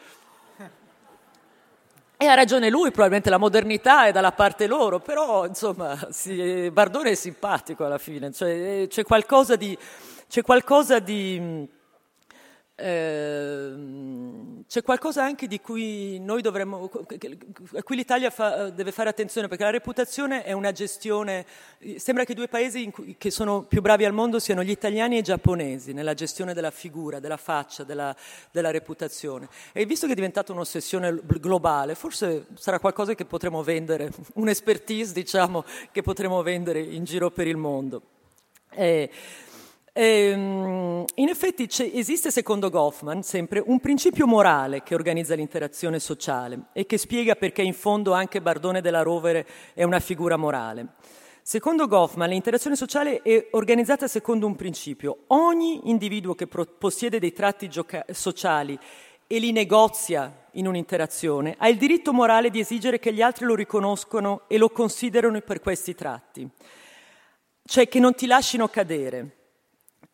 E 2.16 2.26
ha 2.28 2.36
ragione 2.36 2.70
lui, 2.70 2.90
probabilmente 2.92 3.30
la 3.30 3.38
modernità 3.38 4.06
è 4.06 4.14
dalla 4.14 4.32
parte 4.32 4.66
loro, 4.66 5.00
però 5.00 5.46
insomma 5.46 6.08
sì, 6.10 6.70
Bardone 6.72 7.12
è 7.12 7.16
simpatico 7.16 7.84
alla 7.84 7.98
fine, 7.98 8.32
cioè, 8.32 8.86
c'è 8.88 9.04
qualcosa 9.04 9.56
di... 9.56 9.78
C'è 10.30 10.42
qualcosa 10.42 10.98
di 10.98 11.68
Ehm, 12.76 14.64
c'è 14.68 14.82
qualcosa 14.82 15.24
anche 15.24 15.46
di 15.46 15.62
cui 15.62 16.20
noi 16.20 16.42
dovremmo, 16.42 16.90
a 17.76 17.84
cui 17.84 17.96
l'Italia 17.96 18.32
fa, 18.32 18.72
deve 18.72 18.92
fare 18.92 19.10
attenzione, 19.10 19.48
perché 19.48 19.64
la 19.64 19.70
reputazione 19.70 20.44
è 20.44 20.54
una 20.54 20.72
gestione, 20.72 21.46
sembra 21.98 22.24
che 22.24 22.32
i 22.32 22.36
due 22.36 22.48
paesi 22.48 22.90
cui, 22.90 23.16
che 23.20 23.30
sono 23.30 23.64
più 23.64 23.82
bravi 23.82 24.06
al 24.06 24.14
mondo 24.14 24.40
siano 24.40 24.64
gli 24.64 24.72
italiani 24.72 25.18
e 25.18 25.20
i 25.20 25.22
giapponesi, 25.24 25.94
nella 25.94 26.16
gestione 26.16 26.56
della 26.56 26.72
figura, 26.72 27.20
della 27.20 27.38
faccia, 27.38 27.84
della, 27.84 28.16
della 28.52 28.72
reputazione. 28.72 29.48
E 29.72 29.86
visto 29.86 30.08
che 30.08 30.14
è 30.14 30.16
diventata 30.16 30.52
un'ossessione 30.52 31.20
globale, 31.40 31.94
forse 31.94 32.48
sarà 32.56 32.80
qualcosa 32.80 33.14
che 33.14 33.26
potremo 33.26 33.62
vendere, 33.62 34.12
un'expertise 34.34 35.14
diciamo, 35.14 35.64
che 35.92 36.02
potremo 36.02 36.42
vendere 36.42 36.80
in 36.80 37.04
giro 37.04 37.30
per 37.30 37.46
il 37.46 37.58
mondo. 37.58 38.02
E, 38.72 39.12
Ehm, 39.96 41.06
in 41.16 41.30
effetti 41.30 41.70
esiste, 41.94 42.32
secondo 42.32 42.72
Goffman, 42.72 43.22
sempre 43.22 43.62
un 43.64 43.80
principio 43.80 44.26
morale 44.26 44.82
che 44.82 44.96
organizza 44.96 45.36
l'interazione 45.36 46.00
sociale 46.00 46.66
e 46.74 46.88
che 46.88 46.98
spiega 46.98 47.36
perché 47.36 47.62
in 47.62 47.76
fondo 47.76 48.12
anche 48.14 48.42
Bardone 48.42 48.82
della 48.82 49.04
Rovere 49.04 49.46
è 49.76 49.84
una 49.84 50.00
figura 50.00 50.36
morale. 50.36 50.88
Secondo 51.44 51.88
Goffman, 51.88 52.30
l'interazione 52.30 52.76
sociale 52.76 53.22
è 53.22 53.50
organizzata 53.52 54.08
secondo 54.08 54.48
un 54.48 54.56
principio. 54.56 55.26
Ogni 55.28 55.90
individuo 55.90 56.34
che 56.34 56.48
possiede 56.48 57.20
dei 57.20 57.34
tratti 57.34 57.68
gioca- 57.68 58.06
sociali 58.12 58.80
e 59.28 59.40
li 59.40 59.52
negozia 59.52 60.48
in 60.54 60.68
un'interazione, 60.68 61.56
ha 61.58 61.68
il 61.68 61.78
diritto 61.78 62.14
morale 62.14 62.50
di 62.50 62.60
esigere 62.60 62.98
che 62.98 63.14
gli 63.14 63.22
altri 63.22 63.46
lo 63.46 63.56
riconoscono 63.56 64.44
e 64.48 64.58
lo 64.58 64.70
considerano 64.70 65.40
per 65.42 65.60
questi 65.60 65.94
tratti, 65.94 66.48
cioè 67.66 67.88
che 67.88 68.00
non 68.00 68.16
ti 68.16 68.26
lasciino 68.26 68.68
cadere. 68.68 69.43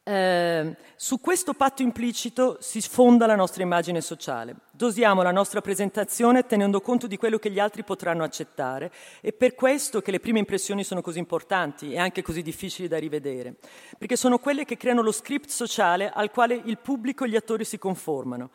Eh, 0.04 0.76
su 0.96 1.20
questo 1.20 1.54
patto 1.54 1.82
implicito 1.82 2.58
si 2.62 2.82
sfonda 2.82 3.26
la 3.26 3.36
nostra 3.36 3.62
immagine 3.62 4.02
sociale. 4.02 4.56
Dosiamo 4.72 5.22
la 5.22 5.32
nostra 5.32 5.62
presentazione 5.62 6.46
tenendo 6.46 6.82
conto 6.82 7.06
di 7.06 7.18
quello 7.18 7.38
che 7.38 7.52
gli 7.52 7.60
altri 7.60 7.84
potranno 7.84 8.24
accettare 8.24 8.92
e 9.22 9.34
per 9.34 9.54
questo 9.56 10.02
che 10.02 10.12
le 10.12 10.20
prime 10.20 10.40
impressioni 10.40 10.84
sono 10.84 11.02
così 11.02 11.20
importanti 11.20 11.92
e 11.92 12.00
anche 12.00 12.22
così 12.22 12.42
difficili 12.42 12.88
da 12.88 12.98
rivedere, 12.98 13.56
perché 13.98 14.16
sono 14.16 14.40
quelle 14.40 14.66
che 14.66 14.78
creano 14.78 15.02
lo 15.02 15.12
script 15.12 15.50
sociale 15.50 16.10
al 16.10 16.32
quale 16.32 16.60
il 16.64 16.78
pubblico 16.78 17.26
e 17.26 17.30
gli 17.30 17.36
attori 17.36 17.66
si 17.66 17.78
conformano. 17.78 18.50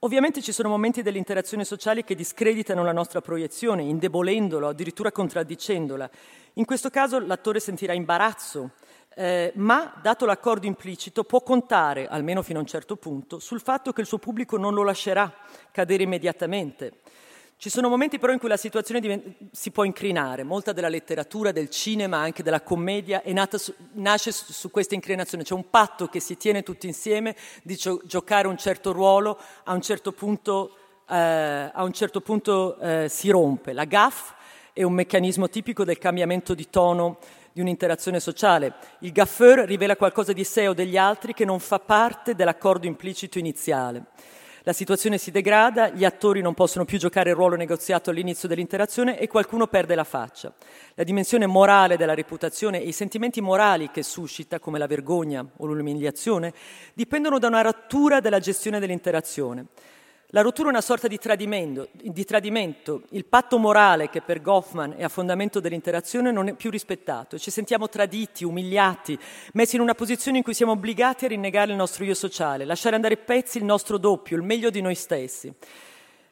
Ovviamente 0.00 0.42
ci 0.42 0.52
sono 0.52 0.68
momenti 0.68 1.00
delle 1.00 1.16
interazioni 1.16 1.64
sociali 1.64 2.04
che 2.04 2.14
discreditano 2.14 2.84
la 2.84 2.92
nostra 2.92 3.22
proiezione, 3.22 3.82
indebolendolo, 3.82 4.68
addirittura 4.68 5.10
contraddicendola. 5.10 6.10
In 6.54 6.66
questo 6.66 6.90
caso 6.90 7.18
l'attore 7.18 7.58
sentirà 7.58 7.94
imbarazzo, 7.94 8.72
eh, 9.16 9.52
ma 9.56 9.94
dato 10.02 10.26
l'accordo 10.26 10.66
implicito 10.66 11.24
può 11.24 11.42
contare, 11.42 12.06
almeno 12.08 12.42
fino 12.42 12.58
a 12.58 12.62
un 12.62 12.68
certo 12.68 12.96
punto, 12.96 13.38
sul 13.38 13.60
fatto 13.60 13.92
che 13.92 14.00
il 14.00 14.06
suo 14.06 14.18
pubblico 14.18 14.56
non 14.56 14.74
lo 14.74 14.82
lascerà 14.82 15.32
cadere 15.70 16.02
immediatamente. 16.02 17.00
Ci 17.56 17.70
sono 17.70 17.88
momenti 17.88 18.18
però 18.18 18.32
in 18.32 18.38
cui 18.40 18.48
la 18.48 18.56
situazione 18.56 19.36
si 19.52 19.70
può 19.70 19.84
incrinare, 19.84 20.42
molta 20.42 20.72
della 20.72 20.88
letteratura, 20.88 21.52
del 21.52 21.70
cinema, 21.70 22.18
anche 22.18 22.42
della 22.42 22.60
commedia 22.60 23.22
su, 23.52 23.72
nasce 23.92 24.32
su, 24.32 24.52
su, 24.52 24.70
questa 24.70 24.94
inclinazione, 24.94 25.44
c'è 25.44 25.54
un 25.54 25.70
patto 25.70 26.08
che 26.08 26.20
si 26.20 26.36
tiene 26.36 26.62
tutti 26.62 26.86
insieme 26.86 27.36
di 27.62 27.76
gio- 27.76 28.02
giocare 28.04 28.48
un 28.48 28.58
certo 28.58 28.92
ruolo, 28.92 29.38
a 29.62 29.72
un 29.72 29.80
certo 29.80 30.12
punto, 30.12 30.76
eh, 31.08 31.14
a 31.16 31.82
un 31.84 31.92
certo 31.92 32.20
punto 32.20 32.78
eh, 32.80 33.06
si 33.08 33.30
rompe. 33.30 33.72
La 33.72 33.84
gaff 33.84 34.32
è 34.72 34.82
un 34.82 34.92
meccanismo 34.92 35.48
tipico 35.48 35.84
del 35.84 35.98
cambiamento 35.98 36.52
di 36.52 36.68
tono 36.68 37.18
di 37.54 37.60
un'interazione 37.60 38.18
sociale. 38.18 38.74
Il 38.98 39.12
gaffeur 39.12 39.60
rivela 39.60 39.94
qualcosa 39.94 40.32
di 40.32 40.42
sé 40.42 40.66
o 40.66 40.74
degli 40.74 40.96
altri 40.96 41.32
che 41.32 41.44
non 41.44 41.60
fa 41.60 41.78
parte 41.78 42.34
dell'accordo 42.34 42.88
implicito 42.88 43.38
iniziale. 43.38 44.06
La 44.64 44.72
situazione 44.72 45.18
si 45.18 45.30
degrada, 45.30 45.90
gli 45.90 46.04
attori 46.04 46.40
non 46.40 46.54
possono 46.54 46.84
più 46.84 46.98
giocare 46.98 47.30
il 47.30 47.36
ruolo 47.36 47.54
negoziato 47.54 48.10
all'inizio 48.10 48.48
dell'interazione 48.48 49.20
e 49.20 49.28
qualcuno 49.28 49.68
perde 49.68 49.94
la 49.94 50.02
faccia. 50.02 50.52
La 50.94 51.04
dimensione 51.04 51.46
morale 51.46 51.96
della 51.96 52.14
reputazione 52.14 52.80
e 52.82 52.88
i 52.88 52.92
sentimenti 52.92 53.40
morali 53.40 53.88
che 53.92 54.02
suscita, 54.02 54.58
come 54.58 54.80
la 54.80 54.88
vergogna 54.88 55.46
o 55.58 55.64
l'umiliazione, 55.64 56.52
dipendono 56.92 57.38
da 57.38 57.46
una 57.46 57.60
rottura 57.60 58.18
della 58.18 58.40
gestione 58.40 58.80
dell'interazione. 58.80 59.66
La 60.34 60.40
rottura 60.40 60.66
è 60.66 60.72
una 60.72 60.80
sorta 60.80 61.06
di 61.06 61.16
tradimento, 61.16 61.90
di 61.92 62.24
tradimento, 62.24 63.02
il 63.10 63.24
patto 63.24 63.56
morale 63.56 64.10
che 64.10 64.20
per 64.20 64.42
Goffman 64.42 64.94
è 64.96 65.04
a 65.04 65.08
fondamento 65.08 65.60
dell'interazione 65.60 66.32
non 66.32 66.48
è 66.48 66.54
più 66.54 66.70
rispettato. 66.70 67.38
Ci 67.38 67.52
sentiamo 67.52 67.88
traditi, 67.88 68.42
umiliati, 68.42 69.16
messi 69.52 69.76
in 69.76 69.82
una 69.82 69.94
posizione 69.94 70.38
in 70.38 70.42
cui 70.42 70.52
siamo 70.52 70.72
obbligati 70.72 71.24
a 71.24 71.28
rinnegare 71.28 71.70
il 71.70 71.76
nostro 71.76 72.02
io 72.02 72.14
sociale, 72.14 72.64
lasciare 72.64 72.96
andare 72.96 73.16
pezzi 73.16 73.58
il 73.58 73.64
nostro 73.64 73.96
doppio, 73.96 74.36
il 74.36 74.42
meglio 74.42 74.70
di 74.70 74.80
noi 74.80 74.96
stessi. 74.96 75.54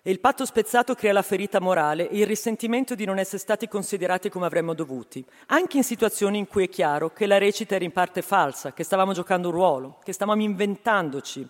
E 0.02 0.10
il 0.10 0.18
patto 0.18 0.44
spezzato 0.46 0.96
crea 0.96 1.12
la 1.12 1.22
ferita 1.22 1.60
morale 1.60 2.10
e 2.10 2.18
il 2.18 2.26
risentimento 2.26 2.96
di 2.96 3.04
non 3.04 3.20
essere 3.20 3.38
stati 3.38 3.68
considerati 3.68 4.30
come 4.30 4.46
avremmo 4.46 4.74
dovuti, 4.74 5.24
anche 5.46 5.76
in 5.76 5.84
situazioni 5.84 6.38
in 6.38 6.48
cui 6.48 6.64
è 6.64 6.68
chiaro 6.68 7.10
che 7.10 7.26
la 7.26 7.38
recita 7.38 7.76
era 7.76 7.84
in 7.84 7.92
parte 7.92 8.20
falsa, 8.20 8.72
che 8.72 8.82
stavamo 8.82 9.12
giocando 9.12 9.50
un 9.50 9.54
ruolo, 9.54 9.98
che 10.02 10.12
stavamo 10.12 10.42
inventandoci 10.42 11.48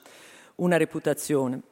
una 0.56 0.76
reputazione. 0.76 1.70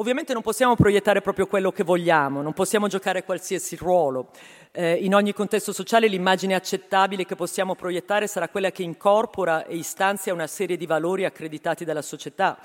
Ovviamente 0.00 0.32
non 0.32 0.40
possiamo 0.40 0.76
proiettare 0.76 1.20
proprio 1.20 1.46
quello 1.46 1.72
che 1.72 1.84
vogliamo, 1.84 2.40
non 2.40 2.54
possiamo 2.54 2.88
giocare 2.88 3.22
qualsiasi 3.22 3.76
ruolo. 3.76 4.30
Eh, 4.72 4.94
in 4.94 5.14
ogni 5.14 5.34
contesto 5.34 5.74
sociale 5.74 6.08
l'immagine 6.08 6.54
accettabile 6.54 7.26
che 7.26 7.36
possiamo 7.36 7.74
proiettare 7.74 8.26
sarà 8.26 8.48
quella 8.48 8.70
che 8.70 8.82
incorpora 8.82 9.66
e 9.66 9.76
istanzia 9.76 10.32
una 10.32 10.46
serie 10.46 10.78
di 10.78 10.86
valori 10.86 11.26
accreditati 11.26 11.84
dalla 11.84 12.00
società. 12.00 12.58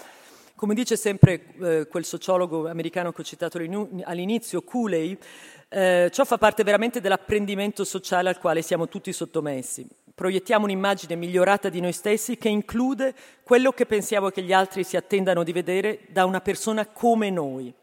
Come 0.56 0.74
dice 0.74 0.96
sempre 0.96 1.44
eh, 1.62 1.88
quel 1.90 2.06
sociologo 2.06 2.70
americano 2.70 3.12
che 3.12 3.20
ho 3.20 3.26
citato 3.26 3.58
all'inizio, 3.58 4.62
Cooley, 4.62 5.18
eh, 5.68 6.10
ciò 6.14 6.24
fa 6.24 6.38
parte 6.38 6.64
veramente 6.64 7.02
dell'apprendimento 7.02 7.84
sociale 7.84 8.30
al 8.30 8.40
quale 8.40 8.62
siamo 8.62 8.88
tutti 8.88 9.12
sottomessi. 9.12 9.86
Proiettiamo 10.16 10.63
un'immagine 10.63 11.16
migliorata 11.16 11.68
di 11.68 11.82
noi 11.82 11.91
stessi 11.91 12.38
che 12.38 12.47
include 12.47 13.13
quello 13.43 13.74
che 13.74 13.86
pensiamo 13.86 14.30
che 14.30 14.43
gli 14.43 14.53
altri 14.53 14.86
si 14.86 14.95
attendano 14.95 15.43
di 15.43 15.51
vedere 15.51 16.05
da 16.07 16.24
una 16.24 16.39
persona 16.39 16.86
come 16.86 17.30
noi. 17.30 17.74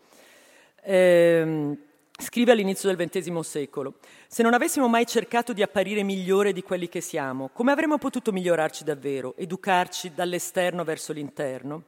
Eh, 0.82 1.76
scrive 2.18 2.52
all'inizio 2.52 2.90
del 2.90 3.06
XX 3.06 3.38
secolo, 3.40 3.96
se 4.28 4.42
non 4.42 4.54
avessimo 4.54 4.88
mai 4.88 5.04
cercato 5.04 5.52
di 5.52 5.62
apparire 5.62 6.02
migliore 6.02 6.54
di 6.54 6.62
quelli 6.62 6.88
che 6.88 7.02
siamo, 7.02 7.50
come 7.52 7.70
avremmo 7.70 7.98
potuto 7.98 8.32
migliorarci 8.32 8.82
davvero, 8.82 9.34
educarci 9.36 10.14
dall'esterno 10.14 10.84
verso 10.84 11.12
l'interno? 11.12 11.82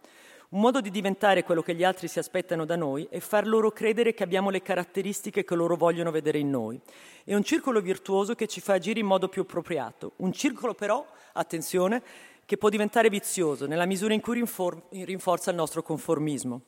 Un 0.54 0.60
modo 0.60 0.80
di 0.80 0.92
diventare 0.92 1.42
quello 1.42 1.62
che 1.62 1.74
gli 1.74 1.82
altri 1.82 2.06
si 2.06 2.20
aspettano 2.20 2.64
da 2.64 2.76
noi 2.76 3.08
è 3.10 3.18
far 3.18 3.44
loro 3.44 3.72
credere 3.72 4.14
che 4.14 4.22
abbiamo 4.22 4.50
le 4.50 4.62
caratteristiche 4.62 5.42
che 5.42 5.54
loro 5.56 5.74
vogliono 5.74 6.12
vedere 6.12 6.38
in 6.38 6.48
noi. 6.48 6.80
È 7.24 7.34
un 7.34 7.42
circolo 7.42 7.80
virtuoso 7.80 8.36
che 8.36 8.46
ci 8.46 8.60
fa 8.60 8.74
agire 8.74 9.00
in 9.00 9.06
modo 9.06 9.26
più 9.26 9.42
appropriato. 9.42 10.12
Un 10.18 10.32
circolo 10.32 10.72
però, 10.72 11.04
attenzione, 11.32 12.00
che 12.44 12.56
può 12.56 12.68
diventare 12.68 13.08
vizioso 13.10 13.66
nella 13.66 13.84
misura 13.84 14.14
in 14.14 14.20
cui 14.20 14.34
rinfor- 14.34 14.80
rinforza 14.90 15.50
il 15.50 15.56
nostro 15.56 15.82
conformismo. 15.82 16.60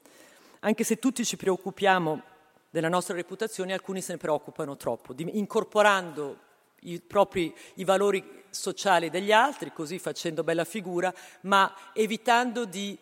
Anche 0.61 0.83
se 0.83 0.99
tutti 0.99 1.25
ci 1.25 1.37
preoccupiamo 1.37 2.23
della 2.69 2.89
nostra 2.89 3.15
reputazione, 3.15 3.73
alcuni 3.73 4.01
se 4.01 4.15
ne 4.15 4.19
preoccupano 4.19 4.77
troppo, 4.77 5.13
di, 5.13 5.39
incorporando 5.39 6.39
i 6.81 7.01
propri 7.01 7.55
i 7.75 7.85
valori 7.85 8.45
sociali 8.51 9.11
degli 9.11 9.31
altri, 9.31 9.73
così 9.73 10.01
facendo 10.01 10.43
bella 10.43 10.65
figura, 10.65 11.15
ma 11.43 11.73
evitando 11.93 12.65
di 12.65 12.99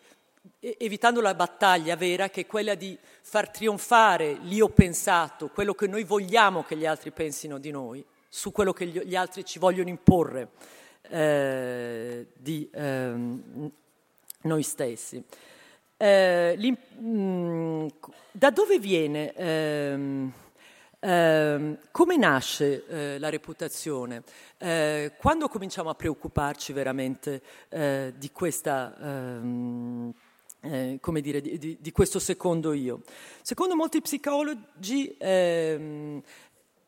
evitando 0.59 1.21
la 1.21 1.33
battaglia 1.33 1.95
vera 1.95 2.29
che 2.29 2.41
è 2.41 2.45
quella 2.45 2.75
di 2.75 2.97
far 3.21 3.49
trionfare 3.49 4.37
l'io 4.41 4.69
pensato, 4.69 5.49
quello 5.49 5.73
che 5.73 5.87
noi 5.87 6.03
vogliamo 6.03 6.63
che 6.63 6.75
gli 6.75 6.85
altri 6.85 7.11
pensino 7.11 7.57
di 7.57 7.71
noi, 7.71 8.03
su 8.27 8.51
quello 8.51 8.73
che 8.73 8.85
gli 8.85 9.15
altri 9.15 9.45
ci 9.45 9.59
vogliono 9.59 9.89
imporre 9.89 10.49
eh, 11.09 12.27
di 12.35 12.69
eh, 12.71 13.13
noi 14.41 14.63
stessi. 14.63 15.23
Eh, 15.97 16.57
mh, 16.57 17.07
mm, 17.07 17.87
da 18.31 18.49
dove 18.49 18.79
viene, 18.79 19.33
ehm, 19.33 20.33
come 21.91 22.17
nasce 22.17 22.85
eh, 22.87 23.19
la 23.19 23.29
reputazione? 23.29 24.23
Eh, 24.57 25.13
quando 25.17 25.47
cominciamo 25.47 25.89
a 25.89 25.95
preoccuparci 25.95 26.73
veramente 26.73 27.41
eh, 27.69 28.13
di 28.17 28.31
questa 28.31 28.95
ehm, 28.99 30.13
eh, 30.65 30.97
come 30.99 31.21
dire, 31.21 31.41
di, 31.41 31.57
di, 31.57 31.77
di, 31.79 31.91
questo 31.91 32.19
secondo 32.19 32.73
io. 32.73 33.01
Secondo 33.41 33.75
molti 33.75 34.01
psicologi 34.01 35.15
ehm, 35.17 36.21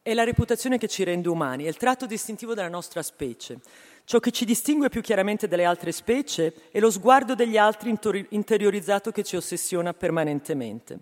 è 0.01 0.13
la 0.13 0.23
reputazione 0.23 0.77
che 0.77 0.87
ci 0.87 1.03
rende 1.03 1.29
umani, 1.29 1.65
è 1.65 1.67
il 1.67 1.77
tratto 1.77 2.05
distintivo 2.05 2.53
della 2.53 2.69
nostra 2.69 3.01
specie. 3.03 3.59
Ciò 4.05 4.19
che 4.19 4.31
ci 4.31 4.45
distingue 4.45 4.89
più 4.89 5.01
chiaramente 5.01 5.47
dalle 5.47 5.65
altre 5.65 5.91
specie 5.91 6.53
è 6.71 6.79
lo 6.79 6.89
sguardo 6.89 7.35
degli 7.35 7.57
altri 7.57 7.93
interiorizzato 8.29 9.11
che 9.11 9.23
ci 9.23 9.35
ossessiona 9.35 9.93
permanentemente. 9.93 10.99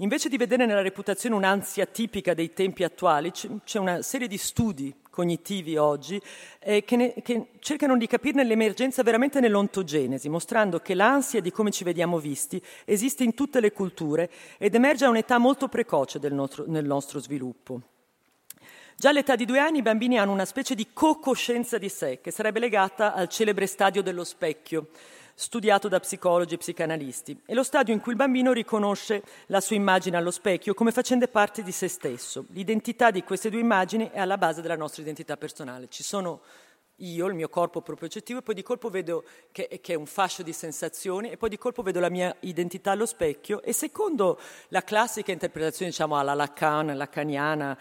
Invece 0.00 0.28
di 0.28 0.36
vedere 0.36 0.64
nella 0.64 0.80
reputazione 0.80 1.34
un'ansia 1.34 1.84
tipica 1.84 2.32
dei 2.32 2.52
tempi 2.52 2.84
attuali, 2.84 3.32
c'è 3.32 3.78
una 3.80 4.00
serie 4.02 4.28
di 4.28 4.38
studi 4.38 4.94
cognitivi 5.10 5.76
oggi 5.76 6.22
eh, 6.60 6.84
che, 6.84 6.94
ne, 6.94 7.14
che, 7.20 7.48
cercano 7.58 7.96
di 7.96 8.06
capirne 8.06 8.44
l'emergenza 8.44 9.02
veramente 9.02 9.40
nell'ontogenesi, 9.40 10.28
mostrando 10.28 10.78
che 10.78 10.94
l'ansia 10.94 11.40
di 11.40 11.50
come 11.50 11.72
ci 11.72 11.82
vediamo 11.82 12.20
visti 12.20 12.62
esiste 12.84 13.24
in 13.24 13.34
tutte 13.34 13.58
le 13.58 13.72
culture 13.72 14.30
ed 14.56 14.76
emerge 14.76 15.04
a 15.04 15.08
un'età 15.08 15.38
molto 15.38 15.66
precoce 15.66 16.20
nostro, 16.30 16.64
nel 16.68 16.84
nostro 16.84 17.18
sviluppo. 17.18 17.97
Già 19.00 19.10
all'età 19.10 19.36
di 19.36 19.44
due 19.44 19.60
anni 19.60 19.78
i 19.78 19.82
bambini 19.82 20.18
hanno 20.18 20.32
una 20.32 20.44
specie 20.44 20.74
di 20.74 20.88
co-coscienza 20.92 21.78
di 21.78 21.88
sé, 21.88 22.18
che 22.20 22.32
sarebbe 22.32 22.58
legata 22.58 23.14
al 23.14 23.28
celebre 23.28 23.68
stadio 23.68 24.02
dello 24.02 24.24
specchio, 24.24 24.88
studiato 25.36 25.86
da 25.86 26.00
psicologi 26.00 26.54
e 26.54 26.58
psicanalisti. 26.58 27.42
È 27.46 27.54
lo 27.54 27.62
stadio 27.62 27.94
in 27.94 28.00
cui 28.00 28.10
il 28.10 28.18
bambino 28.18 28.52
riconosce 28.52 29.22
la 29.46 29.60
sua 29.60 29.76
immagine 29.76 30.16
allo 30.16 30.32
specchio 30.32 30.74
come 30.74 30.90
facendo 30.90 31.28
parte 31.28 31.62
di 31.62 31.70
se 31.70 31.86
stesso. 31.86 32.46
L'identità 32.50 33.12
di 33.12 33.22
queste 33.22 33.50
due 33.50 33.60
immagini 33.60 34.10
è 34.10 34.18
alla 34.18 34.36
base 34.36 34.62
della 34.62 34.74
nostra 34.74 35.02
identità 35.02 35.36
personale. 35.36 35.86
Ci 35.88 36.02
sono 36.02 36.40
io, 36.98 37.26
il 37.26 37.34
mio 37.34 37.48
corpo 37.48 37.80
propriocettivo, 37.80 38.40
e 38.40 38.42
poi 38.42 38.54
di 38.54 38.62
colpo 38.62 38.88
vedo 38.88 39.24
che, 39.52 39.80
che, 39.82 39.92
è 39.92 39.96
un 39.96 40.06
fascio 40.06 40.42
di 40.42 40.52
sensazioni, 40.52 41.30
e 41.30 41.36
poi 41.36 41.48
di 41.48 41.58
colpo 41.58 41.82
vedo 41.82 42.00
la 42.00 42.08
mia 42.08 42.34
identità 42.40 42.92
allo 42.92 43.06
specchio, 43.06 43.62
e 43.62 43.72
secondo 43.72 44.38
la 44.68 44.82
classica 44.82 45.32
interpretazione, 45.32 45.90
diciamo, 45.90 46.16
alla 46.16 46.34
Lacan, 46.34 46.96
lacaniana, 46.96 47.78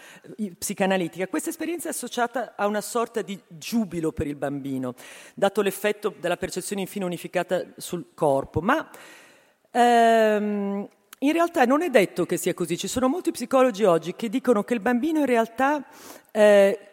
psicanalitica, 0.58 1.28
questa 1.28 1.50
esperienza 1.50 1.88
è 1.88 1.92
associata 1.92 2.54
a 2.56 2.68
una 2.68 2.82
sorta 2.82 3.22
di 3.22 3.40
giubilo 3.48 4.12
per 4.12 4.28
il 4.28 4.36
bambino, 4.36 4.94
dato 5.34 5.62
l'effetto 5.62 6.14
della 6.20 6.38
percezione 6.38 6.82
infine 6.82 7.06
unificata 7.06 7.66
sul 7.78 8.08
corpo. 8.14 8.62
Ma 8.62 8.90
ehm, 9.72 10.88
in 11.20 11.32
realtà 11.32 11.66
non 11.66 11.82
è 11.82 11.90
detto 11.90 12.26
che 12.28 12.38
sia 12.38 12.54
così, 12.54 12.78
ci 12.78 12.88
sono 12.88 13.08
molti 13.08 13.32
psicologi 13.32 13.84
oggi 13.84 14.16
che 14.16 14.30
dicono 14.30 14.64
che 14.64 14.76
il 14.76 14.82
bambino 14.82 15.20
in 15.20 15.26
realtà 15.26 15.84
eh, 16.32 16.87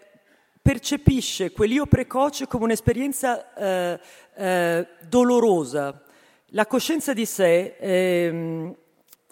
percepisce 0.65 1.53
quell'io 1.53 1.85
precoce 1.85 2.47
come 2.47 2.65
un'esperienza 2.65 3.53
eh, 3.53 4.01
eh, 4.35 4.87
dolorosa. 5.07 6.03
La 6.53 6.67
coscienza 6.67 7.13
di 7.13 7.27
sé, 7.27 7.77
ehm, 7.79 8.75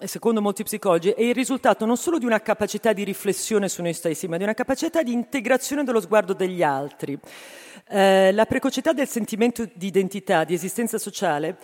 secondo 0.04 0.42
molti 0.42 0.62
psicologi, 0.62 1.08
è 1.08 1.22
il 1.22 1.34
risultato 1.34 1.86
non 1.86 1.96
solo 1.96 2.18
di 2.18 2.26
una 2.26 2.42
capacità 2.42 2.92
di 2.92 3.02
riflessione 3.02 3.70
su 3.70 3.80
noi 3.80 3.94
stessi, 3.94 4.28
ma 4.28 4.36
di 4.36 4.42
una 4.42 4.52
capacità 4.52 5.02
di 5.02 5.14
integrazione 5.14 5.84
dello 5.84 6.02
sguardo 6.02 6.34
degli 6.34 6.62
altri. 6.62 7.18
Eh, 7.88 8.30
la 8.32 8.44
precocità 8.44 8.92
del 8.92 9.08
sentimento 9.08 9.66
di 9.72 9.86
identità, 9.86 10.44
di 10.44 10.52
esistenza 10.52 10.98
sociale, 10.98 11.56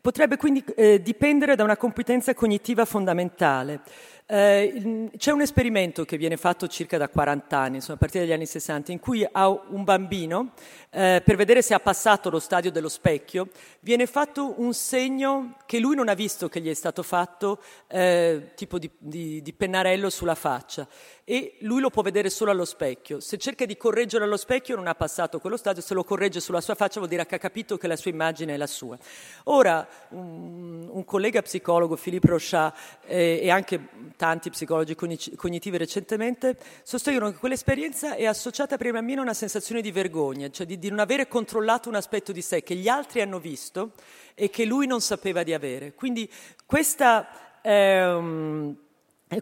potrebbe 0.00 0.36
quindi 0.36 0.62
eh, 0.76 1.02
dipendere 1.02 1.56
da 1.56 1.64
una 1.64 1.76
competenza 1.76 2.32
cognitiva 2.32 2.84
fondamentale. 2.84 3.80
Eh, 4.28 5.08
c'è 5.16 5.30
un 5.30 5.40
esperimento 5.40 6.04
che 6.04 6.16
viene 6.16 6.36
fatto 6.36 6.66
circa 6.66 6.98
da 6.98 7.08
40 7.08 7.56
anni, 7.56 7.76
insomma, 7.76 7.94
a 7.94 7.98
partire 7.98 8.24
dagli 8.24 8.32
anni 8.32 8.46
60, 8.46 8.90
in 8.90 8.98
cui 8.98 9.24
a 9.30 9.48
un 9.48 9.84
bambino, 9.84 10.52
eh, 10.90 11.22
per 11.24 11.36
vedere 11.36 11.62
se 11.62 11.74
ha 11.74 11.78
passato 11.78 12.28
lo 12.28 12.40
stadio 12.40 12.72
dello 12.72 12.88
specchio, 12.88 13.48
viene 13.80 14.06
fatto 14.06 14.60
un 14.60 14.74
segno 14.74 15.58
che 15.64 15.78
lui 15.78 15.94
non 15.94 16.08
ha 16.08 16.14
visto 16.14 16.48
che 16.48 16.60
gli 16.60 16.68
è 16.68 16.74
stato 16.74 17.04
fatto, 17.04 17.62
eh, 17.86 18.50
tipo 18.56 18.80
di, 18.80 18.90
di, 18.98 19.42
di 19.42 19.52
pennarello 19.52 20.10
sulla 20.10 20.34
faccia 20.34 20.88
e 21.28 21.56
lui 21.62 21.80
lo 21.80 21.90
può 21.90 22.02
vedere 22.02 22.30
solo 22.30 22.52
allo 22.52 22.64
specchio. 22.64 23.18
Se 23.18 23.36
cerca 23.36 23.66
di 23.66 23.76
correggere 23.76 24.22
allo 24.22 24.36
specchio 24.36 24.76
non 24.76 24.86
ha 24.86 24.94
passato 24.94 25.40
quello 25.40 25.56
stadio, 25.56 25.82
se 25.82 25.92
lo 25.92 26.04
corregge 26.04 26.38
sulla 26.38 26.60
sua 26.60 26.76
faccia 26.76 27.00
vuol 27.00 27.10
dire 27.10 27.26
che 27.26 27.34
ha 27.34 27.38
capito 27.38 27.76
che 27.76 27.88
la 27.88 27.96
sua 27.96 28.12
immagine 28.12 28.54
è 28.54 28.56
la 28.56 28.68
sua. 28.68 28.96
Ora, 29.44 29.84
un, 30.10 30.88
un 30.88 31.04
collega 31.04 31.42
psicologo, 31.42 31.96
Philippe 31.96 32.28
Rochat, 32.28 32.76
eh, 33.06 33.40
e 33.42 33.50
anche 33.50 33.88
tanti 34.16 34.50
psicologi 34.50 34.94
cognitivi 34.94 35.76
recentemente, 35.76 36.56
sostengono 36.82 37.30
che 37.30 37.38
quell'esperienza 37.38 38.14
è 38.14 38.24
associata 38.24 38.76
per 38.76 38.86
il 38.86 38.92
bambino 38.92 39.20
a 39.20 39.24
una 39.24 39.34
sensazione 39.34 39.80
di 39.80 39.92
vergogna, 39.92 40.50
cioè 40.50 40.66
di, 40.66 40.78
di 40.78 40.88
non 40.88 40.98
avere 40.98 41.28
controllato 41.28 41.88
un 41.88 41.94
aspetto 41.94 42.32
di 42.32 42.42
sé 42.42 42.62
che 42.62 42.74
gli 42.74 42.88
altri 42.88 43.20
hanno 43.20 43.38
visto 43.38 43.92
e 44.34 44.50
che 44.50 44.64
lui 44.64 44.86
non 44.86 45.00
sapeva 45.00 45.42
di 45.42 45.52
avere. 45.52 45.94
Quindi 45.94 46.30
questa... 46.64 47.60
Eh, 47.62 48.74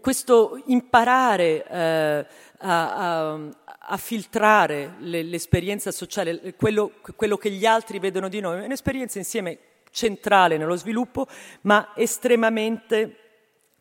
questo 0.01 0.62
imparare 0.66 1.66
eh, 1.66 2.27
a, 2.59 3.35
a, 3.35 3.39
a, 3.79 3.97
filtrare 3.99 4.95
le, 5.01 5.22
l'esperienza 5.22 5.93
sociale, 5.93 6.55
quello, 6.55 6.93
quello, 7.16 7.37
che 7.37 7.51
gli 7.51 7.66
altri 7.66 7.99
vedono 7.99 8.29
di 8.29 8.41
noi, 8.41 8.62
è 8.62 8.64
un'esperienza 8.64 9.18
insieme 9.18 9.59
centrale 9.91 10.57
nello 10.57 10.77
sviluppo, 10.77 11.27
ma 11.62 11.93
estremamente, 11.95 13.24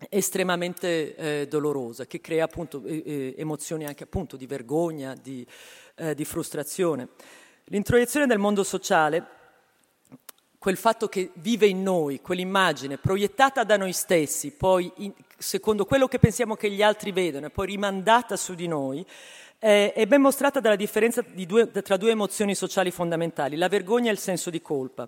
estremamente 0.10 1.16
eh, 1.16 1.47
dolorosa, 1.47 2.06
che 2.06 2.22
crea 2.22 2.45
appunto 2.45 2.84
eh, 2.86 3.04
eh 3.06 3.36
emozioni 3.38 3.86
anche 3.86 4.04
appunto 4.04 4.38
di 4.38 4.45
vergogna, 4.45 5.16
di, 5.16 5.45
eh, 5.95 6.16
di 6.16 6.26
frustrazione. 6.26 7.10
L'introiezione 7.66 8.28
del 8.28 8.39
mondo 8.39 8.64
sociale 8.64 9.41
quel 10.64 10.78
fatto 10.78 11.10
che 11.10 11.32
vive 11.34 11.68
in 11.68 11.84
noi, 11.84 12.22
quell'immagine 12.22 12.97
proiettata 12.97 13.66
da 13.66 13.76
noi 13.76 13.91
stessi, 13.91 14.51
poi 14.51 14.89
in, 14.95 15.14
secondo 15.38 15.84
quello 15.84 16.08
che 16.08 16.20
pensiamo 16.20 16.56
che 16.56 16.72
gli 16.72 16.82
altri 16.82 17.12
vedono 17.12 17.47
e 17.47 17.49
poi 17.49 17.66
rimandata 17.68 18.38
su 18.38 18.54
di 18.54 18.68
noi, 18.68 19.06
è 19.60 20.06
ben 20.08 20.20
mostrata 20.20 20.60
dalla 20.60 20.76
differenza 20.76 21.24
due, 21.26 21.72
tra 21.72 21.95
due 21.95 22.12
emozioni 22.12 22.54
sociali 22.54 22.91
fondamentali, 22.91 23.56
la 23.56 23.70
vergogna 23.70 24.10
e 24.10 24.14
il 24.14 24.20
senso 24.20 24.49
di 24.49 24.62
colpa. 24.62 25.08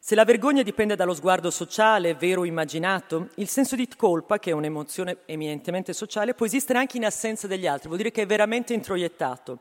Se 0.00 0.14
la 0.14 0.24
vergogna 0.24 0.62
dipende 0.62 0.94
dallo 0.94 1.12
sguardo 1.12 1.50
sociale, 1.50 2.14
vero 2.14 2.42
o 2.42 2.44
immaginato, 2.44 3.30
il 3.34 3.48
senso 3.48 3.74
di 3.74 3.88
colpa, 3.96 4.38
che 4.38 4.50
è 4.50 4.54
un'emozione 4.54 5.18
eminentemente 5.26 5.92
sociale, 5.92 6.34
può 6.34 6.46
esistere 6.46 6.78
anche 6.78 6.96
in 6.96 7.04
assenza 7.04 7.48
degli 7.48 7.66
altri, 7.66 7.88
vuol 7.88 7.98
dire 7.98 8.12
che 8.12 8.22
è 8.22 8.26
veramente 8.26 8.72
introiettato. 8.74 9.58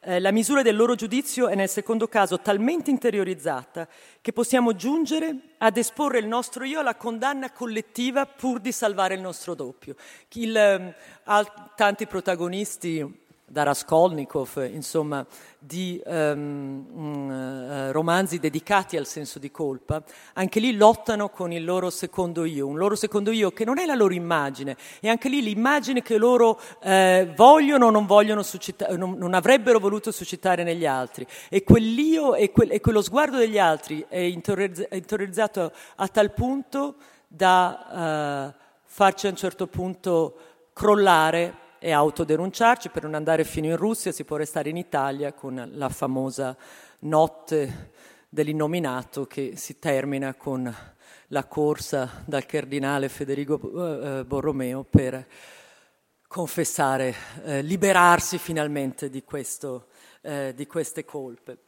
Eh, 0.00 0.20
la 0.20 0.32
misura 0.32 0.62
del 0.62 0.74
loro 0.74 0.94
giudizio 0.94 1.48
è 1.48 1.54
nel 1.54 1.68
secondo 1.68 2.08
caso 2.08 2.40
talmente 2.40 2.90
interiorizzata 2.90 3.86
che 4.20 4.32
possiamo 4.32 4.74
giungere 4.74 5.34
ad 5.58 5.76
esporre 5.76 6.18
il 6.18 6.26
nostro 6.26 6.64
io 6.64 6.80
alla 6.80 6.94
condanna 6.94 7.52
collettiva 7.52 8.26
pur 8.26 8.60
di 8.60 8.72
salvare 8.72 9.14
il 9.14 9.20
nostro 9.20 9.54
doppio. 9.54 9.96
Il, 10.32 10.56
eh, 10.56 10.94
tanti 11.76 12.06
protagonisti 12.06 13.23
da 13.54 13.62
Raskolnikov, 13.62 14.68
insomma, 14.72 15.24
di 15.60 16.02
um, 16.04 17.92
romanzi 17.92 18.40
dedicati 18.40 18.96
al 18.96 19.06
senso 19.06 19.38
di 19.38 19.52
colpa, 19.52 20.02
anche 20.32 20.58
lì 20.58 20.76
lottano 20.76 21.28
con 21.28 21.52
il 21.52 21.64
loro 21.64 21.88
secondo 21.88 22.44
io, 22.44 22.66
un 22.66 22.76
loro 22.76 22.96
secondo 22.96 23.30
io 23.30 23.52
che 23.52 23.64
non 23.64 23.78
è 23.78 23.86
la 23.86 23.94
loro 23.94 24.12
immagine, 24.12 24.76
è 24.98 25.08
anche 25.08 25.28
lì 25.28 25.40
l'immagine 25.40 26.02
che 26.02 26.18
loro 26.18 26.60
eh, 26.82 27.32
vogliono 27.36 27.86
o 27.86 27.90
non, 27.90 28.06
vogliono 28.06 28.42
suscita- 28.42 28.88
non, 28.96 29.14
non, 29.16 29.34
avrebbero 29.34 29.78
voluto 29.78 30.10
suscitare 30.10 30.64
negli 30.64 30.84
altri. 30.84 31.24
E 31.48 31.62
quell'io 31.62 32.34
e, 32.34 32.50
quel, 32.50 32.72
e 32.72 32.80
quello 32.80 33.02
sguardo 33.02 33.36
degli 33.36 33.58
altri 33.58 34.04
è 34.08 34.18
interiorizzato 34.18 35.70
a 35.94 36.08
tal 36.08 36.32
punto 36.32 36.96
da 37.28 38.52
uh, 38.52 38.60
farci 38.84 39.28
a 39.28 39.30
un 39.30 39.36
certo 39.36 39.68
punto 39.68 40.36
crollare 40.72 41.62
e 41.84 41.92
autodenunciarci 41.92 42.88
per 42.88 43.02
non 43.02 43.12
andare 43.12 43.44
fino 43.44 43.66
in 43.66 43.76
Russia, 43.76 44.10
si 44.10 44.24
può 44.24 44.38
restare 44.38 44.70
in 44.70 44.78
Italia 44.78 45.34
con 45.34 45.68
la 45.74 45.90
famosa 45.90 46.56
notte 47.00 47.90
dell'innominato 48.26 49.26
che 49.26 49.52
si 49.56 49.78
termina 49.78 50.32
con 50.32 50.74
la 51.26 51.44
corsa 51.44 52.22
dal 52.24 52.46
cardinale 52.46 53.10
Federico 53.10 53.60
eh, 53.60 54.20
eh, 54.20 54.24
Borromeo 54.24 54.82
per 54.82 55.26
confessare, 56.26 57.14
eh, 57.44 57.60
liberarsi 57.60 58.38
finalmente 58.38 59.10
di, 59.10 59.22
questo, 59.22 59.88
eh, 60.22 60.54
di 60.56 60.66
queste 60.66 61.04
colpe. 61.04 61.63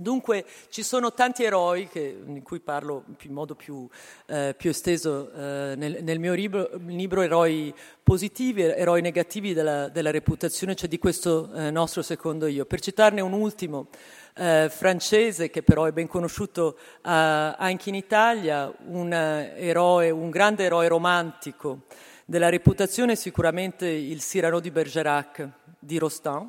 Dunque 0.00 0.46
ci 0.70 0.82
sono 0.82 1.12
tanti 1.12 1.44
eroi, 1.44 1.86
che, 1.86 2.22
in 2.24 2.42
cui 2.42 2.58
parlo 2.60 3.04
in 3.20 3.34
modo 3.34 3.54
più, 3.54 3.86
eh, 4.24 4.54
più 4.56 4.70
esteso 4.70 5.30
eh, 5.30 5.74
nel, 5.76 6.02
nel, 6.02 6.18
mio 6.18 6.32
libro, 6.32 6.70
libro, 6.86 7.20
eroi 7.20 7.74
positivi, 8.02 8.62
eroi 8.62 9.02
negativi 9.02 9.52
della, 9.52 9.90
della 9.90 10.10
reputazione, 10.10 10.74
cioè 10.74 10.88
di 10.88 10.98
questo 10.98 11.52
eh, 11.52 11.70
nostro 11.70 12.00
secondo 12.00 12.46
io. 12.46 12.64
Per 12.64 12.80
citarne 12.80 13.20
un 13.20 13.34
ultimo, 13.34 13.88
eh, 14.36 14.70
francese, 14.70 15.50
che 15.50 15.62
però 15.62 15.84
è 15.84 15.92
ben 15.92 16.06
conosciuto 16.06 16.78
eh, 16.78 17.00
anche 17.02 17.90
in 17.90 17.94
Italia, 17.94 18.72
un, 18.86 19.12
eroe, 19.12 20.08
un 20.08 20.30
grande 20.30 20.64
eroe 20.64 20.88
romantico 20.88 21.82
della 22.24 22.48
reputazione, 22.48 23.16
sicuramente 23.16 23.86
il 23.86 24.20
Cyrano 24.20 24.60
di 24.60 24.70
Bergerac 24.70 25.46
di 25.78 25.98
Rostand. 25.98 26.48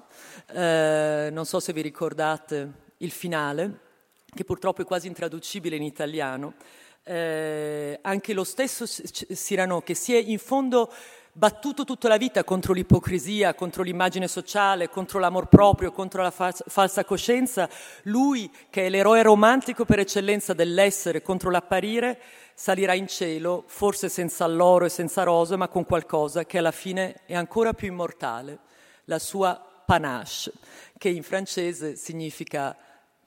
Eh, 0.54 1.28
non 1.34 1.46
so 1.46 1.60
se 1.60 1.74
vi 1.74 1.82
ricordate 1.82 2.91
il 3.02 3.12
finale, 3.12 3.80
che 4.34 4.44
purtroppo 4.44 4.82
è 4.82 4.86
quasi 4.86 5.08
intraducibile 5.08 5.76
in 5.76 5.84
italiano, 5.84 6.54
eh, 7.04 8.00
anche 8.02 8.34
lo 8.34 8.44
stesso 8.44 8.86
Cyrano 8.86 9.82
che 9.82 9.96
si 9.96 10.14
è 10.14 10.18
in 10.18 10.38
fondo 10.38 10.92
battuto 11.34 11.86
tutta 11.86 12.08
la 12.08 12.18
vita 12.18 12.44
contro 12.44 12.74
l'ipocrisia, 12.74 13.54
contro 13.54 13.84
l'immagine 13.84 14.28
sociale, 14.28 14.90
contro 14.90 15.20
l'amor 15.20 15.48
proprio, 15.48 15.92
contro 15.92 16.22
la 16.22 16.32
fa- 16.32 16.52
falsa 16.52 17.06
coscienza, 17.06 17.70
lui 18.04 18.52
che 18.70 18.86
è 18.86 18.90
l'eroe 18.90 19.22
romantico 19.24 19.86
per 19.86 20.00
eccellenza 20.00 20.54
dell'essere 20.54 21.22
contro 21.22 21.50
l'apparire, 21.50 22.20
salirà 22.54 22.94
in 22.94 23.08
cielo, 23.08 23.64
forse 23.68 24.10
senza 24.10 24.46
l'oro 24.46 24.86
e 24.86 24.90
senza 24.90 25.24
rose, 25.24 25.56
ma 25.56 25.68
con 25.70 25.86
qualcosa 25.86 26.46
che 26.46 26.58
alla 26.58 26.72
fine 26.72 27.22
è 27.26 27.34
ancora 27.34 27.74
più 27.74 27.88
immortale, 27.88 28.60
la 29.06 29.20
sua 29.20 29.60
panache, 29.86 30.52
che 30.98 31.10
in 31.10 31.24
francese 31.24 31.96
significa 31.96 32.78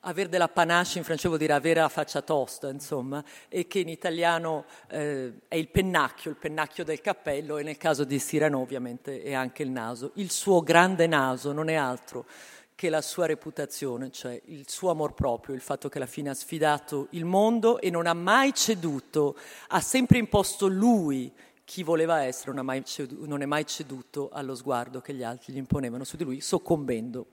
Aver 0.07 0.29
della 0.29 0.49
panache 0.49 0.99
in 0.99 1.05
francese 1.05 1.29
vuol 1.29 1.41
dire 1.41 1.55
avere 1.55 1.81
la 1.81 1.89
faccia 1.89 2.21
tosta, 2.21 2.69
insomma, 2.69 3.25
e 3.49 3.67
che 3.67 3.79
in 3.79 3.89
italiano 3.89 4.67
eh, 4.89 5.33
è 5.49 5.57
il 5.57 5.69
pennacchio, 5.69 6.31
il 6.31 6.37
pennacchio 6.37 6.85
del 6.85 7.01
cappello, 7.01 7.57
e 7.57 7.63
nel 7.63 7.79
caso 7.79 8.05
di 8.05 8.19
Sirano 8.19 8.61
ovviamente 8.61 9.23
è 9.23 9.33
anche 9.33 9.63
il 9.63 9.71
naso. 9.71 10.11
Il 10.15 10.31
suo 10.31 10.63
grande 10.63 11.07
naso 11.07 11.53
non 11.53 11.69
è 11.69 11.75
altro 11.75 12.27
che 12.75 12.91
la 12.91 13.01
sua 13.01 13.27
reputazione, 13.27 14.11
cioè 14.11 14.41
il 14.47 14.69
suo 14.69 14.91
amor 14.91 15.15
proprio, 15.15 15.55
il 15.55 15.61
fatto 15.61 15.89
che 15.89 15.99
alla 15.99 16.07
fine 16.07 16.31
ha 16.31 16.35
sfidato 16.35 17.07
il 17.11 17.25
mondo 17.25 17.81
e 17.81 17.89
non 17.89 18.07
ha 18.07 18.15
mai 18.15 18.53
ceduto, 18.53 19.37
ha 19.69 19.81
sempre 19.81 20.19
imposto 20.19 20.67
lui 20.67 21.33
chi 21.65 21.83
voleva 21.83 22.23
essere, 22.23 22.53
non, 22.53 22.67
mai 22.67 22.85
ceduto, 22.85 23.27
non 23.27 23.41
è 23.43 23.47
mai 23.47 23.67
ceduto 23.67 24.29
allo 24.33 24.55
sguardo 24.55 25.01
che 25.01 25.15
gli 25.15 25.23
altri 25.23 25.53
gli 25.53 25.57
imponevano 25.57 26.05
su 26.05 26.17
di 26.17 26.25
lui, 26.25 26.41
soccombendo 26.41 27.29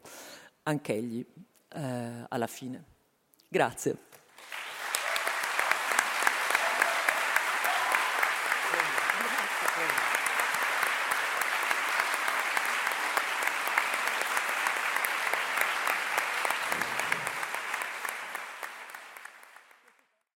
anch'egli 0.64 1.26
eh, 1.74 2.26
alla 2.30 2.48
fine. 2.48 2.84
Grazie. 3.48 3.98